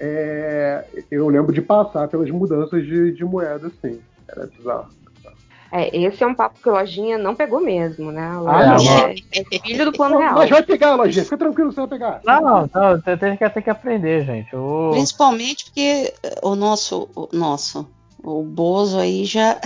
[0.00, 4.00] é, eu lembro de passar pelas mudanças de, de moeda, assim.
[4.26, 4.88] Era bizarro.
[5.70, 8.22] É, esse é um papo que a lojinha não pegou mesmo, né?
[8.22, 10.34] A lojinha ah, é, é, filho do plano real.
[10.34, 12.20] Mas vai pegar a lojinha, fica tranquilo, você vai pegar.
[12.24, 14.54] Não, não, não tem, que, tem que aprender, gente.
[14.54, 14.92] O...
[14.92, 17.90] Principalmente porque o nosso, o nosso,
[18.22, 19.60] o Bozo aí já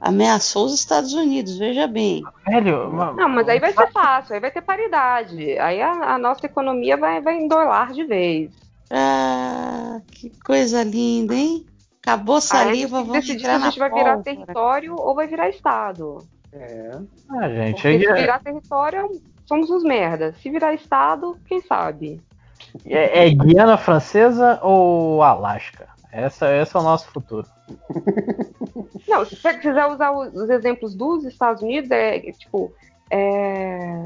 [0.00, 2.22] ameaçou os Estados Unidos, veja bem.
[2.46, 5.58] Velho, Não, mas aí vai ser fácil, aí vai ter paridade.
[5.58, 8.50] Aí a, a nossa economia vai, vai endolar de vez.
[8.90, 11.66] Ah, que coisa linda, hein?
[12.02, 14.22] Acabou saliva, vamos decidir se a na gente vai virar pólvora.
[14.22, 16.18] território ou vai virar Estado.
[16.52, 16.98] É.
[17.30, 19.10] ah, gente, Porque se é, virar território,
[19.44, 20.32] somos os merda.
[20.40, 22.22] Se virar Estado, quem sabe?
[22.86, 25.88] é- é Guiana Francesa ou Alasca?
[26.12, 27.46] Essa, esse é o nosso futuro.
[29.08, 32.72] Não, se você quiser usar os, os exemplos dos Estados Unidos, é tipo
[33.10, 34.04] é,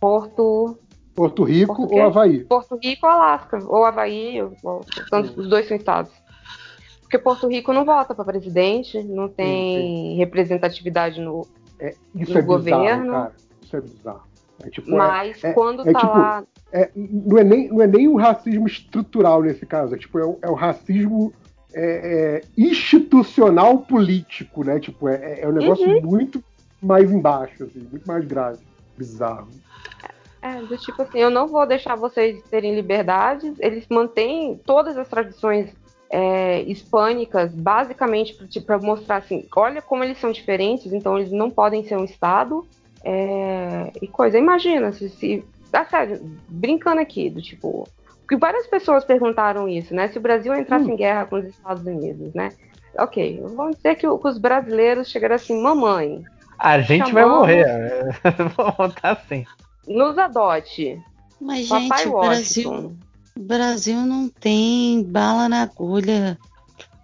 [0.00, 0.78] Porto,
[1.14, 2.02] Porto Rico Porto ou?
[2.02, 2.44] Havaí?
[2.44, 4.52] Porto Rico ou Alasca, ou Havaí, ou,
[5.08, 6.12] são- os dois são estados.
[7.02, 11.46] Porque Porto Rico não vota para presidente, não tem representatividade no.
[11.78, 13.12] É, isso No é bizarro, governo.
[13.12, 13.32] cara.
[13.62, 14.22] Isso é bizarro.
[14.64, 16.44] É, tipo, é- Mas é- quando é tá tipo- lá.
[16.72, 20.24] é, não, é nem, não é nem o racismo estrutural nesse caso, é, tipo, é,
[20.24, 21.32] o, é o racismo
[21.74, 24.78] é, é, institucional político, né?
[24.80, 26.00] Tipo, é, é um negócio Uhum.
[26.02, 26.42] muito
[26.82, 28.58] mais embaixo, assim, muito mais grave.
[28.96, 29.48] Bizarro.
[30.40, 33.54] É, do tipo assim, eu não vou deixar vocês terem liberdades.
[33.58, 35.70] Eles mantêm todas as tradições
[36.08, 41.84] é, hispânicas, basicamente para mostrar assim, olha como eles são diferentes, então eles não podem
[41.84, 42.64] ser um Estado.
[43.04, 45.44] é, e coisa, imagina, se, se.
[45.72, 47.86] Ah, sério, brincando aqui, do tipo.
[48.26, 50.08] Porque várias pessoas perguntaram isso, né?
[50.08, 52.50] Se o Brasil entrasse em guerra com os Estados Unidos, né?
[52.98, 56.24] Ok, vamos dizer que, o- que os brasileiros chegaram assim, mamãe,
[56.58, 57.66] A gente vai morrer.
[58.56, 59.44] Vamos botar assim.
[59.86, 60.98] nos adote.
[61.40, 62.96] Mas, Papai gente, o Brasil,
[63.36, 66.36] Brasil não tem bala na agulha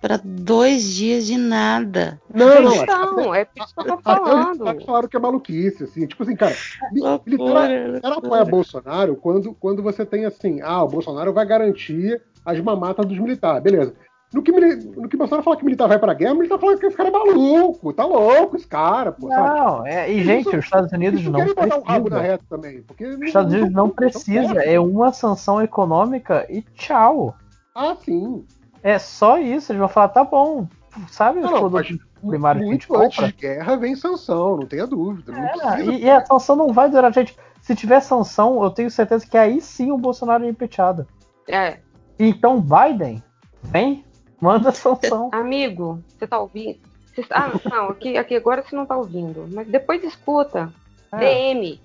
[0.03, 2.21] para dois dias de nada.
[2.35, 4.65] Não, não, Então, é isso que eu tô falando.
[4.65, 6.07] militares falaram que é maluquice, assim.
[6.09, 6.55] Tipo assim, cara,
[6.93, 8.01] militar loucura.
[8.03, 13.17] apoia Bolsonaro quando, quando você tem assim, ah, o Bolsonaro vai garantir as mamatas dos
[13.17, 13.95] militares, beleza.
[14.35, 16.87] No que, no que Bolsonaro fala que militar vai pra guerra, o militar fala que
[16.87, 19.61] esse cara é maluco, tá louco esse cara, pô, sabe?
[19.61, 22.33] Não, é, e gente, os Estados Unidos Eles não querem botar o rabo na precisa.
[22.33, 22.83] reta também.
[22.83, 24.65] Porque Os Estados Unidos não precisa.
[24.65, 27.37] É uma sanção econômica e tchau.
[27.75, 28.45] Ah, sim.
[28.83, 29.73] É só isso.
[29.73, 30.67] Eles vão falar, tá bom.
[31.09, 33.97] Sabe os Não, não, produtos mas primários que a gente muito antes de guerra vem
[33.97, 35.33] sanção, não tenha dúvida.
[35.33, 35.45] Não
[35.75, 37.35] É, e, e a sanção não vai durar, gente.
[37.63, 41.07] Se tiver sanção, eu tenho certeza que aí sim o Bolsonaro é impeachado.
[41.49, 41.79] É,
[42.19, 43.23] Então, Biden,
[43.63, 44.05] vem,
[44.41, 45.31] manda sanção.
[45.33, 46.79] amigo, você tá ouvindo?
[47.15, 49.47] Você- Ah, não, aqui, aqui agora você não tá ouvindo.
[49.53, 50.73] Mas depois escuta.
[51.13, 51.81] É, DM.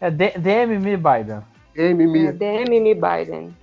[0.00, 1.40] é D- DMM Biden.
[1.76, 3.56] É, MM, DM me Biden.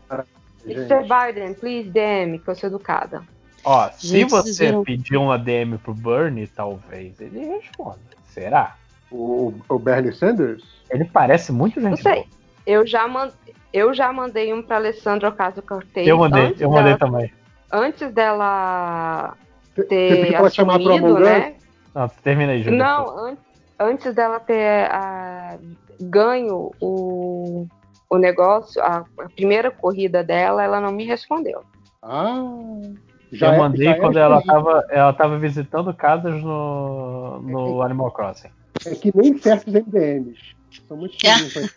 [0.74, 0.92] Gente.
[0.92, 1.04] Mr.
[1.08, 3.24] Biden, please DM, que eu sou educada.
[3.64, 8.00] Ó, se Gente, vocês você viram- pedir uma DM pro Bernie, talvez ele responda.
[8.26, 8.76] Será?
[9.12, 10.64] O, o Bernie Sanders?
[10.90, 12.14] Ele parece muito Não gente sei.
[12.16, 12.26] boa.
[12.66, 13.32] Eu já, man...
[13.74, 16.08] eu já mandei um pra Alessandra Ocasio-Cortez.
[16.08, 17.34] Eu mandei, antes eu mandei dela- também.
[17.72, 19.36] Antes dela
[19.76, 21.20] Você ter chamar assumido, Us?
[21.22, 21.56] né?
[21.94, 22.78] Não, termina aí, Júlio.
[22.78, 23.38] Não, an-
[23.80, 25.58] antes dela ter ah,
[26.00, 27.68] ganho o,
[28.10, 31.64] o negócio, a, a primeira corrida dela, ela não me respondeu.
[32.02, 32.96] Ah, eu
[33.32, 34.66] já é- mandei já é quando ela escolhido.
[34.66, 38.50] tava, ela tava visitando casas no, no Animal Crossing.
[38.86, 40.40] É que nem certos MDMs.
[40.88, 41.76] São muito escolhidos.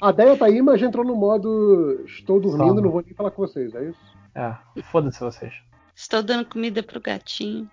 [0.00, 3.14] a, a Deia tá aí, mas já entrou no modo estou dormindo, não vou nem
[3.14, 4.00] falar com vocês, é isso?
[4.34, 5.52] É, foda-se vocês.
[5.94, 7.70] Estou dando comida pro gatinho.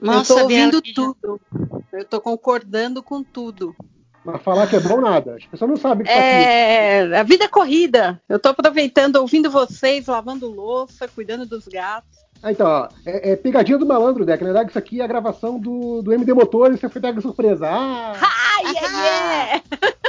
[0.00, 1.40] eu tô ouvindo que já- tudo.
[1.92, 3.74] Eu tô concordando com tudo.
[4.24, 5.34] Mas falar que é bom nada.
[5.36, 6.26] As pessoas não sabem que tá aqui.
[6.26, 8.20] É, a vida é corrida.
[8.28, 12.22] Eu tô aproveitando, ouvindo vocês, lavando louça, cuidando dos gatos.
[12.44, 14.42] Ah, então, ó, é, é pegadinha do malandro, Deck.
[14.42, 17.16] Na verdade, isso aqui é a gravação do, do MD Motor e você foi pega
[17.16, 17.68] de surpresa.
[17.68, 18.14] Ah!
[18.20, 19.62] Ai, ai, ai.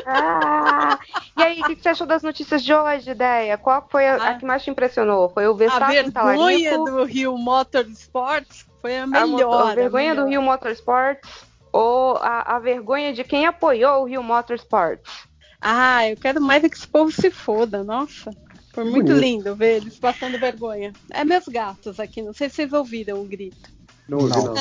[0.05, 0.99] Ah,
[1.37, 3.57] e aí, o que que você achou das notícias de hoje, ideia?
[3.57, 4.33] Qual foi a, a Ah.
[4.35, 5.29] que mais te impressionou?
[5.29, 6.85] Foi o A Verstappen vergonha talarico?
[6.85, 9.71] do Rio Motorsports foi a a, melhor.
[9.71, 10.29] a vergonha a do melhor.
[10.29, 11.29] Rio Motorsports?
[11.73, 15.11] Ou a, a vergonha de quem apoiou o Rio Motorsports?
[15.59, 18.29] Ah, eu quero mais é que esse povo se foda, nossa.
[18.73, 19.19] Foi muito Bonito.
[19.19, 20.93] lindo ver eles passando vergonha.
[21.11, 23.71] É meus gatos aqui, não sei se vocês ouviram o grito.
[24.07, 24.53] Não ouvi, Não.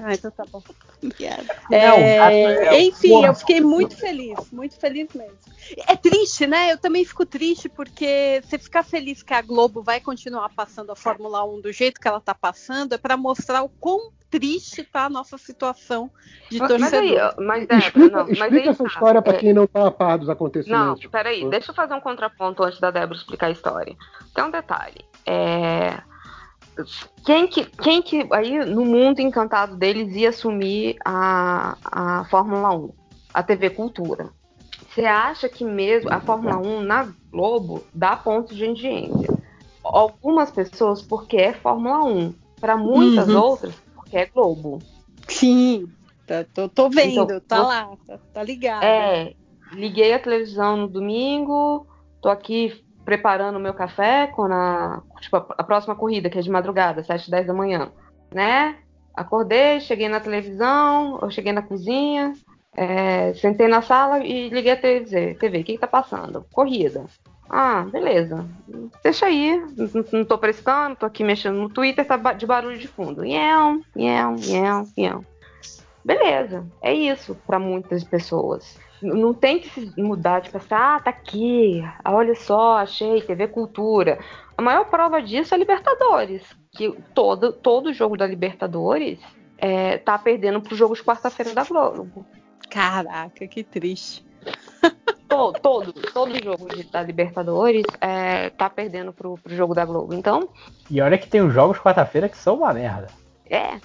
[0.00, 0.62] Ah, então tá bom.
[1.70, 5.38] É, é- enfim, eu fiquei muito feliz, muito feliz mesmo.
[5.86, 6.72] É triste, né?
[6.72, 10.96] Eu também fico triste porque você ficar feliz que a Globo vai continuar passando a
[10.96, 15.06] Fórmula 1 do jeito que ela tá passando é para mostrar o quão triste tá
[15.06, 16.10] a nossa situação
[16.50, 17.34] de Mas aí, torcedor.
[17.38, 19.86] ó, mas, Débora, Explica, não, mas explica aí essa história pra É, quem não tá
[19.86, 21.00] a par dos Não, acontecimentos.
[21.00, 23.96] tipo, peraí, deixa eu fazer um contraponto antes da Débora explicar a história.
[24.34, 25.04] Tem um detalhe.
[25.26, 26.00] É...
[27.24, 32.92] Quem que, quem que aí no mundo encantado deles ia assumir a, a Fórmula 1?
[33.34, 34.30] A TV Cultura.
[34.88, 39.28] Você acha que mesmo a Fórmula 1 na Globo dá pontos de audiência?
[39.82, 42.34] Algumas pessoas porque é Fórmula 1.
[42.60, 43.40] Para muitas Uhum.
[43.40, 43.74] outras,
[44.08, 44.78] porque é Globo.
[45.28, 45.86] Sim,
[46.26, 48.84] tá- tô, tô vendo, Então, tá você- lá, tá, tá ligado.
[48.84, 49.34] É,
[49.72, 51.86] liguei a televisão no domingo,
[52.22, 56.50] tô aqui preparando o meu café quando a, tipo, a próxima corrida, que é de
[56.50, 57.92] madrugada, 7, 10 da manhã,
[58.32, 58.78] né?
[59.14, 62.32] Acordei, cheguei na televisão, eu cheguei na cozinha,
[62.74, 65.34] é, sentei na sala e liguei a TV.
[65.34, 66.46] TV, o que, que tá passando?
[66.52, 67.04] Corrida.
[67.50, 68.46] Ah, beleza.
[69.02, 69.58] Deixa aí,
[70.12, 73.24] não, tô prestando, tô aqui mexendo no Twitter, tá de barulho de fundo.
[73.24, 75.26] Ião, ião, ião, ião.
[76.04, 78.78] Beleza, é isso para muitas pessoas.
[79.00, 83.48] Não tem que se mudar de pensar, ah, tá aqui, ah, olha só, achei, TV
[83.48, 84.18] Cultura.
[84.56, 86.42] A maior prova disso é Libertadores,
[86.72, 89.20] que todo, todo jogo da Libertadores
[89.56, 92.26] é, tá perdendo pro jogo de quarta-feira da Globo.
[92.68, 94.27] Caraca, que triste.
[95.38, 100.12] Todo, todo, todo jogo da Libertadores é, tá perdendo pro, pro jogo da Globo.
[100.14, 100.48] Então,
[100.90, 103.06] E olha que tem os jogos quarta-feira que são uma merda.
[103.48, 103.78] é.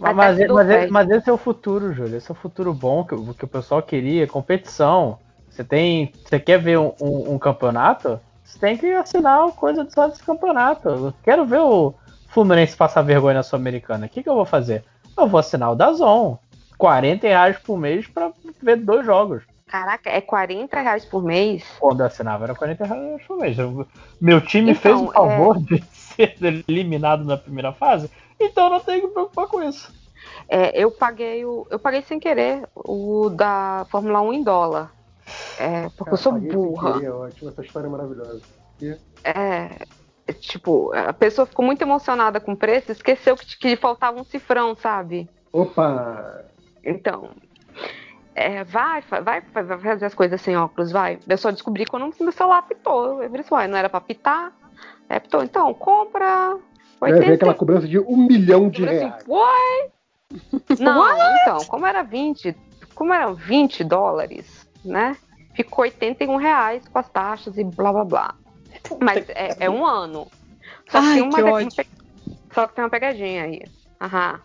[0.00, 2.16] Mas, Até mas, mas, mas esse é o futuro, Júlio.
[2.16, 5.18] Esse é o futuro bom que, o- que o pessoal queria, competição.
[5.50, 6.14] Você tem.
[6.24, 8.18] Você quer ver um, um- um campeonato?
[8.42, 10.88] Você tem que assinar coisa só desse campeonato.
[10.88, 11.92] Eu quero ver o
[12.28, 14.06] Fluminense passar vergonha na Sul-Americana.
[14.06, 14.84] O que, que eu vou fazer?
[15.18, 16.38] Eu vou assinar o Dazon.
[16.78, 19.42] 40 reais por mês pra ver dois jogos.
[19.70, 21.64] Caraca, é 40 reais por mês?
[21.78, 23.56] Quando eu assinava era 40 reais por mês.
[23.56, 23.86] Eu-
[24.20, 26.36] meu time Então, fez o favor de ser
[26.68, 28.10] eliminado na primeira fase,
[28.40, 29.92] então eu não tenho que me preocupar com isso.
[30.48, 31.66] É, eu paguei o.
[31.70, 34.92] Eu paguei sem querer o da Fórmula 1 em dólar.
[35.58, 36.94] É, porque eu sou burra.
[36.94, 38.42] querer, é ótimo, essa história é maravilhosa.
[38.82, 39.76] E- É,
[40.26, 44.24] é, tipo, a pessoa ficou muito emocionada com o preço, esqueceu que, que faltava um
[44.24, 45.28] cifrão, sabe?
[45.52, 46.44] Opa!
[46.84, 47.30] Então,
[48.40, 51.18] é, vai, vai, vai fazer as coisas sem óculos, vai.
[51.28, 53.22] Eu só descobri quando meu celular apitou.
[53.22, 54.52] Eu falei assim, uai, não era pra apitar?
[55.08, 55.20] É.
[55.44, 56.56] Então, compra
[56.98, 59.14] Vai ver 80 aquela cobrança de um milhão de falei reais.
[59.16, 59.90] assim, What?
[60.80, 62.56] Não, então, como era 20,
[62.94, 65.16] como eram 20 dólares, né?
[65.54, 68.34] Ficou 81 reais com as taxas e blá blá blá.
[69.00, 70.26] Mas é, é um ano.
[70.90, 71.86] Só que, Ai, tem uma, que pe-
[72.54, 73.62] só que tem uma pegadinha aí.
[74.00, 74.40] Aham.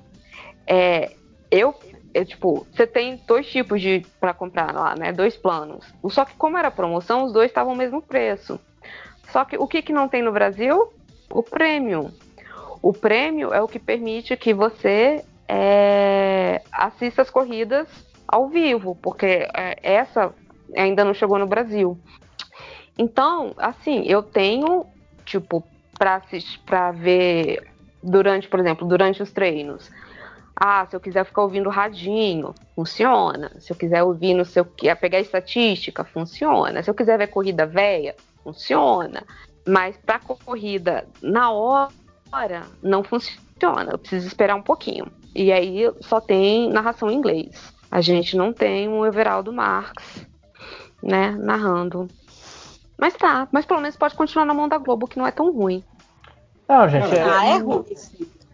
[0.67, 1.15] É,
[1.51, 1.75] eu,
[2.15, 5.11] eu, tipo, você tem dois tipos de para comprar lá, né?
[5.11, 5.85] Dois planos.
[6.09, 8.57] Só que como era promoção, os dois estavam o mesmo preço.
[9.33, 10.93] Só que o que, que não tem no Brasil?
[11.29, 12.13] O prêmio.
[12.81, 17.89] O prêmio é o que permite que você é, assista as corridas
[18.25, 20.33] ao vivo, porque é, essa
[20.73, 21.99] ainda não chegou no Brasil.
[22.97, 24.85] Então, assim, eu tenho,
[25.25, 25.61] tipo,
[25.99, 27.67] para assistir, para ver
[28.01, 29.91] durante, por exemplo, durante os treinos.
[30.55, 33.51] Ah, se eu quiser ficar ouvindo radinho, funciona.
[33.59, 36.81] Se eu quiser ouvir no seu que pegar estatística, funciona.
[36.81, 39.23] Se eu quiser ver corrida velha, funciona.
[39.67, 41.89] Mas para corrida na hora
[42.81, 43.91] não funciona.
[43.91, 45.07] Eu preciso esperar um pouquinho.
[45.33, 47.73] E aí só tem narração em inglês.
[47.91, 50.25] A gente não tem um Everaldo Marx,
[51.03, 52.07] né, narrando.
[52.97, 55.51] Mas tá, mas pelo menos pode continuar na mão da Globo, que não é tão
[55.51, 55.83] ruim.
[56.67, 57.83] Não, gente, é- Ah, é ruim.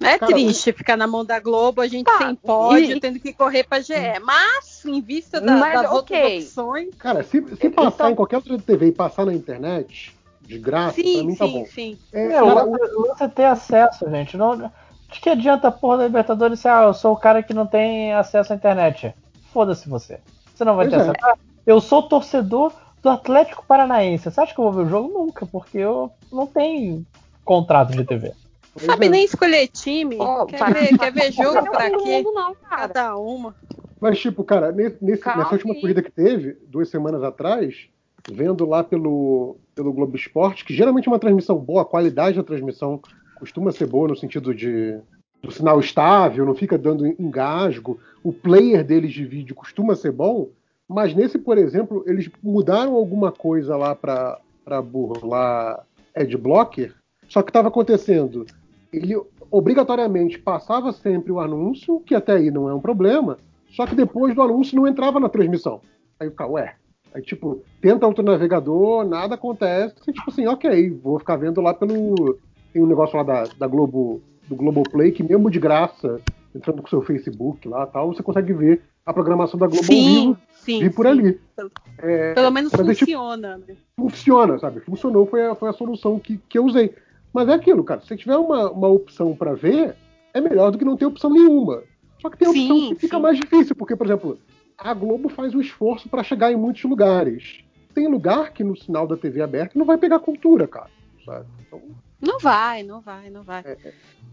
[0.03, 3.33] É triste ficar na mão da Globo, a gente Tá, sem pódio, e- tendo que
[3.33, 3.93] correr pra GE.
[4.23, 6.37] Mas, em vista da- Mas, das outras ok.
[6.39, 6.95] opções.
[6.97, 10.95] Cara, se, se Então- passar em qualquer outra TV e passar na internet, de graça,
[10.95, 11.65] pra Sim, mim tá sim, bom.
[11.65, 11.97] sim.
[12.11, 14.35] É, Meu, cara, o- você ter acesso, gente.
[14.37, 17.53] Não, de que adianta a porra da Libertadores se ah, eu sou o cara que
[17.53, 19.13] não tem acesso à internet?
[19.53, 20.19] Foda-se você.
[20.53, 21.11] Você não vai Pois ter é.
[21.11, 21.25] acesso.
[21.25, 22.71] Ah, eu sou torcedor
[23.01, 24.29] do Atlético Paranaense.
[24.31, 25.09] Você acha que eu vou ver o jogo?
[25.13, 27.05] Nunca, porque eu não tenho
[27.43, 28.33] contrato de TV.
[28.73, 29.09] Pois Sabe é.
[29.09, 30.17] nem escolher time.
[30.19, 32.21] Ó, quer, para- ver, quer ver jogo Não, pra quê?
[32.23, 32.55] não.
[32.69, 33.55] Cada uma.
[33.99, 35.81] Mas, tipo, cara, nesse, nesse- Calma nessa última aí.
[35.81, 37.87] corrida que teve, duas semanas atrás,
[38.31, 42.43] vendo lá pelo, pelo Globo Esporte, que geralmente é uma transmissão boa, a qualidade da
[42.43, 42.99] transmissão
[43.39, 44.99] costuma ser boa no sentido de
[45.43, 50.49] do sinal estável, não fica dando engasgo, o player deles de vídeo costuma ser bom,
[50.87, 54.39] mas nesse, por exemplo, eles mudaram alguma coisa lá para
[54.83, 55.83] burlar
[56.15, 56.93] adblocker,
[57.27, 58.45] só que estava acontecendo,
[58.91, 59.15] ele
[59.49, 63.37] obrigatoriamente passava sempre o anúncio, que até aí não é um problema,
[63.69, 65.81] só que depois do anúncio não entrava na transmissão.
[66.19, 66.75] Aí o cara, ué.
[67.13, 69.95] Aí, tipo, tenta outro navegador, nada acontece.
[70.07, 72.37] E, tipo assim, ok, vou ficar vendo lá pelo.
[72.71, 76.21] Tem um negócio lá da, da Globo, do Globoplay, que mesmo de graça,
[76.55, 80.19] entrando com seu Facebook lá tal, você consegue ver a programação da Globo ao Sim,
[80.21, 80.79] vivo sim.
[80.79, 81.11] vir por sim.
[81.11, 81.39] ali.
[81.97, 83.75] É, Pelo menos é tipo- funciona, né?
[83.97, 84.79] funciona, sabe?
[84.79, 86.93] Funcionou, foi a, foi a solução que, que eu usei.
[87.33, 88.01] Mas é aquilo, cara.
[88.01, 89.95] Se você tiver uma, uma opção para ver,
[90.33, 91.83] é melhor do que não ter opção nenhuma.
[92.21, 93.21] Só que tem a opção Sim, que fica sim.
[93.21, 94.37] mais difícil, porque, por exemplo,
[94.77, 97.63] a Globo faz um esforço para chegar em muitos lugares.
[97.93, 100.89] Tem lugar que no sinal da TV aberta não vai pegar cultura, cara.
[101.25, 101.45] Sabe?
[101.67, 101.81] Então,
[102.21, 103.63] Não vai, não vai, não vai.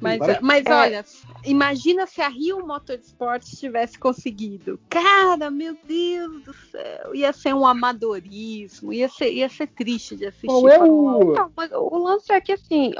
[0.01, 0.73] Mas, várias- mas É.
[0.75, 1.05] olha,
[1.45, 4.79] imagina se a Rio Motorsports tivesse conseguido.
[4.89, 10.27] Cara, meu Deus do céu, ia ser um amadorismo, ia ser, ia ser triste de
[10.27, 10.69] assistir.
[10.71, 11.31] É um.
[11.31, 11.33] o.
[11.33, 12.93] Não, mas o lance é que, assim,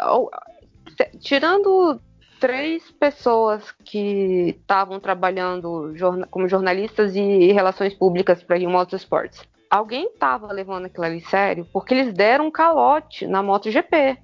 [1.21, 2.01] tirando
[2.41, 10.07] três pessoas que estavam trabalhando jorna- como jornalistas e relações públicas para Rio Motorsports, alguém
[10.07, 14.17] estava levando aquilo ali sério porque eles deram um calote na MotoGP.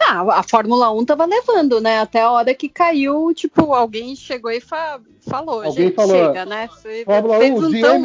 [0.00, 2.00] Ah, a Fórmula 1 tava levando, né?
[2.00, 6.44] Até a hora que caiu, tipo, alguém chegou e fa- falou, Alguém gente, falou, chega,
[6.44, 6.68] né?
[6.80, 7.98] Cê- Fórmula vocês 1, não the tão-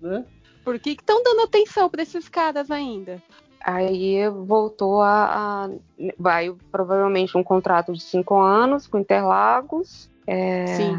[0.00, 0.24] né?
[0.64, 3.22] Por que estão dando atenção pra esses caras ainda?
[3.62, 5.70] Aí voltou a, a-
[6.18, 10.08] Vai provavelmente um contrato de cinco anos com Interlagos.
[10.26, 10.98] é, Sim.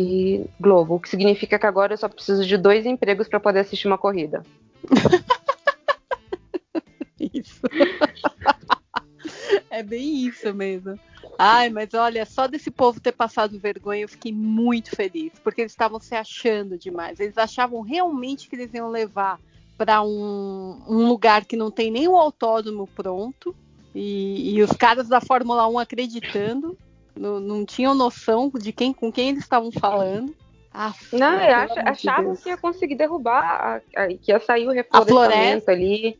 [0.00, 3.58] E Globo, o que significa que agora eu só preciso de dois empregos para poder
[3.58, 4.46] assistir uma corrida.
[7.18, 7.62] Isso.
[9.68, 10.96] é bem isso mesmo.
[11.36, 15.72] Ai, mas olha, só desse povo ter passado vergonha, eu fiquei muito feliz, porque eles
[15.72, 17.18] estavam se achando demais.
[17.18, 19.40] Eles achavam realmente que eles iam levar
[19.76, 23.52] para um, um lugar que não tem nem o autódromo pronto,
[23.92, 26.78] e, e os caras da Fórmula 1 acreditando,
[27.18, 30.34] não, não tinham noção de quem com quem eles estavam falando.
[30.72, 32.42] Aff, Não, eu acho- amor de achavam Deus.
[32.42, 33.42] que ia conseguir derrubar,
[33.96, 35.06] a- a- que ia sair o reflorestamento
[35.64, 35.72] floresta.
[35.72, 36.18] ali.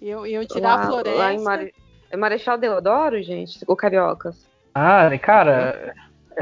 [0.00, 1.18] Iam, iam tirar lá, a floresta.
[1.18, 1.74] Lá em Mare-
[2.10, 4.48] é Marechal Deodoro, gente, ou Cariocas.
[4.74, 5.94] Ah, cara,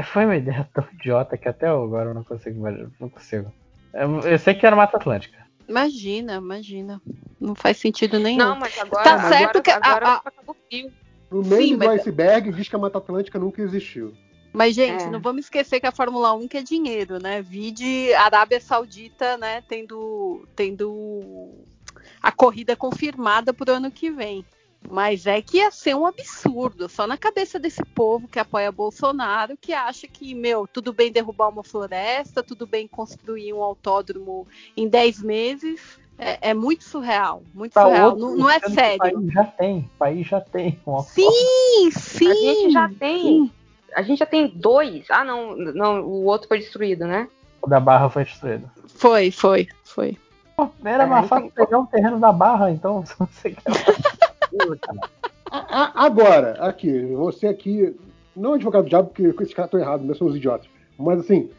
[0.05, 2.89] foi uma ideia tão idiota que até agora eu não consigo imaginar.
[2.99, 3.51] Não consigo.
[3.93, 5.37] Eu, eu sei que era Mata Atlântica.
[5.67, 7.01] Imagina, imagina.
[7.39, 8.39] Não faz sentido nenhum.
[8.39, 10.91] Não, mas agora, Tá agora, certo que a- agora a- tá Cabo Frio.
[11.31, 14.13] No meio Sim, do mas- iceberg diz que a Mata Atlântica nunca existiu.
[14.51, 15.09] Mas, gente, É.
[15.09, 17.39] não vamos esquecer que a Fórmula 1 que é dinheiro, né?
[17.41, 19.61] Vide Arábia Saudita, né?
[19.67, 21.51] Tendo, tendo
[22.21, 24.43] a corrida confirmada pro ano que vem.
[24.89, 29.57] Mas é que ia ser um absurdo, só na cabeça desse povo que apoia Bolsonaro,
[29.57, 34.47] que acha que, meu, tudo bem derrubar uma floresta, tudo bem construir um autódromo
[34.77, 35.99] em 10 meses.
[36.19, 38.09] É, é muito surreal, muito Tá surreal.
[38.09, 38.99] outro Não, não é que O sério.
[38.99, 39.77] país já tem.
[39.79, 40.79] O país já tem.
[40.85, 42.27] um Sim, sim.
[42.29, 43.21] A gente já tem.
[43.21, 43.51] sim.
[43.95, 45.05] A gente já tem dois.
[45.09, 47.27] Ah, não, não, o outro foi destruído, né?
[47.61, 48.69] O da Barra foi destruído.
[48.95, 50.17] Foi, foi, foi.
[50.55, 53.03] Pô, era É, mais então- fácil pegar um terreno da Barra, então.
[53.07, 53.61] Se você quer.
[55.51, 57.95] A- a- agora, aqui, você aqui,
[58.35, 60.67] não advogado do diabo, porque esses caras estão errados, nós somos idiotas.
[60.97, 61.49] Mas assim,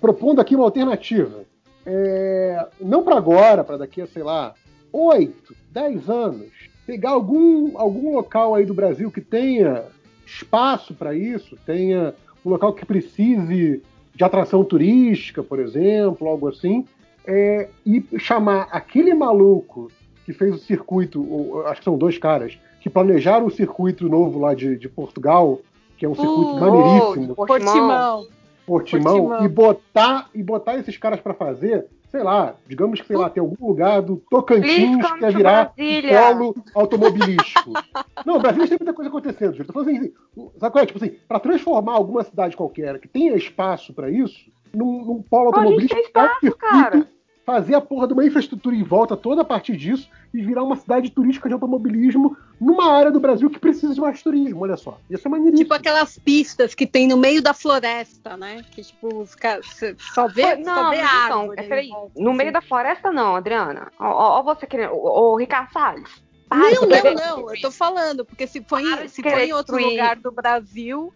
[0.00, 1.44] propondo aqui uma alternativa.
[1.86, 4.54] É, não para agora, para daqui a, sei lá,
[4.92, 6.48] 8, 10 anos,
[6.86, 9.84] pegar algum, algum local aí do Brasil que tenha
[10.26, 13.82] espaço para isso, tenha um local que precise
[14.14, 16.84] de atração turística, por exemplo, algo assim,
[17.26, 19.90] é, e chamar aquele maluco
[20.24, 24.38] que fez o circuito, ou, acho que são dois caras, que planejaram o circuito novo
[24.38, 25.60] lá de, de Portugal,
[25.96, 28.26] que é um circuito Hum, maneiríssimo, de Portimão.
[28.70, 29.26] Portimão.
[29.26, 33.28] Portimão, e botar e botar esses caras para fazer, sei lá, digamos que sei lá,
[33.28, 36.34] tem algum lugar do Tocantins que quer virar Brasília.
[36.34, 37.72] polo automobilístico.
[38.24, 39.66] Não, o Brasil tem muita coisa acontecendo, gente.
[39.66, 40.12] Tô falando assim,
[40.56, 40.86] sabe qual é?
[40.86, 45.50] Tipo assim, para transformar alguma cidade qualquer que tenha espaço para isso, num, num polo
[45.50, 47.08] Pô, a gente automobilístico, tem espaço, cara.
[47.44, 50.76] Fazer a porra de uma infraestrutura em volta toda a partir disso e virar uma
[50.76, 54.98] cidade turística de automobilismo numa área do Brasil que precisa de mais turismo, olha só.
[55.08, 55.64] Isso é maneiríssimo.
[55.64, 58.64] Tipo aquelas pistas que tem no meio da floresta, né?
[58.70, 61.60] Que tipo, cê só vê, Pô, só Não, vê mas então, árvore.
[61.60, 62.36] é, peraí, no assim.
[62.38, 63.90] meio da floresta não, Adriana.
[63.98, 64.92] Ó, ó, você querendo.
[64.92, 66.22] Ô, ô, Ricardo Salles.
[66.48, 67.54] para Não, não, não.
[67.54, 70.16] Eu tô falando, porque se for, Para em, de se for querer em outro lugar
[70.16, 71.12] do Brasil,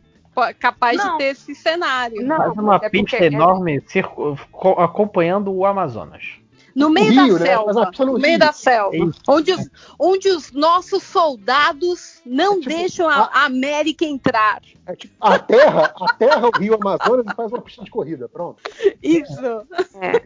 [0.59, 1.13] capaz Não.
[1.13, 2.23] de ter esse cenário.
[2.27, 6.23] Não, Faz uma é pista porque- enorme circo- co- acompanhando o Amazonas.
[6.75, 7.47] No meio Rio, da né?
[7.47, 7.73] Selva.
[8.01, 8.39] no No meio Rio.
[8.41, 8.97] da selva.
[8.97, 9.21] Isso.
[9.29, 14.61] Onde os, onde os nossos soldados não É tipo, deixam a, a América entrar.
[14.85, 18.61] É tipo, a terra, a terra, o rio Amazonas faz uma pista de corrida, pronto.
[19.01, 19.41] Isso.
[20.03, 20.21] É.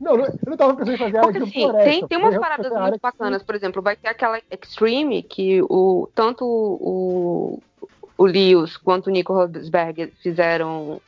[0.00, 1.90] Não, não- eu não tava pensando em fazer Porque assim, floresta.
[1.90, 6.44] tem, tem umas paradas muito bacanas, por exemplo, vai ter aquela Extreme que o, tanto
[6.44, 7.60] o,
[8.16, 11.00] o Lewis quanto o Nico Rosberg fizeram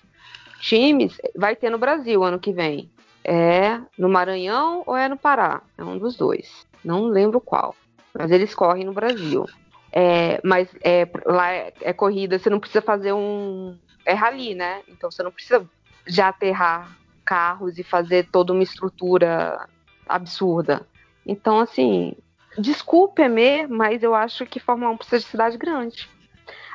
[0.60, 2.90] times, vai ter no Brasil ano que vem.
[3.24, 5.60] É no Maranhão ou é no Pará?
[5.76, 6.66] É um dos dois.
[6.84, 7.74] Não lembro qual.
[8.14, 9.46] Mas eles correm no Brasil.
[9.92, 13.76] É, mas é, lá é, é corrida, você não precisa fazer um.
[14.04, 14.82] É rally, né?
[14.86, 15.68] Então você não precisa
[16.06, 19.66] já aterrar carros e fazer toda uma estrutura
[20.08, 20.86] absurda.
[21.26, 22.14] Então, assim,
[22.56, 26.08] desculpe me, mas eu acho que Fórmula 1 precisa de cidade grande.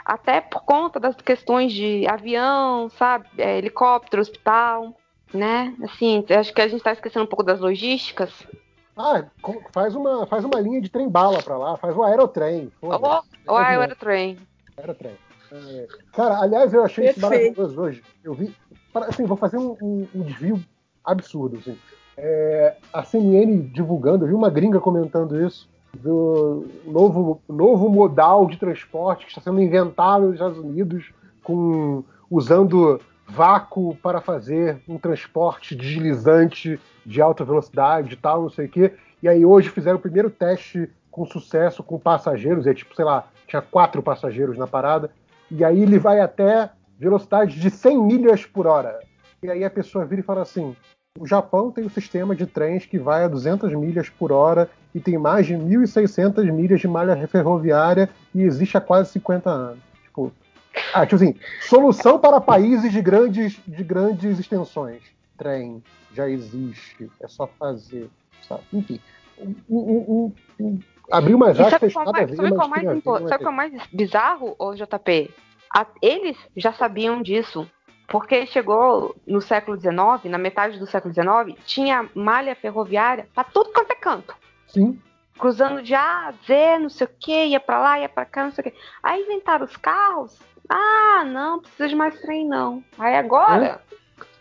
[0.05, 3.27] Até por conta das questões de avião, sabe?
[3.37, 4.95] É, helicóptero, hospital,
[5.33, 5.73] né?
[5.83, 8.31] Assim, acho que a gente tá esquecendo um pouco das logísticas.
[8.97, 9.23] Ah,
[9.73, 12.71] faz uma, faz uma linha de trem-bala pra lá, faz um aerotrem.
[12.79, 13.03] foda-se.
[13.47, 14.37] Ou, ou a Aerotrain.
[14.77, 15.13] Era trem.
[15.53, 18.03] É, cara, aliás, eu achei isso maravilhoso hoje.
[18.23, 18.53] Eu vi.
[18.93, 20.61] para- Assim, vou fazer um, um- um desvio
[21.03, 21.57] absurdo.
[21.59, 21.77] Assim.
[22.17, 28.57] É, a CNN divulgando, eu vi uma gringa comentando isso, do novo, novo modal de
[28.57, 31.11] transporte que está sendo inventado nos Estados Unidos,
[31.43, 38.65] com, usando vácuo para fazer um transporte deslizante de alta velocidade e tal, não sei
[38.65, 38.93] o quê.
[39.21, 43.27] E aí hoje fizeram o primeiro teste com sucesso com passageiros, é tipo, sei lá,
[43.47, 45.11] tinha quatro passageiros na parada,
[45.49, 48.99] e aí ele vai até velocidade de 100 milhas por hora.
[49.43, 50.75] E aí a pessoa vira e fala assim:
[51.19, 54.99] o Japão tem um sistema de trens que vai a 200 milhas por hora e
[54.99, 59.79] tem mais de 1.600 milhas de malha ferroviária e existe há quase 50 anos.
[60.03, 60.31] Tipo,
[60.93, 65.01] ah, tipo assim, solução para países de grandes, de grandes extensões.
[65.37, 65.83] Trem
[66.13, 68.09] já existe, é só fazer.
[68.47, 68.63] Sabe?
[68.71, 68.99] Enfim,
[69.37, 70.79] um, um, um, um,
[71.11, 73.73] abrir umas E sabe aspas qual, a mais, sabe qual mas mais sabe qual mais
[73.91, 75.29] bizarro, ô JP?
[75.75, 77.69] A- eles já sabiam disso.
[78.11, 83.71] Porque chegou no século XIX, na metade do século XIX, tinha malha ferroviária pra tudo
[83.71, 84.35] quanto é canto.
[84.67, 84.99] Sim,
[85.41, 88.43] Cruzando de A a Z, não sei o que, ia pra lá, ia pra cá,
[88.43, 88.77] não sei o que.
[89.01, 90.37] Aí inventaram os carros.
[90.69, 92.83] Ah, não, precisa de mais trem, não.
[92.99, 93.81] Aí agora.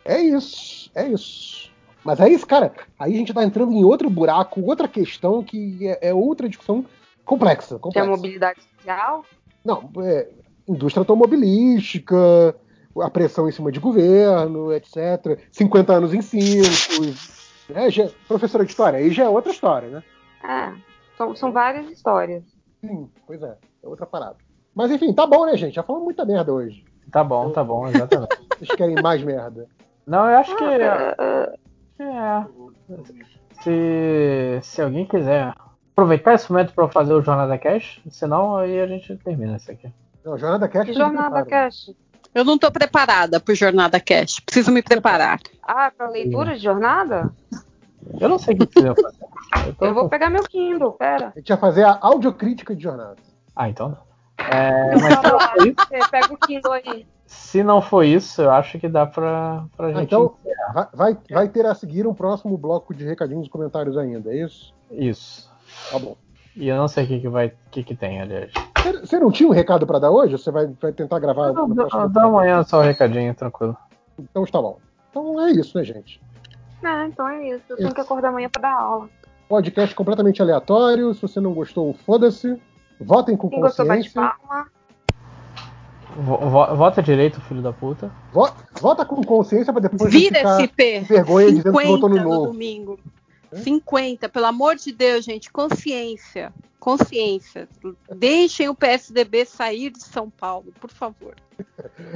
[0.04, 1.70] É isso, é isso.
[2.04, 2.72] Mas é isso, cara.
[2.98, 6.84] Aí a gente tá entrando em outro buraco, outra questão que é, é outra discussão
[7.24, 7.68] complexa.
[7.68, 8.10] Tem a complexa.
[8.10, 9.24] mobilidade social.
[9.64, 10.28] Não, é,
[10.68, 12.54] indústria automobilística,
[12.98, 15.38] a pressão em cima de governo, etc.
[15.52, 16.64] 50 anos em 5.
[17.72, 17.90] Né?
[17.90, 20.02] Já- professora de história, aí já é outra história, né?
[20.42, 20.72] É,
[21.16, 22.42] são, são várias histórias.
[22.80, 24.36] Sim, pois é, é outra parada.
[24.74, 25.74] Mas enfim, tá bom, né, gente?
[25.74, 26.84] Já falamos muita merda hoje.
[27.12, 28.38] Tá bom, tá bom, exatamente.
[28.58, 29.66] Vocês querem mais merda?
[30.06, 30.64] Não, eu acho que.
[30.64, 31.16] Ah,
[31.98, 33.20] ah, É.
[33.62, 35.52] Se, se alguém quiser
[35.92, 39.92] aproveitar esse momento para fazer o Jornada Cash, senão aí a gente termina isso aqui.
[40.24, 41.68] Não, Jornada que vocês jornada prepararam.
[41.68, 41.90] cash?
[42.34, 44.40] Eu não tô preparada pro Jornada Cash.
[44.40, 45.40] Preciso me preparar.
[45.62, 47.30] Ah, pra leitura de jornada?
[48.20, 49.24] Eu não sei o que que eu fazer.
[49.66, 51.32] Eu tô Eu vou pegar meu Kindle, pera.
[51.34, 53.16] A gente ia fazer a audiocrítica de jornada.
[53.54, 54.10] Ah, então não.
[54.46, 57.06] É, mas se não, Você pega o Kindle aí.
[57.26, 60.02] se não for isso, eu acho que dá pra, pra Ah, gente.
[60.04, 60.34] então,
[60.72, 64.44] vai, vai, vai ter a seguir um próximo bloco de recadinhos e comentários ainda, é
[64.44, 64.72] isso?
[64.90, 65.50] Isso.
[65.90, 66.16] Tá bom.
[66.56, 67.46] E eu não sei o que, que vai.
[67.48, 68.52] O que, que tem, aliás.
[68.76, 70.32] Você- Você não tinha um recado pra dar hoje?
[70.36, 73.76] Você vai, vai tentar gravar próximo dá amanhã só o recadinho, tranquilo.
[74.18, 74.78] Então está bom.
[75.10, 76.20] Então é isso, né, gente?
[76.82, 77.62] É, então é isso.
[77.70, 79.08] Eu tenho que acordar amanhã pra dar aula.
[79.48, 81.12] Podcast completamente aleatório.
[81.14, 82.60] Se você não gostou, foda-se.
[83.00, 84.34] Votem com Quem gostou, bate consciência.
[86.16, 88.10] vo- Vota direito, filho da puta.
[88.32, 88.50] Vo-
[88.80, 91.00] Vota com consciência pra depois não Vira ficar SP.
[91.00, 92.46] vergonha dizendo que 50 votou no no novo.
[92.52, 92.98] domingo.
[93.52, 95.50] 50, pelo amor de Deus, gente.
[95.50, 96.52] Consciência.
[96.78, 97.68] Consciência.
[98.16, 101.34] Deixem o PSDB sair de São Paulo, por favor.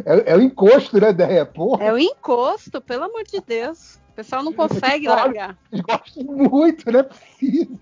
[0.07, 1.45] É, é o encosto, né, ideia?
[1.45, 3.97] Porra, É o encosto, pelo amor de Deus.
[4.11, 5.59] O pessoal não consegue largar.
[5.73, 7.79] eles gostam muito, não é possível.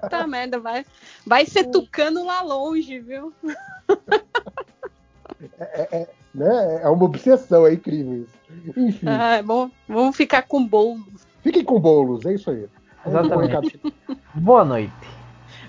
[0.00, 0.86] Puta merda, vai,
[1.26, 3.34] vai ser tucano lá longe, viu?
[6.34, 6.80] Né?
[6.82, 8.80] É uma obsessão, é incrível isso.
[8.80, 11.04] Enfim, Ah, bom, vamos ficar com bolo.
[11.48, 12.66] Fiquem com bolos, é isso aí.
[13.06, 13.80] Exatamente.
[14.34, 14.92] Boa noite.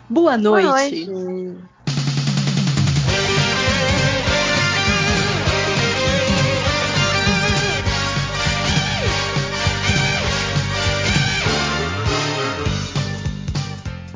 [0.10, 1.06] Boa noite.
[1.06, 1.69] Boa noite.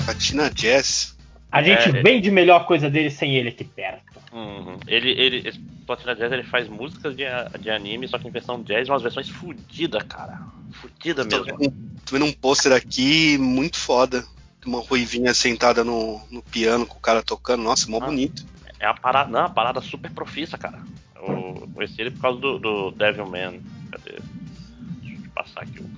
[0.06, 1.15] Patina Jazz.
[1.52, 4.02] A gente É, vende melhor coisa dele sem ele aqui perto.
[4.34, 4.77] Uhum.
[4.88, 7.23] Ele, ele, esse Platina Jazz ele faz músicas de,
[7.60, 10.41] de anime, só que em versão jazz, umas versões fodidas, cara.
[10.72, 11.57] Fodida Tô mesmo.
[11.57, 11.73] vendo,
[12.05, 14.26] tô vendo um pôster aqui muito foda.
[14.65, 17.61] Uma ruivinha sentada no, no piano com o cara tocando.
[17.64, 18.05] Nossa, mó Ah.
[18.05, 18.45] bonito.
[18.80, 20.80] É uma parada, não, uma parada super profissa, cara.
[21.15, 23.61] Eu conheci ele por causa do, do Devilman.
[23.91, 24.19] Cadê?
[25.01, 25.80] Deixa eu passar aqui.
[25.80, 25.89] o-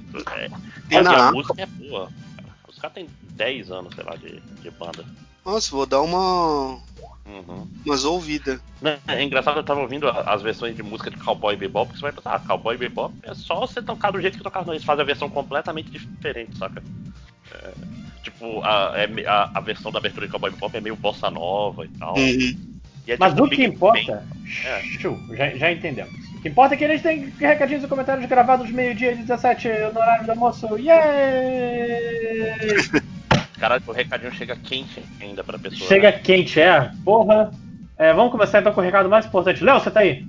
[0.92, 2.12] É, a música é boa.
[2.36, 2.50] cara.
[2.68, 5.06] Os caras têm 10 anos, sei lá, de, de banda.
[5.46, 6.80] Nossa, vou dar uma
[7.26, 7.68] Uhum.
[7.86, 8.60] umas ouvidas.
[8.80, 12.04] Né, É engraçado, eu tava ouvindo as versões de música de Cowboy Bebop, porque você
[12.04, 14.86] vai pensar, ah, Cowboy Bebop é só você tocar do jeito que tocava, não, eles
[14.86, 16.84] fazem a versão completamente diferente, saca?
[17.52, 17.74] É,
[18.22, 21.86] tipo, a, é a, a versão da abertura de Cowboy Bebop é meio bossa nova
[21.86, 22.16] e tal.
[22.16, 22.76] Uhum.
[23.08, 24.24] E é Mas tipo o que importa.
[24.64, 24.82] É.
[25.00, 26.14] Chu, já, já entendemos.
[26.36, 30.00] O que importa é que eles têm recadinhos e comentários gravados meio-dia e 17 no
[30.00, 30.68] horário do almoço.
[30.78, 30.96] Yay!
[33.60, 35.88] Caralho, o recadinho chega quente ainda pra pessoa.
[35.88, 36.20] Chega né?
[36.20, 36.92] quente, é.
[37.04, 37.52] Porra.
[37.98, 39.64] É, vamos começar então com o recado mais importante.
[39.64, 40.26] Léo, você tá aí?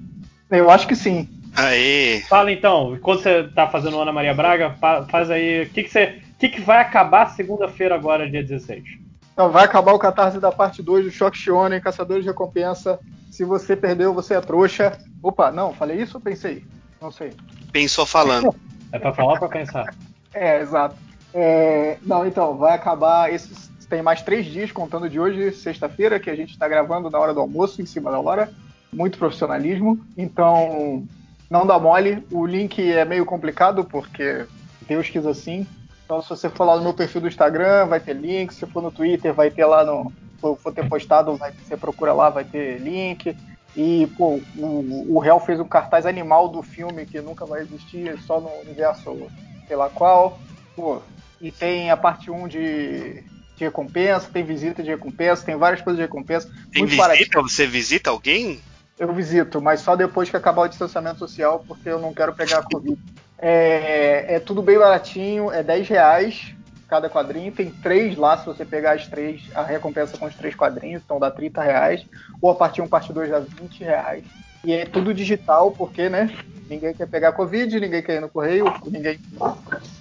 [0.50, 1.28] Eu acho que sim.
[1.56, 2.20] Aê!
[2.28, 5.62] Fala então, enquanto você tá fazendo o Ana Maria Braga, fa- faz aí.
[5.62, 6.20] O que, que você.
[6.34, 8.84] O que, que vai acabar segunda-feira agora, dia 16?
[9.32, 13.00] Então vai acabar o catarse da parte 2 do Shock Shonen, Caçadores de Recompensa,
[13.30, 14.98] Se você perdeu, você é trouxa.
[15.22, 16.62] Opa, não, falei isso ou pensei?
[17.00, 17.32] Não sei.
[17.72, 18.54] Pensou falando.
[18.92, 19.94] É pra falar ou pra pensar?
[20.32, 20.96] É, exato.
[21.38, 23.30] É, não, então, vai acabar.
[23.30, 27.18] Esses, tem mais três dias, contando de hoje, sexta-feira, que a gente está gravando na
[27.18, 28.50] hora do almoço, em cima da hora.
[28.90, 30.00] Muito profissionalismo.
[30.16, 31.06] Então,
[31.50, 32.26] não dá mole.
[32.32, 34.46] O link é meio complicado, porque
[34.88, 35.66] Deus quis assim.
[36.06, 38.54] Então, se você for lá no meu perfil do Instagram, vai ter link.
[38.54, 40.10] Se for no Twitter, vai ter lá no.
[40.40, 43.36] For, for ter postado, vai, você procura lá, vai ter link.
[43.76, 48.40] E, pô, o, o fez um cartaz animal do filme que nunca vai existir, só
[48.40, 49.30] no universo,
[49.68, 50.38] sei lá qual.
[50.74, 51.02] Pô,
[51.40, 53.22] e tem a parte 1 de,
[53.56, 56.48] de recompensa, tem visita de recompensa, tem várias coisas de recompensa.
[56.72, 57.02] Tem muito visita?
[57.08, 57.42] baratinho.
[57.42, 58.60] Você visita alguém?
[58.98, 62.58] Eu visito, mas só depois que acabar o distanciamento social, porque eu não quero pegar
[62.58, 62.98] a Covid.
[63.38, 66.54] É, é tudo bem baratinho, é 10 reais
[66.88, 67.52] cada quadrinho.
[67.52, 71.18] Tem três lá, se você pegar as três, a recompensa com os três quadrinhos, então
[71.18, 72.06] dá 30 reais.
[72.40, 74.24] Ou a parte 1, parte 2 dá 20 reais.
[74.66, 76.28] E é tudo digital, porque, né?
[76.68, 79.20] Ninguém quer pegar Covid, ninguém quer ir no correio, ninguém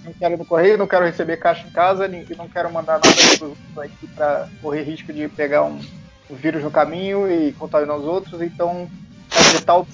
[0.04, 2.94] não quer ir no correio, não quero receber caixa em casa, nin- não quero mandar
[2.94, 3.08] nada
[3.84, 5.80] aqui para correr risco de pegar um,
[6.28, 8.42] um vírus no caminho e contaminar os outros.
[8.42, 8.90] Então,
[9.32, 9.86] é digital,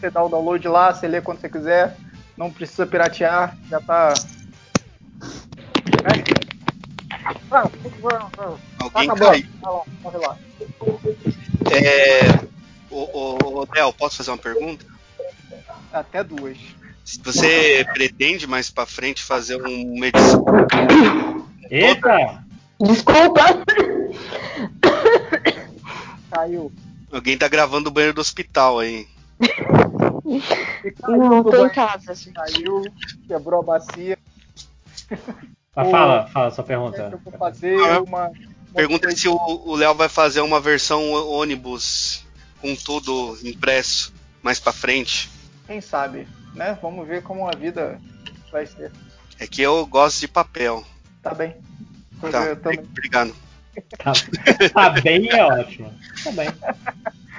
[0.00, 1.96] você dá o download lá, você lê quando você quiser,
[2.36, 4.12] não precisa piratear, já tá.
[6.02, 6.24] Né?
[7.52, 7.70] Ah,
[8.80, 9.30] Alguém tá acabando.
[9.30, 9.46] caiu.
[9.62, 10.36] Vai lá, corre lá.
[11.70, 12.55] É.
[12.96, 14.86] Ô, ô, ô, Del, posso fazer uma pergunta?
[15.92, 16.56] Até duas.
[17.24, 20.44] Você pretende mais pra frente fazer uma edição?
[21.70, 22.44] Eita!
[22.80, 23.42] Desculpa!
[26.30, 26.72] Caiu.
[27.12, 29.06] Alguém tá gravando o banheiro do hospital aí.
[31.02, 32.14] Caiu Não, tô em casa.
[32.14, 32.32] gente.
[32.32, 32.82] Caiu,
[33.28, 34.18] quebrou a bacia.
[35.76, 37.20] Ô, fala, fala sua Eu pergunta.
[37.24, 38.28] vou fazer Ah, uma.
[38.28, 38.32] uma
[38.74, 42.25] Pergunta coisa- se o o Léo vai fazer uma versão ônibus
[42.66, 44.12] com tudo impresso
[44.42, 45.30] mais pra frente.
[45.68, 46.76] Quem sabe, né?
[46.82, 48.00] Vamos ver como a vida
[48.50, 48.90] vai ser.
[49.38, 50.84] É que eu gosto de papel.
[51.22, 51.54] Tá bem.
[52.20, 52.80] Tá, Eu também.
[52.80, 53.34] obrigado.
[53.98, 54.12] Tá,
[54.72, 55.92] tá bem, é ótimo.
[56.24, 56.48] Tá bem.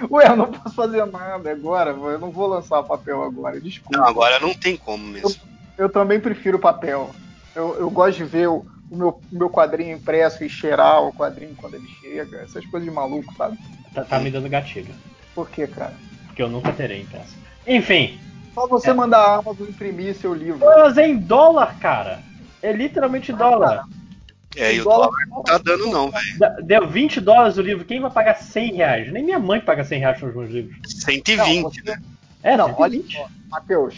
[0.09, 3.97] Ué, eu não posso fazer nada agora, eu não vou lançar papel agora, desculpa.
[3.97, 5.41] Não, agora não tem como mesmo.
[5.77, 7.09] Eu também prefiro papel.
[7.55, 11.55] Eu, eu gosto de ver o, o meu, meu quadrinho impresso e cheirar o quadrinho
[11.55, 13.57] quando ele chega, essas coisas de maluco, sabe?
[13.95, 14.93] Tá, tá me dando gatilho.
[15.37, 15.93] Por quê, cara?
[16.25, 17.37] Porque eu nunca terei impresso.
[17.67, 18.19] Enfim,
[18.55, 20.65] Só você mandar a Amazon imprimir seu livro.
[20.65, 22.21] mas é em dólar, cara.
[22.59, 23.85] É literalmente dólar.
[24.55, 26.65] É, e o Dólar- dólar não tá dando não, velho.
[26.65, 27.85] Deu 20 dólares o livro.
[27.85, 29.13] Quem vai pagar 100 reais?
[29.13, 30.75] Nem minha mãe paga 100 reais nos meus livros.
[31.03, 31.37] 120.
[31.37, 31.97] Não, você-
[32.41, 33.15] É, Não, 120.
[33.19, 33.95] olha Matheus,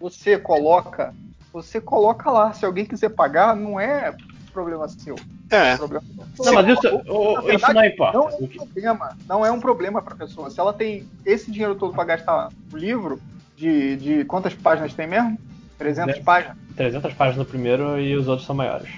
[0.00, 1.14] você coloca,
[1.52, 2.54] você coloca lá.
[2.54, 4.16] Se alguém quiser pagar, não é
[4.54, 5.16] problema seu.
[5.50, 6.04] É, Problema
[6.38, 8.18] Não, mas isso, o- o- isso não importa.
[8.18, 10.50] Não é O um problema, não é um problema para pessoa.
[10.50, 13.20] Se ela tem esse dinheiro todo para gastar no livro,
[13.56, 15.38] de, de quantas páginas tem mesmo?
[15.78, 16.24] 300 Dez.
[16.24, 16.56] páginas?
[16.76, 18.90] 300 páginas no primeiro e os outros são maiores.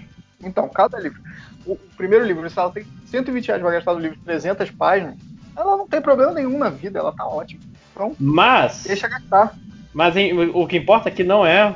[0.42, 1.20] Então, cada livro.
[1.64, 4.70] O, o primeiro livro, se ela tem 120 reais para gastar no livro de 300
[4.70, 5.16] páginas,
[5.56, 7.60] ela não tem problema nenhum na vida, ela tá ótima.
[7.92, 9.54] Então, Mas, deixa gastar.
[9.92, 11.74] Mas em- o que importa aqui não é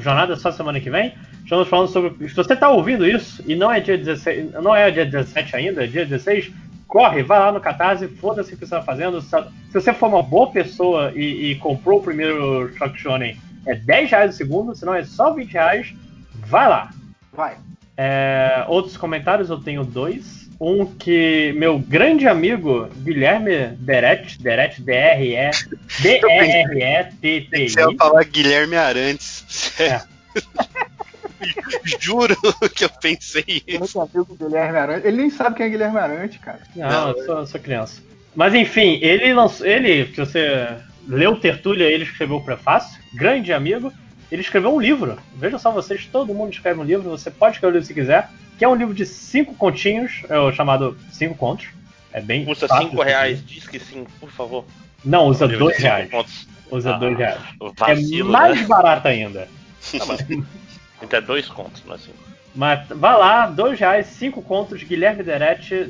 [0.00, 1.14] jornada só semana que vem.
[1.42, 2.28] Estamos falando sobre.
[2.28, 5.84] Se você está ouvindo isso e não é dia 16, não é dia 17 ainda,
[5.84, 6.50] é dia 16,
[6.88, 9.20] corre, vai lá no Catarse, foda-se o que você está fazendo.
[9.20, 13.36] Se se você for uma boa pessoa e, e comprou o primeiro Shock Shonen,
[13.66, 15.92] é 10 reais o segundo, senão é só 20 reais.
[16.46, 16.90] Vai lá.
[17.32, 17.56] Vai.
[17.96, 20.43] É, outros comentários eu tenho dois.
[20.60, 25.68] Um que meu grande amigo Guilherme Deret, Deret, D-R-E-D-E-R-E-T-T-I.
[27.68, 29.72] você ia falar Guilherme Arantes.
[29.80, 30.00] É.
[32.00, 32.36] Juro
[32.74, 33.96] que eu pensei isso.
[33.96, 35.06] não amigo Guilherme Arante.
[35.06, 36.60] Ele nem sabe quem é Guilherme Arante, cara.
[36.74, 38.02] Não, eu sou, eu sou criança.
[38.34, 39.66] Mas enfim, ele lançou.
[39.66, 40.76] Ele, se você
[41.06, 43.92] leu Tertúlia, ele escreveu o prefácio, grande amigo.
[44.34, 45.16] Ele escreveu um livro.
[45.36, 48.28] Veja só vocês, todo mundo escreve um livro, você pode escrever o livro se quiser.
[48.58, 51.68] Que é um livro de cinco continhos, é o chamado Cinco Contos.
[52.12, 52.44] É bem.
[52.44, 54.64] Custa fácil 5 de reais, diz que sim, por favor.
[55.04, 56.10] Não, usa Um livro dois cinco reais.
[56.10, 56.48] contos.
[56.68, 57.40] Usa Ah, dois reais.
[57.78, 58.66] Vacilo, é mais né?
[58.66, 59.46] barato ainda.
[59.98, 60.16] Tá.
[61.02, 62.16] Então é dois contos, não é cinco.
[62.56, 65.84] Mas vá lá, dois reais, cinco contos, Guilherme Derete,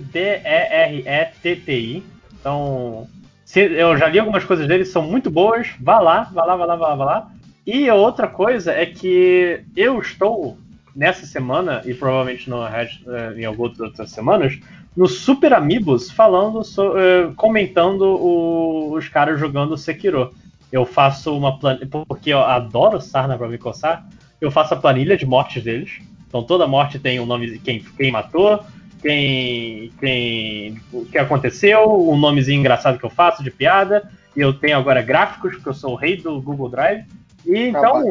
[0.75, 2.03] D-E-R-E-T-T-I.
[2.41, 3.07] Então,
[3.45, 5.69] se- eu já li algumas coisas dele, são muito boas.
[5.81, 7.31] Vá lá, vá lá, vá lá, vá lá, vá lá.
[7.66, 10.59] E a outra coisa é que eu estou
[10.95, 14.59] nessa semana, e provavelmente no resto, eh, em algumas outras semanas,
[14.97, 20.32] no Super Amigos, falando, so- eh, comentando o- os caras jogando Sekiro.
[20.70, 24.07] Eu faço uma planilha, porque eu adoro sarna pra me coçar,
[24.41, 26.01] eu faço a planilha de mortes deles.
[26.28, 28.61] Então toda morte tem o nome de quem, quem matou,
[29.03, 34.09] quem, quem, o que aconteceu, o nomezinho engraçado que eu faço de piada.
[34.36, 37.05] E eu tenho agora gráficos, porque eu sou o rei do Google Drive.
[37.47, 38.03] E então.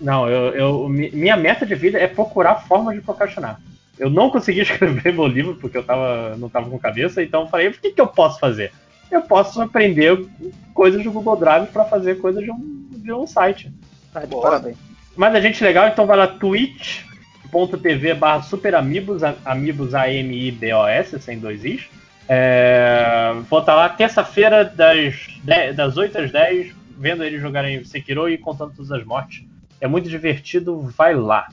[0.00, 3.60] Não, eu, eu, mi- minha meta de vida é procurar formas de procrastinar.
[3.98, 7.48] Eu não consegui escrever meu livro porque eu tava, não tava com cabeça, então eu
[7.48, 8.72] falei, o que, que eu posso fazer?
[9.10, 10.24] Eu posso aprender
[10.72, 13.70] coisas do Google Drive para fazer coisas de um, de um site.
[14.12, 14.76] Tá de parabéns.
[15.16, 21.64] Mas a gente legal, então vai lá twitch.tv barra superamigos, a- amigos A-M-I-B-O-S, sem dois
[21.64, 21.82] Is.
[22.28, 28.28] É, vou estar lá terça-feira das, 10 das 8 às 10, vendo eles jogarem Sekiro
[28.28, 29.42] e contando todas as mortes.
[29.80, 31.48] É muito divertido, vai lá.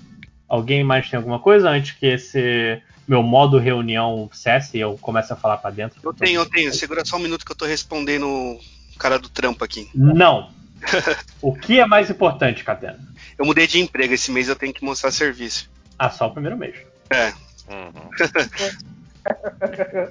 [0.48, 5.32] Alguém mais tem alguma coisa antes que esse meu modo reunião cesse e eu comece
[5.32, 6.00] a falar pra dentro?
[6.04, 6.74] Eu tenho, eu tenho.
[6.74, 8.60] Segura só um minuto que eu tô respondendo o
[9.00, 9.90] cara do trampo aqui.
[9.96, 10.52] Não.
[11.42, 13.00] o que é mais importante, Catena?
[13.38, 15.70] Eu mudei de emprego esse mês, eu tenho que mostrar serviço.
[15.98, 16.76] Ah, só o primeiro mês.
[17.10, 17.32] É.
[17.70, 18.10] Uhum.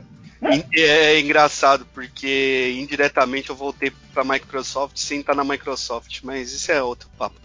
[0.72, 6.70] E É engraçado, porque indiretamente eu voltei pra Microsoft sem estar na Microsoft, mas isso
[6.70, 7.36] é outro papo.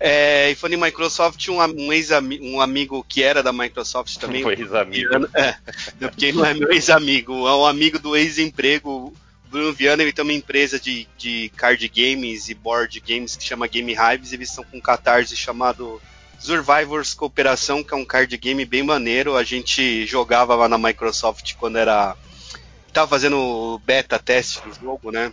[0.00, 4.42] É, e falando em Microsoft, um, um, ex-ami- um amigo que era da Microsoft também.
[4.42, 5.08] Foi ex-amigo.
[5.34, 5.56] É,
[6.00, 9.12] porque não é meu ex-amigo, é um amigo do ex-emprego.
[9.50, 13.66] Bruno Viana ele tem uma empresa de, de card games e board games que chama
[13.66, 16.00] Game Hives, eles estão com um catarse chamado
[16.38, 19.36] Survivors Cooperação, que é um card game bem maneiro.
[19.36, 22.14] A gente jogava lá na Microsoft quando era.
[22.92, 25.32] Tava fazendo beta teste do jogo, né?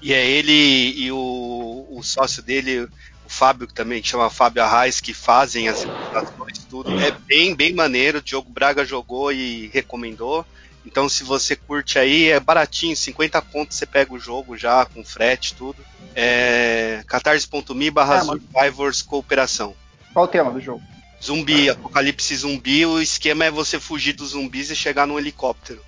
[0.00, 0.52] E é ele
[0.96, 5.68] e o, o sócio dele, o Fábio, que também que chama Fábio Arraes, que fazem
[5.68, 6.98] as ilustrações, tudo.
[7.00, 8.18] É bem, bem maneiro.
[8.18, 10.46] O Diogo Braga jogou e recomendou.
[10.86, 15.04] Então, se você curte aí, é baratinho, 50 contos você pega o jogo já, com
[15.04, 15.84] frete, tudo.
[16.14, 18.40] É catarse.me barra mano.
[18.40, 19.74] Survivors Cooperação.
[20.14, 20.82] Qual o tema do jogo?
[21.22, 25.82] Zumbi, apocalipse zumbi, o esquema é você fugir dos zumbis e chegar num helicóptero.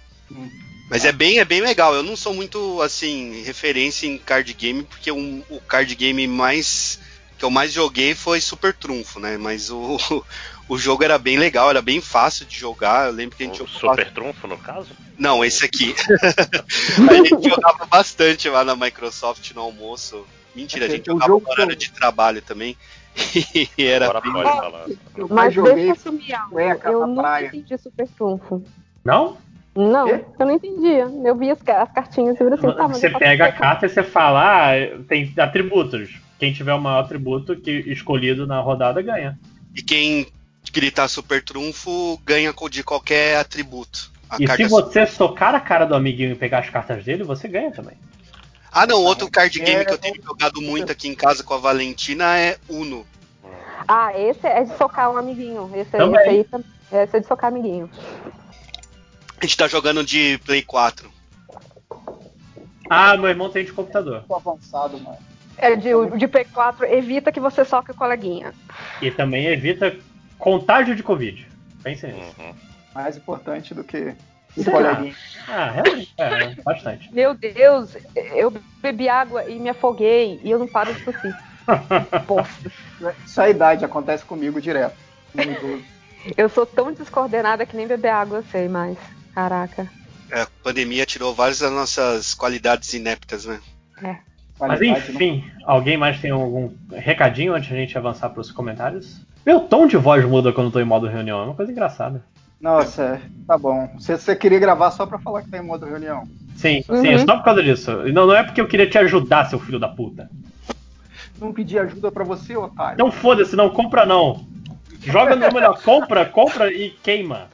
[0.89, 1.95] Mas é bem, é bem legal.
[1.95, 6.99] Eu não sou muito, assim, referência em card game, porque um- o card game mais
[7.39, 9.39] que eu mais joguei foi Super Trunfo, né?
[9.39, 9.97] Mas o,
[10.69, 13.07] o jogo era bem legal, era bem fácil de jogar.
[13.07, 14.89] Eu lembro que a gente O jogava- super trunfo, no caso?
[15.17, 15.95] Não, esse aqui.
[17.09, 20.27] a gente jogava bastante lá na Microsoft no almoço.
[20.55, 22.77] Mentira, a gente é o jogava jogo no horário de trabalho também.
[23.55, 24.87] E era Agora bem- pode falar.
[25.17, 26.61] Eu Mas deixa eu assumir algo.
[26.61, 27.47] Eu nunca praia.
[27.47, 28.63] entendi Super Trunfo.
[29.05, 29.39] Não?
[29.75, 30.25] Não, Quê?
[30.39, 31.09] eu não entendia.
[31.25, 34.03] Eu vi as, as cartinhas e eu assim, tá, você pega a carta e você
[34.03, 34.73] fala, ah,
[35.09, 36.21] tem atributos.
[36.39, 39.39] Quem tiver o maior atributo que escolhido na rodada ganha.
[39.77, 40.27] E quem
[40.73, 44.11] gritar Super Trunfo ganha de qualquer atributo.
[44.29, 47.25] A e carta se você socar a cara do amiguinho e pegar as cartas dele,
[47.25, 47.97] você ganha também.
[48.73, 51.55] Ah, não, outro card game É, que eu tenho jogado muito aqui em casa com
[51.55, 53.05] a Valentina é Uno.
[53.87, 55.69] Ah, esse é de socar um amiguinho.
[55.75, 56.21] Esse, Também.
[56.21, 56.65] esse aí
[57.03, 57.91] esse é de socar amiguinho.
[59.41, 61.11] A gente tá jogando de Play 4.
[62.91, 64.23] Ah, meu irmão tem de computador.
[64.29, 65.17] Tô avançado, mano.
[65.57, 68.53] É de, de P4, evita que você soque o coleguinha.
[69.01, 69.97] E também evita
[70.39, 71.49] contágio de Covid.
[71.83, 72.35] Pense nisso.
[72.39, 72.55] Uhum.
[72.95, 74.15] Mais importante do que
[74.57, 75.15] o coleguinha.
[75.49, 76.13] Ah, realmente.
[76.19, 77.09] É, bastante.
[77.15, 78.53] Meu Deus, eu
[78.83, 81.35] bebi água e me afoguei e eu não paro de tossir.
[82.27, 84.97] Poxa, Isso é a idade, acontece comigo direto.
[86.37, 88.99] Eu sou tão descoordenada que nem beber água eu sei mais.
[89.35, 89.89] Caraca.
[90.31, 93.61] É, a pandemia tirou várias das nossas qualidades ineptas, né?
[94.03, 94.19] Mas
[94.79, 99.21] Qualidade, enfim, alguém mais tem algum recadinho antes de a gente avançar para os comentários?
[99.45, 102.23] Meu tom de voz muda quando eu tô em modo reunião, é uma coisa engraçada.
[102.61, 103.89] não- Nossa, é, tá bom.
[103.99, 106.29] Você, você queria gravar só pra falar que tá em modo reunião.
[106.57, 107.01] Sim, Uhum.
[107.01, 107.91] sim, é só por causa disso.
[108.13, 110.31] Não, não é porque eu queria te ajudar, seu filho da puta.
[111.39, 112.95] Não pedi ajuda pra você, otário.
[112.97, 114.47] Então foda-se, não compra não.
[115.03, 117.49] Joga no melhor, compra, compra e queima.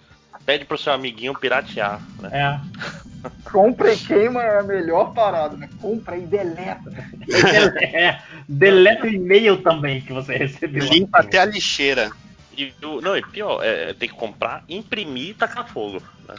[0.47, 2.31] Pede pro seu amiguinho piratear, né?
[2.33, 2.61] É.
[3.51, 5.69] Compra e queima é a melhor parada, né?
[5.81, 6.93] Compra e deleta.
[7.83, 8.21] é.
[8.49, 10.85] Deleta o e-mail também que você recebeu.
[10.85, 12.13] Limpa até a lixeira.
[12.57, 16.01] E, o- não, e pior, é, tem que comprar, imprimir e tacar fogo.
[16.29, 16.37] Né?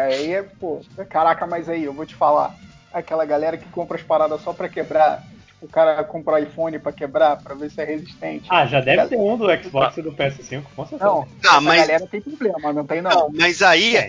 [0.00, 0.80] Aí é, pô,
[1.10, 2.54] caraca, mas aí, eu vou te falar.
[2.92, 5.22] Aquela galera que compra as paradas só pra quebrar.
[5.60, 8.46] O cara compra o iPhone pra quebrar, pra ver se é resistente.
[8.48, 11.10] Ah, já deve ter um do Xbox e do PS5, com certeza.
[11.10, 13.10] Não, Ah, mas- galera tem problema, não tem não.
[13.10, 14.08] Não, mas aí, É.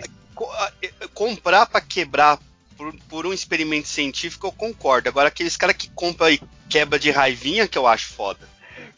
[0.58, 2.38] a- eh, comprar pra quebrar
[2.76, 5.08] por, por um experimento científico, eu concordo.
[5.08, 8.48] Agora, aqueles caras que compram e quebra de raivinha, que eu acho foda.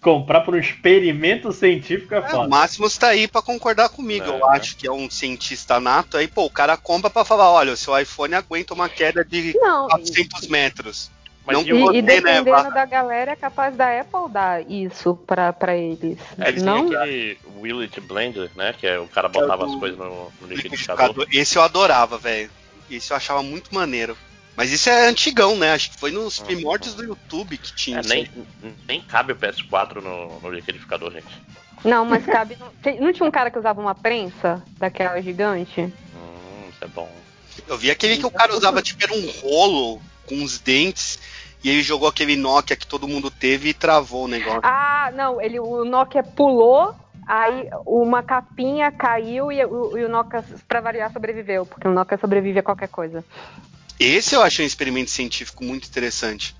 [0.02, 2.48] Comprar por um experimento científico é É, o foda.
[2.48, 4.26] Máximos tá aí pra concordar comigo.
[4.26, 6.16] É, eu acho que é um cientista nato.
[6.18, 9.56] Aí, pô, o cara compra pra falar: olha, o seu iPhone aguenta uma queda de
[9.58, 11.10] Não, 400 metros.
[11.44, 12.70] Mas Não e E, né, dependendo Barra?
[12.70, 16.18] da galera, é capaz da Apple dar isso pra, pra eles.
[16.38, 16.88] É, eles não?
[16.88, 18.72] têm aquele Willet Blender, né?
[18.72, 21.06] Que é o cara botava É o as coisas no, no liquidificador.
[21.08, 21.26] Liquidificador.
[21.32, 22.50] Esse eu adorava, velho.
[22.90, 24.16] Esse eu achava muito maneiro.
[24.56, 25.72] Mas isso é antigão, né?
[25.72, 26.44] Acho que foi nos Uhum.
[26.44, 28.08] primórdios do YouTube que tinha É, isso.
[28.10, 28.30] nem,
[28.86, 31.26] nem cabe o PS4 no, no liquidificador, gente.
[31.84, 32.56] Não, mas cabe.
[32.56, 35.80] no- Não tinha um cara que usava uma prensa daquela gigante?
[35.80, 37.10] Hum, isso é bom.
[37.66, 41.18] Eu vi aquele que o cara usava, tipo, era um rolo com os dentes.
[41.64, 44.60] E ele jogou aquele Nokia que todo mundo teve e travou o negócio.
[44.64, 46.94] Ah, não, ele, o Nokia pulou,
[47.26, 52.18] aí uma capinha caiu e o, e o Nokia, pra variar, sobreviveu, porque o Nokia
[52.18, 53.24] sobrevive a qualquer coisa.
[54.00, 56.56] Esse eu achei um experimento científico muito interessante.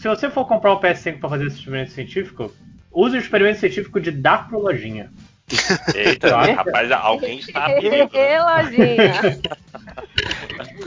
[0.00, 2.52] Se você for comprar o PS5 pra fazer esse experimento científico,
[2.90, 5.12] use o experimento científico de dar pro lojinha.
[5.94, 8.10] Eita, rapaz, alguém está abrindo.
[8.12, 8.42] né?
[8.42, 9.40] Lojinha.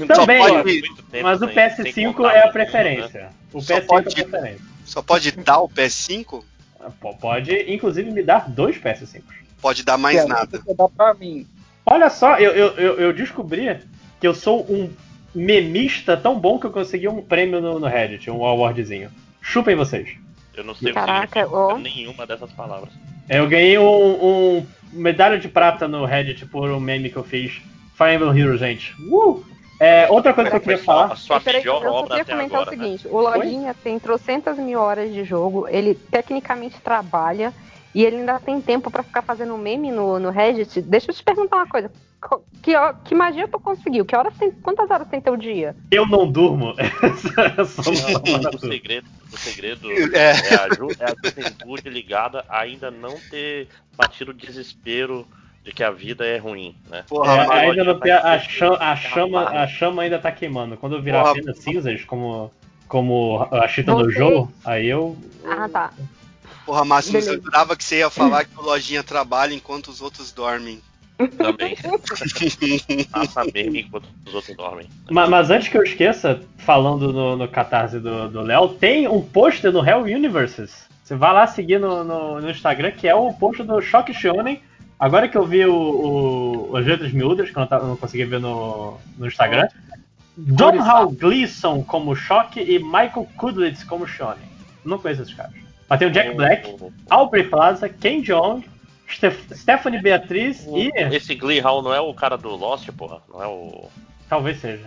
[0.08, 3.30] Também, tempo Mas o sem PS5 contato é a nenhum, preferência.
[3.54, 4.66] O Só PS5 pode- é a preferência.
[4.86, 6.44] Só pode dar o PS5?
[7.00, 9.22] P- Pode, inclusive, me dar dois PS5.
[9.62, 10.60] Pode dar mais É, nada.
[10.60, 11.46] Você dá pra mim.
[11.86, 13.78] Olha só, eu, eu, eu, descobri
[14.20, 14.90] que eu sou um
[15.34, 19.12] memista tão bom que eu consegui um prêmio no, no Reddit, um awardzinho.
[19.42, 20.10] Chupem vocês.
[20.56, 22.90] Eu não sei Caraca, o que nenhuma dessas palavras.
[23.30, 27.62] Eu ganhei um, um medalha de prata no Reddit por um meme que eu fiz.
[27.96, 28.94] Fire Emblem Heroes, gente.
[29.02, 29.44] Uh!
[29.82, 31.12] É, outra coisa que eu queria falar.
[31.12, 32.76] a sua Peraí, pior eu só queria comentar agora.
[32.76, 32.84] o né?
[32.86, 37.52] seguinte: o Lojinha tem trocentas mil horas de jogo, ele tecnicamente trabalha
[37.96, 40.82] e ele ainda tem tempo pra ficar fazendo meme no, no Reddit.
[40.84, 41.92] Deixa eu te perguntar uma coisa:
[42.22, 42.74] co- que,
[43.06, 44.06] que magia tu conseguiu?
[44.06, 45.76] Que horas tem, quantas horas tem teu dia?
[45.90, 46.76] Eu não durmo.
[46.78, 50.32] Essa é o segredo, o segredo É.
[50.54, 53.68] é, a, ju- é a juventude ligada a ainda não ter
[53.98, 55.26] batido o desespero
[55.64, 57.04] de que a vida é ruim, né?
[57.08, 60.32] Porra, É, mas- ainda não tem a, chama, a, ser chama, a chama ainda tá
[60.32, 60.76] queimando.
[60.78, 61.32] Quando eu virar Porra.
[61.32, 62.52] apenas cinzas, como,
[62.88, 65.16] como a Chita no Você- jogo, aí eu.
[65.46, 65.92] Ah, tá.
[66.66, 70.32] Porra, Máximo, eu jurava que você ia falar que o Lojinha trabalha enquanto os outros
[70.32, 70.80] dormem.
[71.38, 71.76] Também.
[73.12, 74.88] Passa meme enquanto os outros dormem.
[75.10, 79.22] Ma- Mas, antes que eu esqueça, falando no, no catarse do do Léo, tem um
[79.22, 80.88] post no Hell Universes.
[81.04, 84.62] Você vai lá seguir no, no, no Instagram, que é o post do Shock Shonen.
[85.02, 88.40] Agora que eu vi o, o, as letras miúdas, que eu não, não consegui ver
[88.40, 89.68] no, no Instagram.
[90.38, 94.48] Domhnall Gleeson como Shock e Michael Kudlitz como Shonen.
[94.86, 95.54] Não conheço esses caras.
[95.90, 96.76] Mas tem o Jack Black,
[97.10, 98.64] Aubrey Plaza, Ken Jeong,
[99.10, 100.92] Steph- Stephanie Beatriz O- e.
[100.96, 103.22] Esse Glee Hall não é o cara do Lost, porra?
[103.28, 103.90] Não é o.
[104.30, 104.86] Talvez seja.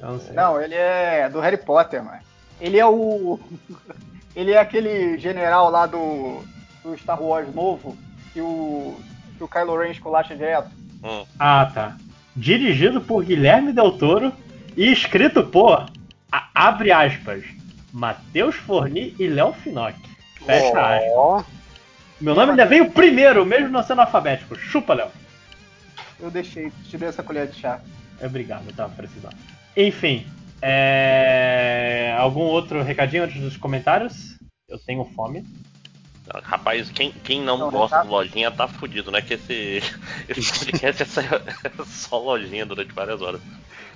[0.00, 0.34] não sei.
[0.34, 2.20] Não, ele é do Harry Potter, mano.
[2.60, 3.40] Ele é o.
[4.36, 6.42] Ele é aquele general lá do,
[6.82, 7.96] do Star Wars novo
[8.32, 8.98] que o,
[9.36, 10.70] que o Kylo Ren esculacha direto.
[11.02, 11.24] Hum.
[11.38, 11.96] Ah, tá.
[12.36, 14.32] Dirigido por Guilherme Del Toro
[14.76, 15.86] e escrito por,
[16.32, 17.44] a- abre aspas,
[17.92, 20.00] Matheus Forni e Léo Finocchi.
[20.44, 21.10] Fecha aspas.
[21.14, 21.44] Ó,
[22.20, 24.56] Meu nome ainda veio primeiro, mesmo não sendo alfabético.
[24.56, 25.08] Chupa, Léo.
[26.20, 27.80] Eu deixei, te dei essa colher de chá.
[28.22, 29.36] Obrigado, eu tava precisando.
[29.76, 30.26] Enfim,
[30.62, 32.14] é...
[32.18, 34.38] algum outro recadinho antes dos comentários?
[34.68, 35.44] Eu tenho fome.
[36.42, 39.20] Rapaz, quem, quem não, Não, gosta tá- do lojinha tá fudido, né?
[39.20, 39.82] Que esse,
[40.28, 43.40] esse podcast é só, é só lojinha durante várias horas.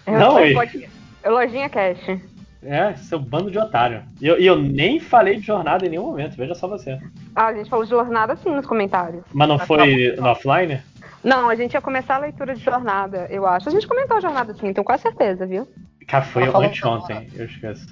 [0.07, 0.89] Não, É, e- pode-
[1.27, 2.21] Lojinha Cash.
[2.63, 4.03] É, seu bando de otário.
[4.21, 6.99] E eu, eu nem falei de jornada em nenhum momento, veja só você.
[7.35, 9.23] Ah, a gente falou de jornada sim nos comentários.
[9.33, 10.83] Mas não foi no offline?
[11.23, 13.69] Não, a gente ia começar a leitura de jornada, eu acho.
[13.69, 15.69] A gente comentou a jornada sim, tenho quase certeza, viu?
[16.07, 17.87] Cara, foi Ela falou anteontem, eu esqueço.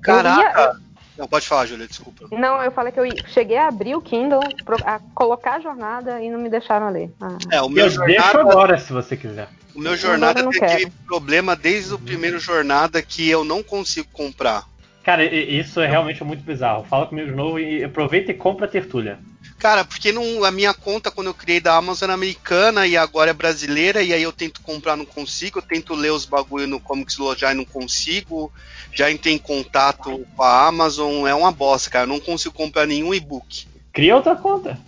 [0.00, 0.76] Caraca!
[1.16, 2.26] Não, pode falar, Júlia, desculpa.
[2.32, 4.40] Não, eu falei que eu cheguei a abrir o Kindle,
[4.84, 7.10] a colocar a jornada e não me deixaram ler.
[7.20, 7.38] Ah.
[7.52, 9.48] É, o meu Eu deixo jornada, agora, se você quiser.
[9.74, 14.64] o meu jornada tem aquele problema desde o primeiro jornada que eu não consigo comprar.
[15.04, 16.84] Cara, isso é realmente muito bizarro.
[16.84, 19.18] Fala comigo de novo e aproveita e compra a tertulha.
[19.58, 23.30] Cara, porque não, a minha conta quando eu criei da Amazon era americana e agora
[23.30, 26.80] é brasileira, e aí eu tento comprar, não consigo, eu tento ler os bagulho no
[26.80, 28.52] Comics Lojar e não consigo,
[28.92, 32.86] já entrei em contato com a Amazon, é uma bosta, cara, eu não consigo comprar
[32.86, 33.66] nenhum e-book.
[33.92, 34.78] Cria outra conta.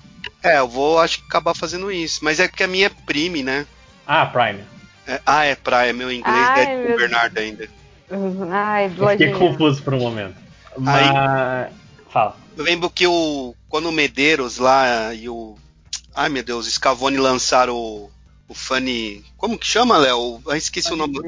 [0.42, 3.42] É, eu vou, acho que acabar fazendo isso, mas é porque a minha é Prime,
[3.42, 3.66] né?
[4.06, 4.62] Ah, Prime.
[5.06, 7.68] É- ah, é Prime, meu inglês Ai, é de meu Bernardo ainda.
[8.50, 10.36] Ai, Eu fiquei confuso por um momento.
[10.76, 11.72] Mas.
[12.10, 12.45] Fala.
[12.56, 15.56] Eu lembro que o quando o Medeiros lá e o
[16.14, 18.10] ai meu Deus, Scavone lançaram o,
[18.48, 20.40] o Funny, como que chama, Léo?
[20.54, 21.18] Esqueci o nome.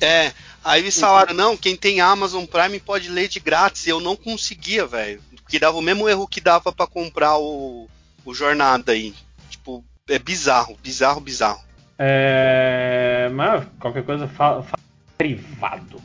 [0.00, 0.32] É,
[0.64, 3.86] aí eles falaram, não, quem tem Amazon Prime pode ler de grátis.
[3.86, 5.20] E eu não conseguia, velho.
[5.48, 7.88] Que dava o mesmo erro que dava pra comprar o,
[8.24, 9.14] o Jornada aí.
[9.50, 11.60] Tipo, é bizarro, bizarro, bizarro.
[11.98, 13.28] É...
[13.34, 14.82] Mas qualquer coisa fala, fala
[15.18, 16.00] privado.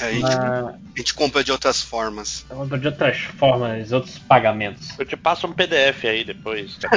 [0.00, 2.44] A gente, a gente compra de outras formas.
[2.80, 4.98] de outras formas, outros pagamentos.
[4.98, 6.78] Eu te passo um PDF aí depois.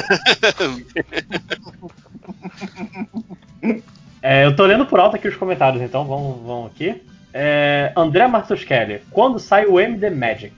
[4.24, 7.02] É, eu tô lendo por alto aqui os comentários, então vamos, vamos aqui.
[7.34, 10.54] É, André Martuskelli, quando sai o MD Magic?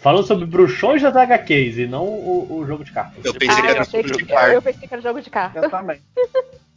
[0.00, 3.24] Falando sobre bruxões das HQs e não o, o jogo de cartas.
[3.24, 5.58] Eu pensei Ah, que eu era de que, eu pensei que era jogo de carta.
[5.58, 6.00] Eu também.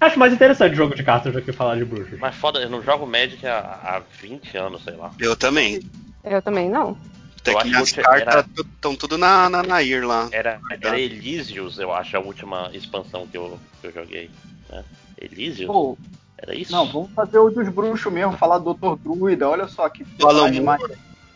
[0.00, 2.18] Acho mais interessante jogo de cartas do que falar de bruxos.
[2.18, 5.12] Mas foda, eu não jogo Magic há, há 20 anos, sei lá.
[5.18, 5.80] Eu também.
[6.24, 6.96] Eu também não.
[7.40, 10.28] Até Eu que que cartas estão tudo na, na Nair lá.
[10.32, 14.30] Era, era Elysius, eu acho, a última expansão que eu, que eu joguei.
[14.70, 14.84] Né?
[15.20, 15.66] Elysius?
[15.66, 15.98] Pô,
[16.38, 16.72] Era isso?
[16.72, 18.96] não, vamos fazer o dos bruxos mesmo, falar do Dr.
[19.02, 20.82] Druida, olha só que personagem mais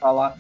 [0.01, 0.37] falar.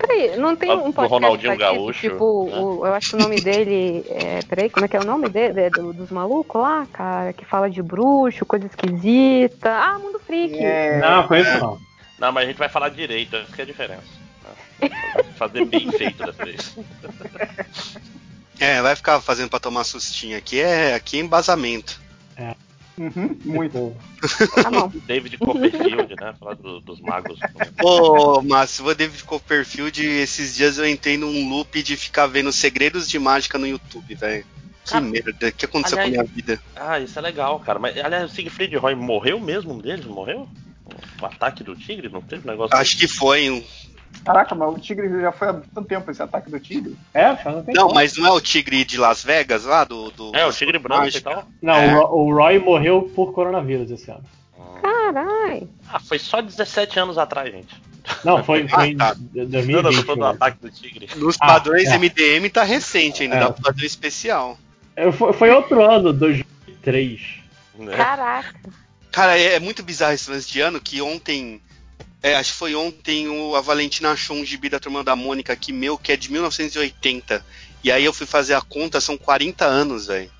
[0.00, 1.60] Peraí, não tem um podcast Ronaldinho isso?
[1.60, 2.58] Gaúcho, Tipo, né?
[2.58, 4.40] o- eu acho que o nome dele é.
[4.48, 5.68] Peraí, como é que é o nome dele?
[5.70, 7.32] do- dos malucos lá, cara?
[7.32, 9.70] Que fala de bruxo, coisa esquisita.
[9.70, 10.58] Ah, Mundo Freak.
[10.58, 11.78] É, Não, conheço não.
[12.18, 14.20] Não, mas a gente vai falar direito, essa que é a diferença.
[15.36, 16.76] Fazer bem feito dessa vez.
[18.58, 20.60] É, vai ficar fazendo pra tomar sustinho aqui.
[20.60, 22.00] É, aqui é embasamento.
[22.98, 23.96] Uhum, muito.
[24.54, 24.92] Tá bom.
[25.06, 26.34] David Copperfield, né?
[26.38, 27.38] Falar do- dos magos.
[27.82, 33.08] Ô, Márcio, o David Copperfield, esses dias eu entrei num loop de ficar vendo segredos
[33.08, 34.44] de mágica no YouTube, velho.
[34.84, 36.60] Que Ah, merda, o que aconteceu aliás- com a minha vida?
[36.74, 37.78] Ah, isso é legal, cara.
[37.78, 40.04] Mas, aliás, o Siegfried Roy morreu mesmo um deles?
[40.06, 40.48] Morreu?
[41.20, 42.08] O ataque do tigre?
[42.08, 43.64] Não teve um negócio Acho que foi.
[44.24, 46.94] Caraca, mas o tigre já foi há tanto tempo esse ataque do tigre.
[47.14, 49.84] É, já não tem Não, mas não é o tigre de Las Vegas lá?
[49.84, 51.44] Do, do É, o tigre branco e tal.
[51.62, 51.94] Não, É.
[51.96, 54.22] o, Ro- o Roy morreu por coronavírus esse ano.
[54.82, 55.66] Carai.
[55.88, 57.74] Ah, foi só 17 anos atrás, gente.
[58.24, 59.16] Não, foi, foi em Ah, tá.
[59.32, 59.74] 2020.
[59.74, 61.08] Não, não, tô falando do ataque do tigre.
[61.16, 61.94] Nos Ah, padrões é.
[61.98, 63.40] MDM tá recente ainda, É.
[63.40, 64.58] dá um padrão especial.
[64.96, 67.40] eu- foi, foi outro ano, 2003.
[67.78, 67.96] Né?
[67.96, 68.54] Caraca.
[69.10, 71.60] Cara, é, é muito bizarro esse lance de ano que ontem.
[72.22, 75.52] É, acho que foi ontem o, a Valentina achou um gibi da turma da Mônica
[75.52, 77.44] aqui, meu, que é de 1980.
[77.82, 80.30] E aí eu fui fazer a conta, são 40 anos, velho.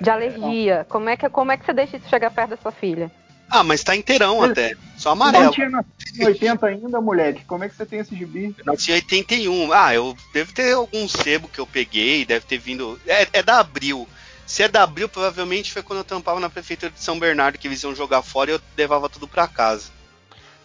[0.00, 0.86] De alergia.
[0.88, 3.10] Como é, que, como é que você deixa isso chegar perto da sua filha?
[3.50, 4.76] Ah, mas tá inteirão até.
[4.96, 5.52] Só Não amarelo.
[5.52, 7.44] tinha nascido em 80 ainda, moleque.
[7.44, 8.54] Como é que você tem esse gibi?
[8.64, 9.72] Nasci em 81.
[9.72, 12.98] Ah, eu devo ter algum sebo que eu peguei, deve ter vindo.
[13.06, 14.08] É, é da Abril.
[14.46, 17.66] Se é da Abril, provavelmente foi quando eu tampava na prefeitura de São Bernardo que
[17.66, 19.90] eles iam jogar fora e eu levava tudo pra casa.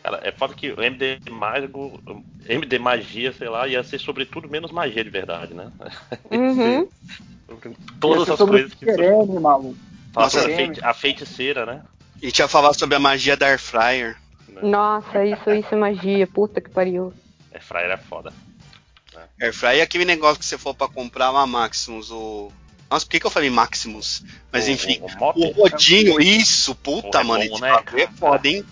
[0.06, 2.00] Cara, é foda que o MD Mágico,
[2.48, 5.72] MD Magia, sei lá, ia ser sobretudo menos magia de verdade, né?
[6.30, 6.88] Uhum.
[8.00, 8.86] Todas é as sobre coisas que.
[8.86, 9.76] Perene, maluco.
[10.14, 11.82] Fala Nossa, sobre a, feiti- a feiticeira, né?
[12.22, 14.16] E tinha falar sobre a magia da Air Fryer.
[14.62, 16.28] Nossa, isso, isso é magia.
[16.28, 17.12] Puta que pariu.
[17.52, 18.32] É, Fryer é foda.
[19.42, 22.52] Air Fryer é aquele negócio que você for pra comprar uma Maximus, o.
[22.92, 24.24] Nossa, por que, que eu falei Maximus?
[24.52, 28.04] Mas O- enfim, o, o Rodinho, isso, puta, Porra, é mano, bom, esse né, bagulho
[28.04, 28.64] é foda, hein?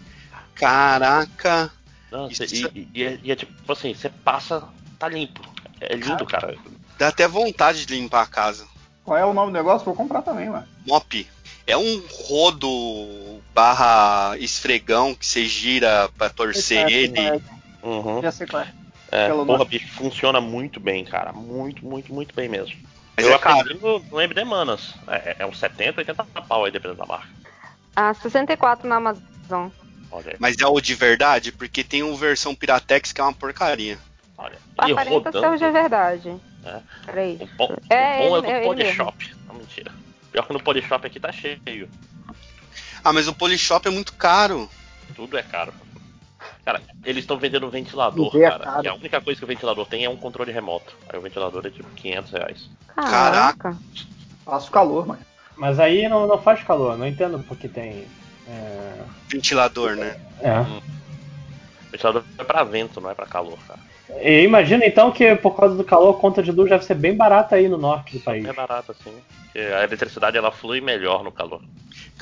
[0.55, 1.71] Caraca.
[2.11, 4.63] Nossa, isso- e, e- e é, e é tipo assim, você passa,
[4.99, 5.41] tá limpo.
[5.81, 6.55] É lindo, cara.
[6.97, 8.67] Dá até vontade de limpar a casa.
[9.03, 9.83] Qual é o nome do negócio?
[9.85, 10.67] Vou comprar também, mano.
[10.85, 11.27] Mop.
[11.65, 17.41] É um rodo barra esfregão que você gira pra torcer ele.
[17.81, 18.21] Uhum.
[18.21, 18.73] Já sei qual é.
[19.11, 19.69] É, Pelo porra, nome.
[19.69, 21.31] bicho, funciona muito bem, cara.
[21.33, 22.75] Muito, muito, muito bem mesmo.
[23.15, 24.93] Mas eu é aprendi no, no MD Manas.
[25.07, 27.27] É, é uns 70, 80 pau aí, dependendo da marca.
[27.95, 29.69] Ah, 64 na Amazon.
[30.13, 33.97] Olha Mas é o de verdade, porque tem uma versão Piratex que é uma porcaria.
[34.37, 34.57] olha.
[34.87, 35.71] E Aparenta ser o de rodando.
[35.73, 36.35] verdade.
[36.65, 36.79] É.
[37.05, 37.37] Peraí.
[37.41, 39.35] O bom, É, o bom ele- é é do ele Polishop.
[39.47, 39.91] Não, mentira.
[40.31, 41.89] Pior que no Polishop aqui tá cheio.
[43.03, 44.69] Ah, mas o Polishop é muito caro.
[45.15, 45.73] Tudo é caro.
[46.65, 48.63] Cara, eles estão vendendo um ventilador, Tudo é cara.
[48.63, 48.83] caro.
[48.85, 50.95] E a única coisa que o ventilador tem é um controle remoto.
[51.09, 52.69] Aí o ventilador é tipo 500 reais.
[52.95, 53.77] Caraca.
[54.45, 55.21] Faço calor, mano.
[55.57, 58.07] Mas aí não, não faz calor, não entendo porque tem.
[58.47, 58.93] É.
[59.29, 60.19] Ventilador, né?
[60.41, 60.59] é.
[60.59, 60.81] O
[61.91, 63.79] ventilador é pra vento, não é pra calor, cara.
[64.21, 67.15] E imagina então que por causa do calor a conta de luz deve ser bem
[67.15, 68.45] barata aí no norte do país.
[68.45, 69.13] É barato assim.
[69.45, 71.61] Porque a eletricidade ela flui melhor no calor.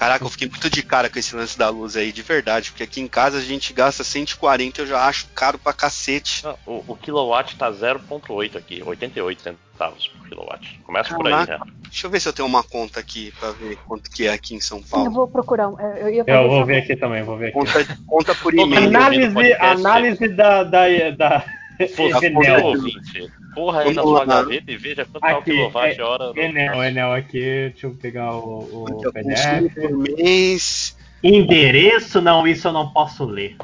[0.02, 2.72] Caraca, eu fiquei muito de cara com esse lance da luz aí, de verdade.
[2.72, 6.44] Porque aqui em casa a gente gasta 140 eu já acho caro pra cacete.
[6.44, 10.80] Não, o, o kilowatt tá 0.8 aqui, 88 centavos por kilowatt.
[10.84, 11.66] Começa por aí, Caraca.
[11.66, 11.72] né?
[11.84, 14.56] Deixa eu ver se eu tenho uma conta aqui pra ver quanto que é aqui
[14.56, 15.12] em São Eu Paulo.
[15.12, 15.66] vou procurar.
[16.00, 17.54] Eu ia fazer Eu vou ver aqui também, vou ver aqui.
[17.60, 18.88] Conta, conta por e-mail.
[18.88, 20.64] Análise, podcast, análise da.
[20.64, 21.61] da, da
[21.96, 22.66] Foda-se, Enel.
[22.66, 23.32] ouvinte.
[23.54, 26.34] Porra aí na sua gaveta e veja quanto tá o Aqui, quilowatt-hora.
[26.34, 29.74] no- Enel, Enel aqui, deixa eu pegar o, o consumo PDF.
[29.76, 30.96] por mês.
[31.24, 33.56] Endereço, não, isso eu não posso ler.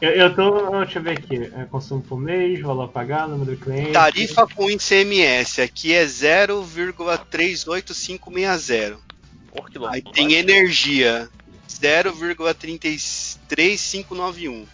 [0.00, 0.70] Eu, eu tô.
[0.80, 1.50] Deixa eu ver aqui.
[1.56, 3.92] É, consumo por mês, valor pagar, número do cliente.
[3.92, 8.96] Tarifa com ICMS aqui é 0,38560.
[9.54, 9.96] Por quilowatt.
[9.96, 11.28] Aí tem energia
[11.68, 14.66] 0,33591.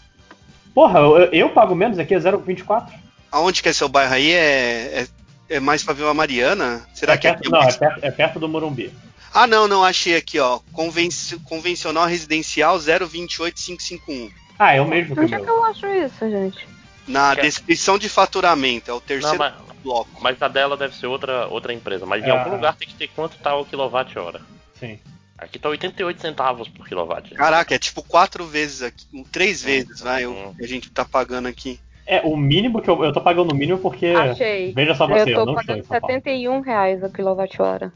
[0.75, 2.87] Porra, eu, eu pago menos aqui, é 0,24.
[3.31, 4.33] Aonde que é seu bairro aí?
[4.33, 5.07] É,
[5.49, 6.87] é, é mais pra Vila Mariana?
[6.95, 8.93] Será é que perto, aqui é Não, é perto, é perto do Morumbi.
[9.35, 10.61] Ah, não, não, achei aqui, ó.
[10.73, 11.09] Conven-
[11.45, 14.31] convencional residencial 028551.
[14.59, 16.69] Ah, é o mesmo que o Onde é que eu acho isso, gente?
[17.09, 20.11] Na Que- descrição de faturamento, é o Não, terceiro mas, bloco.
[20.21, 22.05] mas a dela deve ser outra, outra empresa.
[22.07, 22.39] Mas em Ah.
[22.39, 24.41] algum lugar tem que ter quanto tá o quilowatt-hora.
[24.79, 24.99] Sim.
[25.43, 27.35] Aqui tá 88 centavos por quilowatt.
[27.35, 30.55] Caraca, é tipo quatro vezes aqui, três vezes, vai, o Hum.
[30.55, 31.81] que a gente tá pagando aqui.
[32.07, 34.07] É, o mínimo que eu, eu tô pagando o mínimo porque.
[34.07, 34.73] Achei.
[34.73, 36.07] Veja só você, eu eu, tô não estou em pagando Paulo.
[36.07, 37.93] 71 reais a quilowatt-hora.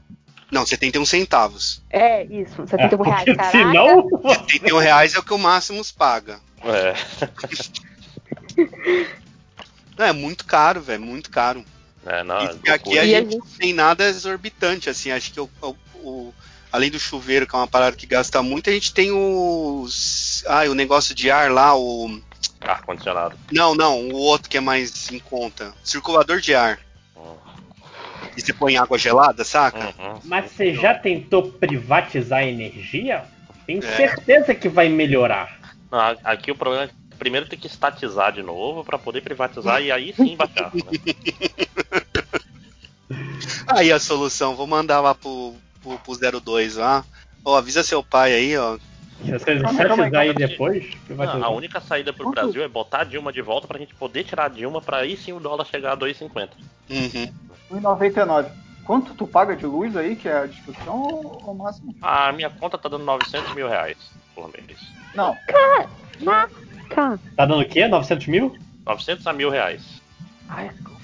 [0.51, 1.83] Não, 71 centavos.
[1.91, 3.25] É, isso, É, 71 reais.
[3.27, 3.51] porque Caraca.
[3.59, 4.09] senão.
[4.29, 6.39] 71 reais é o que o Máximos paga.
[6.65, 6.95] É.
[9.99, 11.65] Não, é muito caro, velho, muito caro.
[12.05, 15.77] É, não, e aqui a gente- não tem nada exorbitante, assim, acho que o, o-
[16.05, 16.35] o-
[16.73, 20.45] além do chuveiro, que é uma parada que gasta muito, a gente tem os.
[20.47, 22.21] Ah, o negócio de ar lá, o.
[22.61, 23.37] ar-condicionado.
[23.53, 25.73] Não, não, o outro que é mais em conta.
[25.85, 26.79] Circulador de ar.
[28.37, 29.95] E você põe água gelada, saca?
[29.99, 30.21] Uhum.
[30.25, 33.25] Mas você já tentou privatizar a energia?
[33.67, 33.97] Tenho É.
[33.97, 35.59] certeza que vai melhorar.
[35.91, 39.81] Não, aqui o problema é que primeiro tem que estatizar de novo pra poder privatizar
[39.81, 40.71] e aí sim baixar.
[40.75, 40.83] né?
[43.69, 45.55] Aí a solução, vou mandar lá pro,
[45.87, 47.05] pro, pro 02 lá.
[47.45, 48.77] Ó, avisa seu pai aí, ó.
[49.25, 50.85] Se você Calma aí, depois.
[51.09, 52.35] Não, a única saída pro Quanto?
[52.35, 55.17] Brasil é botar a Dilma de volta pra gente poder tirar a Dilma pra aí
[55.17, 56.51] sim o dólar chegar a 2,50.
[56.91, 57.81] Uhum.
[57.81, 58.47] 1,99.
[58.85, 61.95] Quanto tu paga de luz aí, que é a discussão, ou ou máximo?
[62.01, 63.97] A minha conta tá dando 900 mil reais
[64.35, 64.79] por mês.
[65.15, 67.19] Não, Caraca.
[67.37, 67.89] Tá dando o quê?
[67.89, 68.57] 900 mil?
[68.85, 69.83] 900 a mil reais.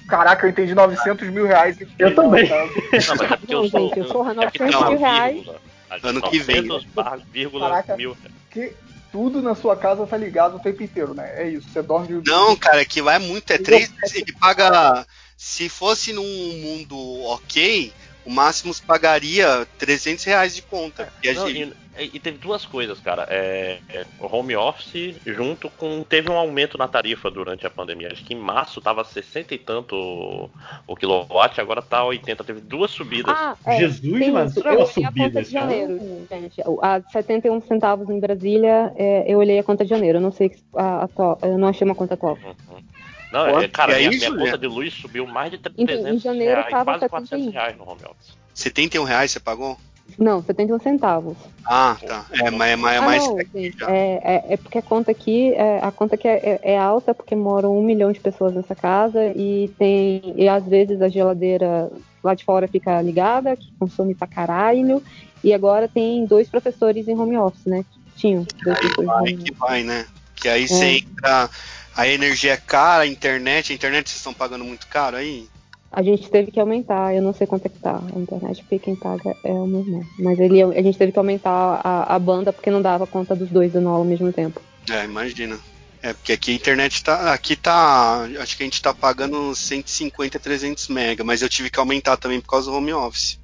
[0.07, 1.77] Caraca, eu entendi 900 mil reais.
[1.97, 2.47] Eu também.
[2.47, 2.55] Tá?
[2.65, 3.93] Não, mas é porque eu sou.
[3.95, 5.45] gente, porra, é porque 900 tem uma mil reais.
[5.89, 6.61] A Ano que vem.
[6.63, 7.97] 900 barra vírgula Caraca.
[7.97, 8.17] mil.
[8.49, 8.73] Que
[9.11, 11.31] tudo na sua casa tá ligado o tempo inteiro, né?
[11.35, 12.21] É isso, você dorme.
[12.25, 13.51] Não, cara, que lá é muito.
[13.51, 13.91] É três.
[14.13, 15.05] Ele paga.
[15.37, 17.91] Se fosse num mundo ok,
[18.25, 21.11] o Máximos pagaria 300 reais de conta.
[21.21, 23.27] E a Não, gente- e, teve duas coisas, cara.
[23.29, 26.03] É, é, o home office junto com.
[26.03, 28.09] Teve um aumento na tarifa durante a pandemia.
[28.11, 30.49] Acho que em março tava 60 e tanto o,
[30.87, 32.43] o quilowatt, agora tá 80.
[32.43, 33.35] Teve duas subidas.
[33.37, 34.67] Ah, é, Jesus, tem mano, isso.
[34.67, 35.99] é Eu a subida, conta de isso é janeiro,
[36.29, 36.61] gente.
[36.81, 40.17] A 71 centavos em Brasília, é, eu olhei a conta de janeiro.
[40.17, 42.37] Eu não sei a, atual, eu não achei uma conta atual.
[42.43, 42.83] Uhum.
[43.31, 45.57] Não, é, Quanto cara, que é minha, isso, minha conta de luz subiu mais de
[45.57, 47.51] Em- em 300 janeiro reais, tava quase 400 71.
[47.51, 48.37] reais no home office.
[48.53, 49.77] 71 reais você pagou?
[50.17, 51.37] Não, 71 centavos.
[51.65, 52.25] Ah, tá.
[52.31, 53.23] É, mas é, mais- é ah, mais.
[53.23, 56.73] não, gente, é, é, é porque a conta aqui, é, a conta aqui é, é-
[56.73, 61.01] é alta porque moram um milhão de pessoas nessa casa e tem e às vezes
[61.01, 61.91] a geladeira
[62.23, 65.01] lá de fora fica ligada, que consome pra caralho.
[65.43, 67.83] E agora tem dois professores em home office, né?
[68.15, 70.05] Tinham dois professores em Vai que vai, né?
[70.35, 71.49] Que aí você entra.
[71.95, 73.71] A energia é cara, a internet.
[73.71, 75.47] A internet vocês estão pagando muito caro aí?
[75.93, 78.79] A gente teve que aumentar, eu não sei quanto é que tá a internet, porque
[78.79, 80.03] quem paga é o meu irmão.
[80.17, 83.49] Mas ele, a gente teve que aumentar a, a banda porque não dava conta dos
[83.49, 84.59] dois dando aula ao mesmo tempo.
[84.89, 85.59] É, imagina.
[86.01, 87.31] É, porque aqui a internet tá.
[87.31, 88.27] Aqui tá.
[88.39, 92.41] Acho que a gente tá pagando 150, 300 mega, mas eu tive que aumentar também
[92.41, 93.39] por causa do home office.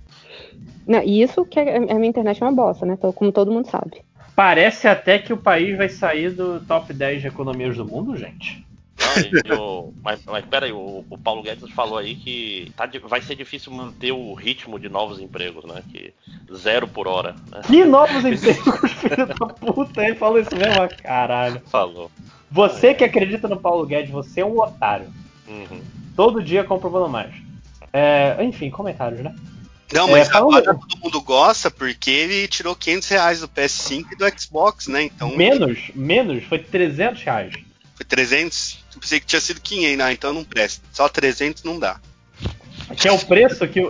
[0.88, 2.98] Não, e isso que a, a minha internet é uma bosta, né?
[2.98, 4.02] Como todo mundo sabe.
[4.36, 8.66] Parece até que o país vai sair do top 10 de economias do mundo, gente.
[9.00, 12.88] Não, e o- mas, mas pera aí, o, o Paulo Guedes falou aí que tá
[13.04, 15.82] vai ser difícil manter o ritmo de novos empregos, né?
[15.92, 16.14] Que
[16.56, 17.62] zero por hora, né?
[17.66, 20.04] Que novos empregos, filho da puta.
[20.04, 21.62] Ele falou isso mesmo, caralho.
[21.68, 22.12] Falou.
[22.52, 25.08] Você que acredita no Paulo Guedes, você é um otário.
[25.48, 25.82] Uhum.
[26.16, 27.34] Todo dia comprovando mais.
[27.94, 29.34] É, enfim, comentários, né?
[29.92, 34.06] Não, É, mas falando- agora todo mundo gosta porque ele tirou 500 reais do PS5
[34.12, 35.04] e do Xbox, né?
[35.04, 37.54] Então Menos, menos, foi 300 reais.
[37.96, 38.80] foi 300.
[39.00, 40.86] Eu pensei que tinha sido 500, ah, então não presta.
[40.92, 42.02] Só 300 não dá.
[42.98, 43.82] Que é o preço que,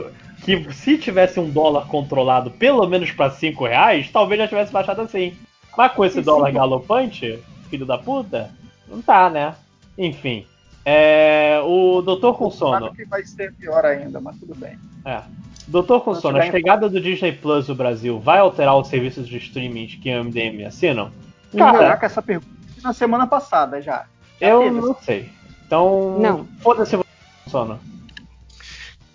[0.44, 5.02] que se tivesse um dólar controlado pelo menos pra 5 reais, talvez já tivesse baixado
[5.02, 5.36] assim.
[5.76, 7.40] Mas com esse dólar galopante,
[7.72, 8.52] filho da puta,
[8.88, 9.56] não tá, né?
[9.98, 10.46] Enfim.
[10.86, 12.94] É, o Doutor com Sono.
[12.94, 14.78] Que vai ser pior ainda, mas tudo bem.
[15.06, 15.22] É.
[15.68, 19.38] Doutor com Sono, a chegada do Disney Plus no Brasil vai alterar os serviços de
[19.38, 21.12] streaming que o MDM assinam?
[21.58, 24.06] Cara, Caraca, essa pergunta na semana passada já.
[24.40, 25.30] Eu teve não sei.
[25.66, 26.48] Então, Não.
[26.62, 27.06] foda-se você
[27.50, 27.80] sono.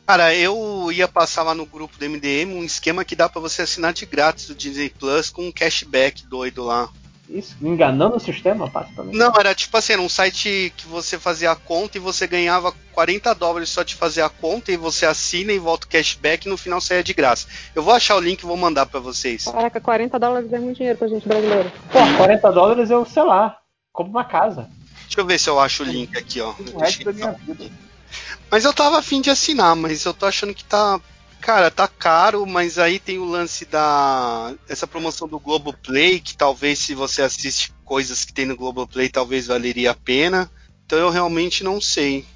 [0.07, 3.63] Cara, eu ia passar lá no grupo do MDM um esquema que dá pra você
[3.63, 6.91] assinar de grátis do Disney Plus com um cashback doido lá.
[7.27, 9.17] Isso, enganando o sistema, passa também.
[9.17, 12.75] Não, era tipo assim, era um site que você fazia a conta e você ganhava
[12.93, 16.51] 40 dólares só de fazer a conta e você assina e volta o cashback e
[16.51, 17.49] no final saia de graça.
[17.75, 19.47] Eu vou achar o link e vou mandar pra vocês.
[19.47, 21.73] Caraca, 40 dólares é muito dinheiro pra gente brasileira.
[21.91, 23.59] Pô, 40 dólares eu, sei lá,
[23.91, 24.69] compro uma casa.
[25.15, 26.53] Deixa eu ver se eu acho o link aqui, ó.
[26.75, 27.71] O resto da minha vida.
[28.51, 31.01] Mas eu tava afim de assinar, mas eu tô achando que tá.
[31.41, 34.53] Cara, tá caro, mas aí tem o lance da.
[34.69, 39.47] Essa promoção do Globoplay, que talvez se você assiste coisas que tem no Globoplay, talvez
[39.47, 40.51] valeria a pena.
[40.85, 42.27] Então eu realmente não sei.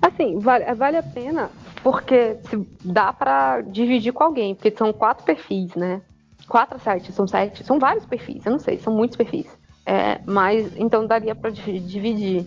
[0.00, 1.50] Assim, vale, vale a pena
[1.82, 6.00] porque se dá pra dividir com alguém, porque são quatro perfis, né?
[6.48, 9.46] Quatro sites, são sete, são vários perfis, eu não sei, são muitos perfis.
[9.86, 12.44] É, mas então daria pra di- dividir.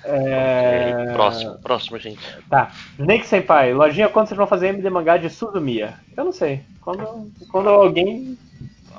[0.04, 2.20] É, Próximo, próximo, gente.
[2.50, 2.72] Tá.
[2.98, 5.96] Snake Senpai, lojinha, quando vocês vão fazer MD mangá de Suzumiya?
[6.16, 6.62] Eu não sei.
[6.82, 8.38] Quando, quando alguém.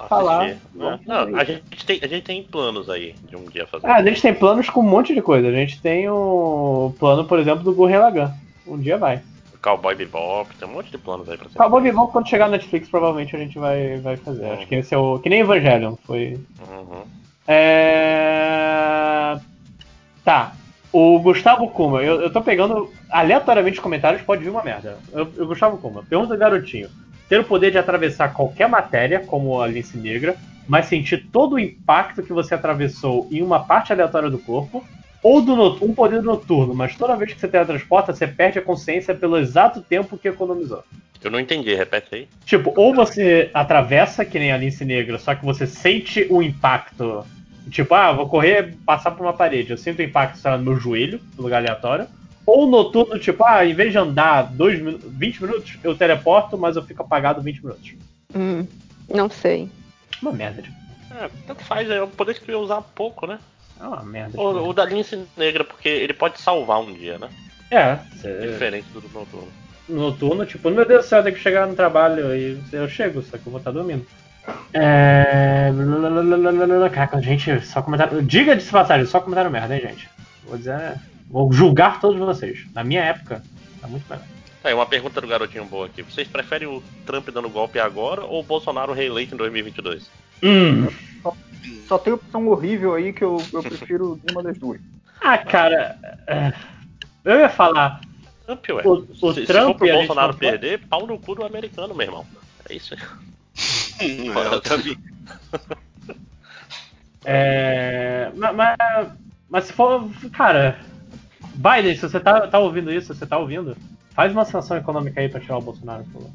[0.08, 0.98] Falar, Assistir, né?
[1.04, 3.86] vamos Não, a gente, tem, a gente tem planos aí de um dia fazer.
[3.86, 5.48] Ah, a gente tem planos com um monte de coisa.
[5.48, 8.32] A gente tem o plano, por exemplo, do Gurren Lagann.
[8.66, 9.20] Um dia vai.
[9.60, 11.58] Cowboy Bebop, tem um monte de planos aí pra ser.
[11.58, 14.46] Cowboy Bebop, quando chegar na Netflix, provavelmente a gente vai, vai fazer.
[14.46, 15.18] Acho que esse é o.
[15.18, 15.94] Que nem Evangelion.
[16.04, 16.40] Foi.
[16.58, 17.02] Uhum.
[17.46, 19.38] É.
[20.24, 20.54] Tá.
[20.93, 24.98] O Gustavo Kuma, eu, eu tô pegando aleatoriamente os comentários, pode vir uma merda.
[25.12, 26.89] Eu, eu Gustavo Kuma, pergunta do garotinho.
[27.28, 30.36] Ter o poder de atravessar qualquer matéria, como a lince negra,
[30.69, 34.85] mas sentir todo o impacto que você atravessou em uma parte aleatória do corpo,
[35.23, 38.62] ou do not- um poder noturno, mas toda vez que você teletransporta, você perde a
[38.62, 40.85] consciência pelo exato tempo que economizou.
[41.23, 42.28] Eu não entendi, repete aí.
[42.44, 47.24] Tipo, ou você atravessa, que nem a lince negra, só que você sente o impacto.
[47.70, 49.70] Tipo, ah, vou correr, passar por uma parede.
[49.70, 52.06] Eu sinto o impacto, sei lá, no meu joelho, no lugar aleatório.
[52.44, 56.74] Ou noturno, tipo, ah, em vez de andar dois, minu- 20 minutos, eu teleporto, mas
[56.76, 57.93] eu fico apagado 20 minutos.
[58.34, 58.66] Hum,
[59.09, 59.68] não sei.
[60.20, 60.74] Uma merda, tipo.
[61.14, 63.39] É, tanto faz, é um poder que tu ia usar pouco, né?
[63.80, 64.30] É uma merda.
[64.32, 64.43] tipo.
[64.43, 67.28] O, o da lince negra, porque ele pode salvar um dia, né?
[67.70, 69.48] É, cê- Diferente do do noturno.
[69.89, 73.22] noturno, tipo, meu Deus do céu, eu tenho que chegar no trabalho e eu chego,
[73.22, 74.05] só que eu vou estar dormindo.
[74.73, 75.70] É.
[76.93, 78.23] Caraca, gente, só comentário.
[78.23, 80.09] Diga de passagem, só comentário merda, hein, gente.
[80.44, 80.94] Vou dizer.
[81.31, 82.66] Vou julgar todos vocês.
[82.74, 83.43] Na minha época,
[83.81, 84.24] tá muito melhor.
[84.64, 86.02] Aí, uma pergunta do garotinho boa aqui.
[86.02, 90.09] Vocês preferem o Trump dando golpe agora ou o Bolsonaro reeleito em 2022?
[90.43, 90.89] Hum.
[91.89, 94.81] Só tem opção horrível aí que eu, eu prefiro nenhuma das duas.
[95.20, 95.97] Ah, cara.
[96.27, 96.52] é,
[97.24, 98.01] Eu ia falar.
[98.47, 98.82] Trump, ué.
[98.85, 101.44] O- o se, se Trump for pro Bolsonaro não pode- perder, pau no cu do
[101.44, 102.27] americano, meu irmão.
[102.69, 103.01] É isso aí.
[104.34, 104.98] É, eu também.
[107.24, 108.30] É.
[108.34, 108.76] Mas, mas,
[109.48, 110.08] mas se for.
[110.32, 110.78] Cara.
[111.54, 113.76] Biden, se você tá, tá ouvindo isso, se você tá ouvindo,
[114.14, 116.30] faz uma sanção econômica aí pra tirar o Bolsonaro, por favor.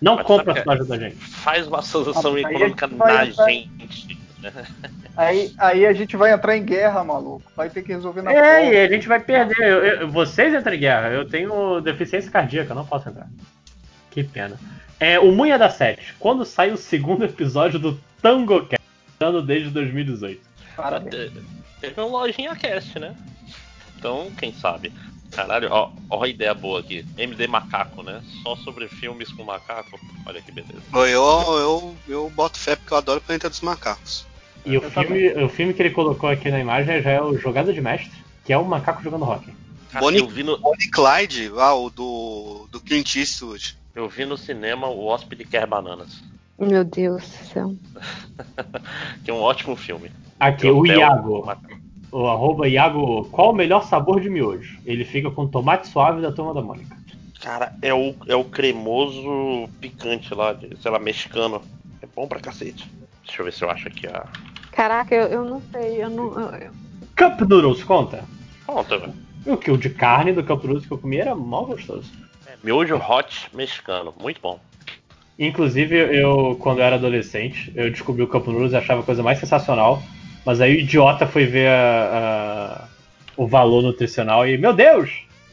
[0.00, 1.16] Não Mas compra sabe a ajuda da gente.
[1.16, 4.08] Faz uma sanção econômica gente na entrar- gente.
[4.40, 4.52] né?
[5.16, 7.50] Aí, aí a gente vai entrar em guerra, maluco.
[7.56, 8.72] Vai ter que resolver na É, porra.
[8.72, 9.60] e a gente vai perder.
[9.60, 11.08] Eu- eu- vocês entram em guerra.
[11.08, 13.28] Eu tenho deficiência cardíaca, eu não posso entrar.
[14.10, 14.58] Que pena.
[15.04, 16.14] É, o Munha da 7.
[16.20, 18.84] Quando sai o segundo episódio do Tango Cast?
[19.18, 20.40] Ano desde 2018.
[20.76, 21.32] Parabéns.
[21.32, 21.42] Te-
[21.80, 23.16] Teve um lojinha cast, né?
[23.98, 24.92] Então, quem sabe?
[25.32, 27.04] Caralho, ó, ó a ideia boa aqui.
[27.18, 28.22] MD Macaco, né?
[28.44, 29.98] Só sobre filmes com macaco.
[30.24, 30.80] Olha que beleza.
[30.94, 31.24] Eu,
[31.58, 34.24] eu, eu boto fé porque eu adoro o Planeta dos Macacos.
[34.64, 37.72] E o filme, o filme que ele colocou aqui na imagem já é o Jogada
[37.72, 38.12] de Mestre,
[38.44, 39.52] que é o macaco jogando rock.
[39.98, 43.76] Bonnie- eu, no, Bonnie Clyde, ah, o do, do Clint Eastwood.
[43.94, 46.22] Eu vi no cinema O Hóspede Quer Bananas.
[46.58, 47.74] Meu Deus do céu.
[49.24, 50.10] Que é um ótimo filme.
[50.40, 51.48] Aqui, Eu o Iago.
[52.10, 53.24] O arroba Iago.
[53.30, 54.78] Qual o melhor sabor de miojo?
[54.84, 56.96] Ele fica com tomate suave da turma da Mônica.
[57.40, 61.62] Cara, é o, é o cremoso picante lá, de, sei lá, mexicano.
[62.00, 62.90] É bom pra cacete.
[63.24, 64.26] Deixa eu ver se eu acho aqui a.
[64.72, 66.38] Caraca, eu, eu não sei, eu não.
[66.40, 66.72] eu- eu-
[67.16, 68.24] Cup Noodles, conta?
[68.66, 69.14] Conta, velho.
[69.46, 69.70] E o que?
[69.70, 72.10] O de carne do Cup Noodles que eu comi era mal gostoso.
[72.62, 74.14] Miojo hot mexicano.
[74.20, 74.58] Muito bom.
[75.38, 79.22] Inclusive, eu, quando eu era adolescente, eu descobri o Cup Noodles e achava a coisa
[79.22, 80.02] mais sensacional.
[80.44, 82.88] Mas aí o idiota foi ver a- a-
[83.36, 85.10] o valor nutricional e, meu Deus!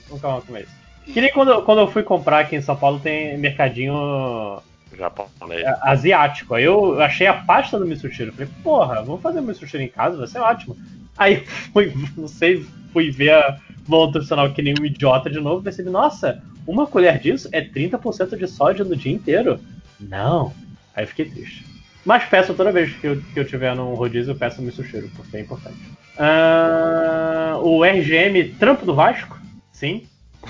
[0.09, 1.13] Nunca mais comer isso.
[1.13, 4.59] Que nem quando, eu- quando eu fui comprar aqui em São Paulo, tem mercadinho
[4.97, 5.61] Japonês.
[5.63, 6.53] é, asiático.
[6.53, 8.33] Aí eu achei a pasta do Mitsushiro.
[8.33, 10.75] Falei, porra, vamos fazer o Mitsushiro em casa, vai ser ótimo.
[11.19, 11.43] Aí
[11.73, 15.89] fui, não sei, fui ver a volta tradicional que nem um idiota de novo, percebi,
[15.89, 19.59] nossa, uma colher disso é 30% de sódio no dia inteiro.
[19.99, 20.53] Não.
[20.95, 21.65] Aí fiquei triste.
[22.05, 25.09] Mas peço toda vez que eu, que eu tiver num rodízio, eu peço o Mitsushiro,
[25.15, 25.77] porque é importante.
[26.17, 29.37] Ah, o RGM Trampo do Vasco,
[29.73, 30.07] sim.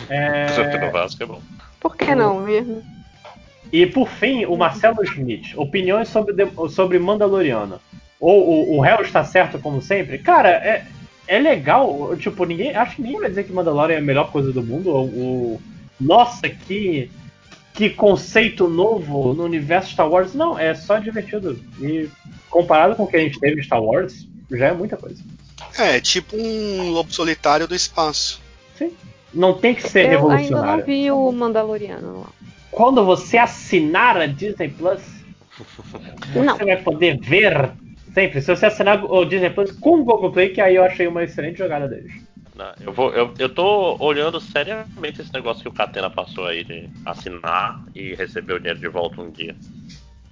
[0.08, 1.42] É, do Vasco é bom.
[1.80, 2.84] Por que não mesmo?
[3.72, 5.58] E por fim, o Marcelo Schmidt.
[5.58, 6.36] Opiniões sobre,
[6.70, 7.80] sobre Mandaloriano.
[8.20, 10.18] Ou o, o réu está certo como sempre?
[10.18, 10.86] Cara, é,
[11.28, 12.16] é legal.
[12.18, 12.76] Tipo, ninguém.
[12.76, 14.90] Acho que ninguém vai dizer que Mandalorian é a melhor coisa do mundo.
[14.90, 15.62] Ou, ou-
[16.00, 17.10] nossa, que,
[17.74, 20.34] que conceito novo no universo Star Wars.
[20.34, 21.60] Não, é só divertido.
[21.82, 22.10] E
[22.50, 25.22] comparado com o que a gente teve em Star Wars, já é muita coisa.
[25.78, 28.42] É, tipo um lobo solitário do espaço.
[29.34, 30.86] Não tem que ser Eu ainda não revolucionário.
[30.86, 32.30] vi o Mandaloriano lá.
[32.72, 35.02] Quando você assinar a Disney Plus,
[36.34, 36.58] Não.
[36.58, 37.72] você vai poder ver
[38.14, 38.42] sempre.
[38.42, 41.24] Se você assinar o Disney Plus com o Google Play, que aí eu achei uma
[41.24, 42.12] excelente jogada deles.
[42.56, 46.64] Não, eu, vou, eu, eu tô olhando seriamente esse negócio que o Catena passou aí
[46.64, 49.56] de assinar e receber o dinheiro de volta um dia.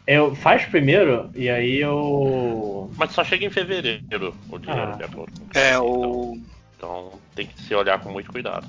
[0.06, 2.90] Eu faz primeiro e aí eu.
[2.98, 4.96] Mas só chega em fevereiro o dinheiro, Ah.
[4.98, 6.42] de acordo com É, então, o.
[6.78, 8.66] então tem que se olhar com muito cuidado.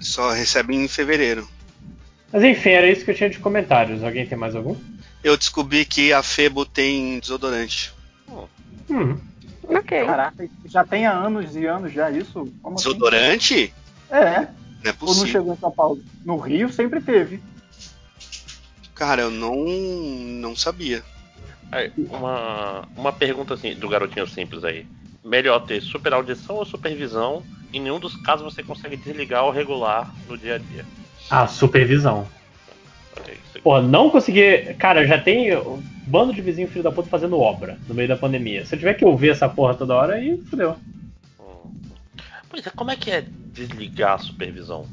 [0.00, 1.46] Só recebe em fevereiro.
[2.32, 4.02] Mas enfim, era isso que eu tinha de comentários.
[4.02, 4.74] Alguém tem mais algum?
[5.22, 7.92] Eu descobri que a Febo tem desodorante.
[8.90, 9.18] Hum.
[9.64, 10.04] Ok.
[10.06, 12.52] Caraca, já tem há anos e anos já isso?
[12.62, 12.88] Como assim?
[12.88, 13.74] Desodorante?
[14.10, 14.46] É, Não
[14.84, 15.32] é ou não possível.
[15.32, 16.02] chegou em São Paulo?
[16.24, 17.42] No Rio sempre teve.
[18.94, 21.02] Cara, eu não, não sabia.
[21.72, 24.86] Aí, uma, uma pergunta assim do garotinho simples aí.
[25.24, 27.42] Melhor ter super audição ou supervisão?
[27.72, 30.84] Em nenhum dos casos você consegue desligar ou regular no dia a dia.
[31.28, 32.28] Ah, supervisão.
[33.62, 34.74] Pô, não consegui.
[34.74, 38.16] Cara, já tem um bando de vizinho filho da puta fazendo obra no meio da
[38.16, 38.64] pandemia.
[38.66, 40.76] Se eu tiver que ouvir essa porra toda hora, aí fodeu.
[41.40, 41.72] Hum.
[42.48, 44.86] Pois é, como é que é desligar a supervisão?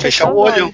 [0.00, 0.72] Fechar o olho.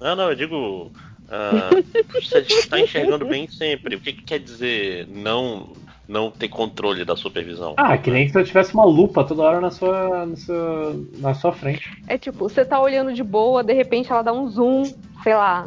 [0.00, 0.92] Não, não, eu digo.
[1.30, 1.70] ah,
[2.12, 3.96] você está enxergando bem sempre.
[3.96, 5.72] O que, que quer dizer não,
[6.06, 7.74] não ter controle da supervisão?
[7.78, 11.34] Ah, que nem se eu tivesse uma lupa toda hora na sua, na sua, na
[11.34, 11.90] sua frente.
[12.06, 14.82] É tipo, você tá olhando de boa, de repente ela dá um zoom,
[15.22, 15.66] sei lá,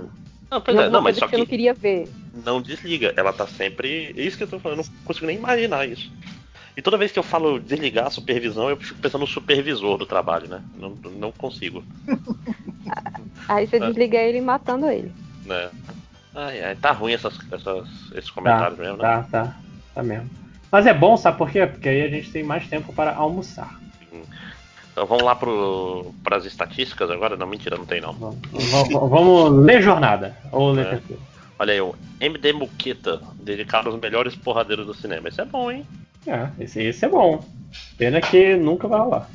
[0.52, 2.12] Não, pois é, não, mas só que você não que queria ver.
[2.34, 3.14] não desliga.
[3.16, 4.14] Ela tá sempre.
[4.18, 6.12] É isso que eu tô falando, eu não consigo nem imaginar isso.
[6.76, 10.06] E toda vez que eu falo desligar a supervisão, eu fico pensando no supervisor do
[10.06, 10.62] trabalho, né?
[10.76, 11.84] Não, não consigo,
[13.48, 13.80] Aí você É.
[13.80, 15.12] desliga ele matando ele.
[15.46, 15.70] né?
[16.36, 19.04] Ai, ai, tá ruim essas, essas- esses comentários mesmo, né?
[19.04, 19.58] Tá, tá,
[19.96, 20.30] tá mesmo.
[20.72, 21.66] Mas é bom, sabe por quê?
[21.66, 23.79] Porque aí a gente tem mais tempo para almoçar.
[25.00, 27.38] Então vamos lá pro, pras estatísticas agora?
[27.38, 28.12] Não, mentira, não tem não.
[28.12, 30.36] Vamos, vamos- ler jornada.
[30.52, 31.14] Ou ler É.
[31.58, 35.30] Olha aí, o MD Muqueta, dedicado aos melhores porradeiros do cinema.
[35.30, 35.86] Isso é bom, hein?
[36.28, 37.42] É, esse, esse é bom.
[37.98, 39.30] Pena que nunca vai rolar.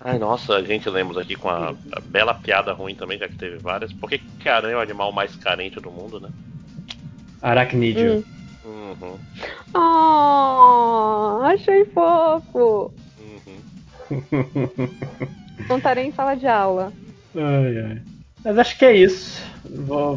[0.00, 3.36] Ai, nossa, a gente lemos aqui com a, a bela piada ruim também, já que
[3.36, 3.92] teve várias.
[3.92, 6.28] Por que, que a aranha é o animal mais carente do mundo, né?
[7.40, 8.24] Aracnídeo.
[8.64, 8.96] Hum.
[9.00, 9.16] Uhum,
[9.74, 12.92] Oh, achei fofo.
[15.68, 16.92] Contarei em sala de aula.
[17.34, 18.02] Ai, ai.
[18.44, 19.42] Mas acho que é isso.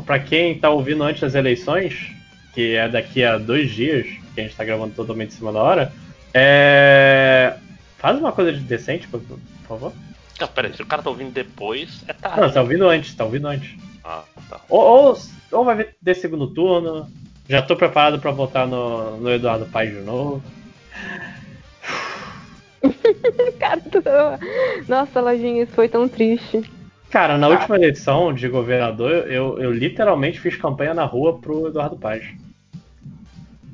[0.05, 2.11] Pra quem tá ouvindo antes das eleições,
[2.53, 5.61] que é daqui a dois dias, que a gente tá gravando totalmente em cima da
[5.61, 5.93] hora,
[6.33, 7.55] é...
[7.97, 9.93] faz uma coisa de decente, por, por favor.
[10.39, 12.41] Não, peraí, se o cara tá ouvindo depois, é tarde.
[12.41, 13.75] Não, tá ouvindo antes, tá ouvindo antes.
[14.03, 14.61] Ah, tá.
[14.69, 15.19] Ou, ou,
[15.51, 17.07] ou vai ver de segundo turno.
[17.49, 20.41] Já tô preparado pra votar no, no Eduardo Paes de novo.
[23.59, 24.39] Cara,
[24.87, 26.61] Nossa, Lojinha, isso foi tão triste.
[27.09, 31.97] Cara, na última eleição de governador, eu, eu literalmente fiz campanha na rua pro Eduardo
[31.97, 32.23] Paz.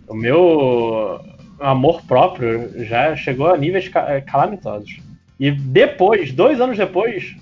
[0.08, 1.20] O meu
[1.60, 5.00] amor próprio já chegou a níveis eh, calamitosos.
[5.40, 7.36] E depois, dois anos depois,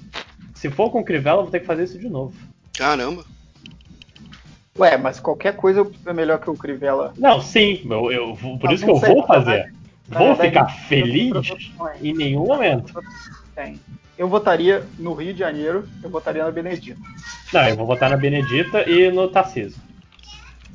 [0.55, 2.33] se for com Crivella, eu vou ter que fazer isso de novo.
[2.75, 3.23] Caramba.
[4.79, 7.13] Ué, mas qualquer coisa é melhor que o Crivella.
[7.17, 9.72] Não, sim, eu, eu vou- por Ah, isso que eu vou fazer.
[10.09, 11.31] Vou ficar feliz
[12.01, 12.93] em nenhum momento.
[13.55, 13.79] Tem.
[14.17, 16.99] Eu votaria no Rio de Janeiro, eu votaria na Benedita.
[17.51, 19.81] Não, eu vou votar na Benedita e no Tarcísio.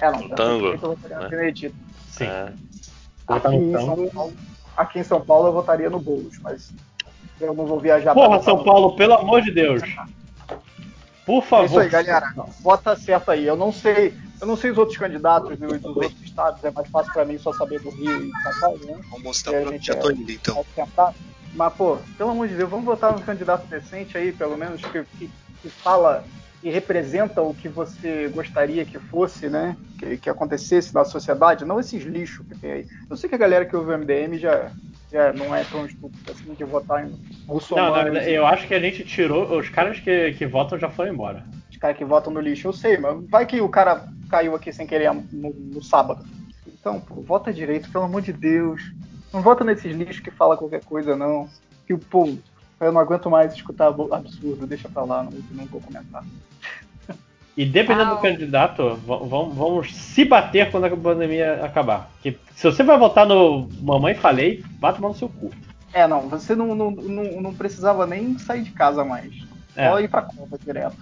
[0.00, 1.28] É, não, No tá, tango, Eu votaria na né?
[1.28, 1.74] Benedita.
[2.08, 2.24] Sim.
[2.24, 2.52] É,
[3.28, 3.86] Aqui no em, tango.
[3.96, 4.32] São Paulo,
[4.76, 6.72] aqui em São Paulo eu votaria no Boulos, mas
[7.40, 9.82] eu não vou viajar pra Porra, votar São no- Paulo, pelo amor de Deus.
[11.28, 11.62] Por favor.
[11.62, 12.32] É isso aí, galera.
[12.62, 13.46] Vota certo aí.
[13.46, 16.88] Eu não sei, eu não sei os outros candidatos dos, dos outros estados, é mais
[16.88, 18.98] fácil pra mim só saber do Rio e São Paulo, né?
[19.10, 20.64] Vamos mostrar pra gente, Já tô indo então.
[21.54, 25.04] Mas, pô, pelo amor de Deus, vamos votar num candidato decente aí, pelo menos, que,
[25.18, 25.30] que,
[25.60, 26.24] que fala
[26.62, 29.76] que representa o que você gostaria que fosse, né?
[29.98, 32.86] Que, que acontecesse na sociedade, não esses lixos que tem aí.
[33.10, 34.70] Eu sei que a galera que ouve o MDM já,
[35.10, 38.14] já não é tão estúpida assim de votar em Não, muçulmanos.
[38.14, 39.58] não, eu acho que a gente tirou.
[39.58, 41.44] Os caras que, que votam já foram embora.
[41.70, 44.72] Os caras que votam no lixo, eu sei, mas vai que o cara caiu aqui
[44.72, 46.24] sem querer no, no sábado.
[46.66, 48.82] Então, pô, vota direito, pelo amor de Deus.
[49.32, 51.48] Não vota nesses lixos que fala qualquer coisa, não.
[51.86, 52.36] Que o pô,
[52.80, 56.24] eu não aguento mais escutar absurdo, deixa pra lá, não, não vou comentar.
[57.58, 62.08] E dependendo Ah, do o- candidato, va- vamos, vamos se bater quando a pandemia acabar.
[62.22, 65.50] Que se você vai votar no Mamãe Falei, vá tomar no seu cu.
[65.92, 69.32] É, não, você não, não, não, não precisava nem sair de casa mais.
[69.74, 69.88] É.
[69.90, 70.96] Só ir pra Copa direto.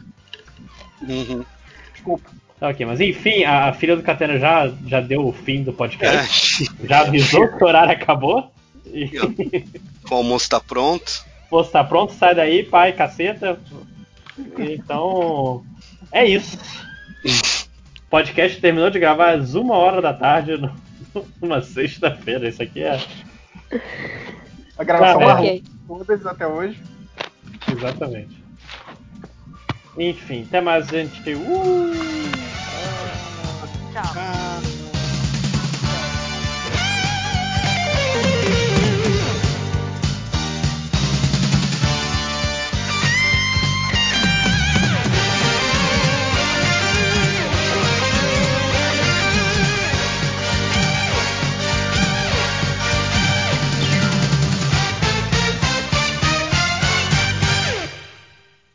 [1.03, 1.45] Uhum.
[1.93, 2.31] Desculpa.
[2.59, 5.73] Tá, ok, mas enfim, a, a filha do Catena já, já deu o fim do
[5.75, 6.65] podcast.
[6.83, 8.51] É, Já avisou que o horário acabou.
[8.87, 9.11] E
[10.11, 11.23] o almoço tá pronto.
[11.51, 13.59] pô, tá pronto, sai daí, pai, caceta.
[14.59, 15.65] Então,
[16.13, 16.59] é isso.
[17.25, 20.53] O podcast terminou de gravar às uma hora da tarde,
[21.41, 22.49] numa sexta-feira.
[22.49, 23.01] Isso aqui é.
[24.79, 25.61] A gravação ah, é.
[25.87, 26.81] todas até hoje.
[27.71, 28.45] Exatamente.
[29.99, 31.35] Enfim, até mais, gente.
[31.35, 31.93] Uh!
[33.93, 34.26] Tchau.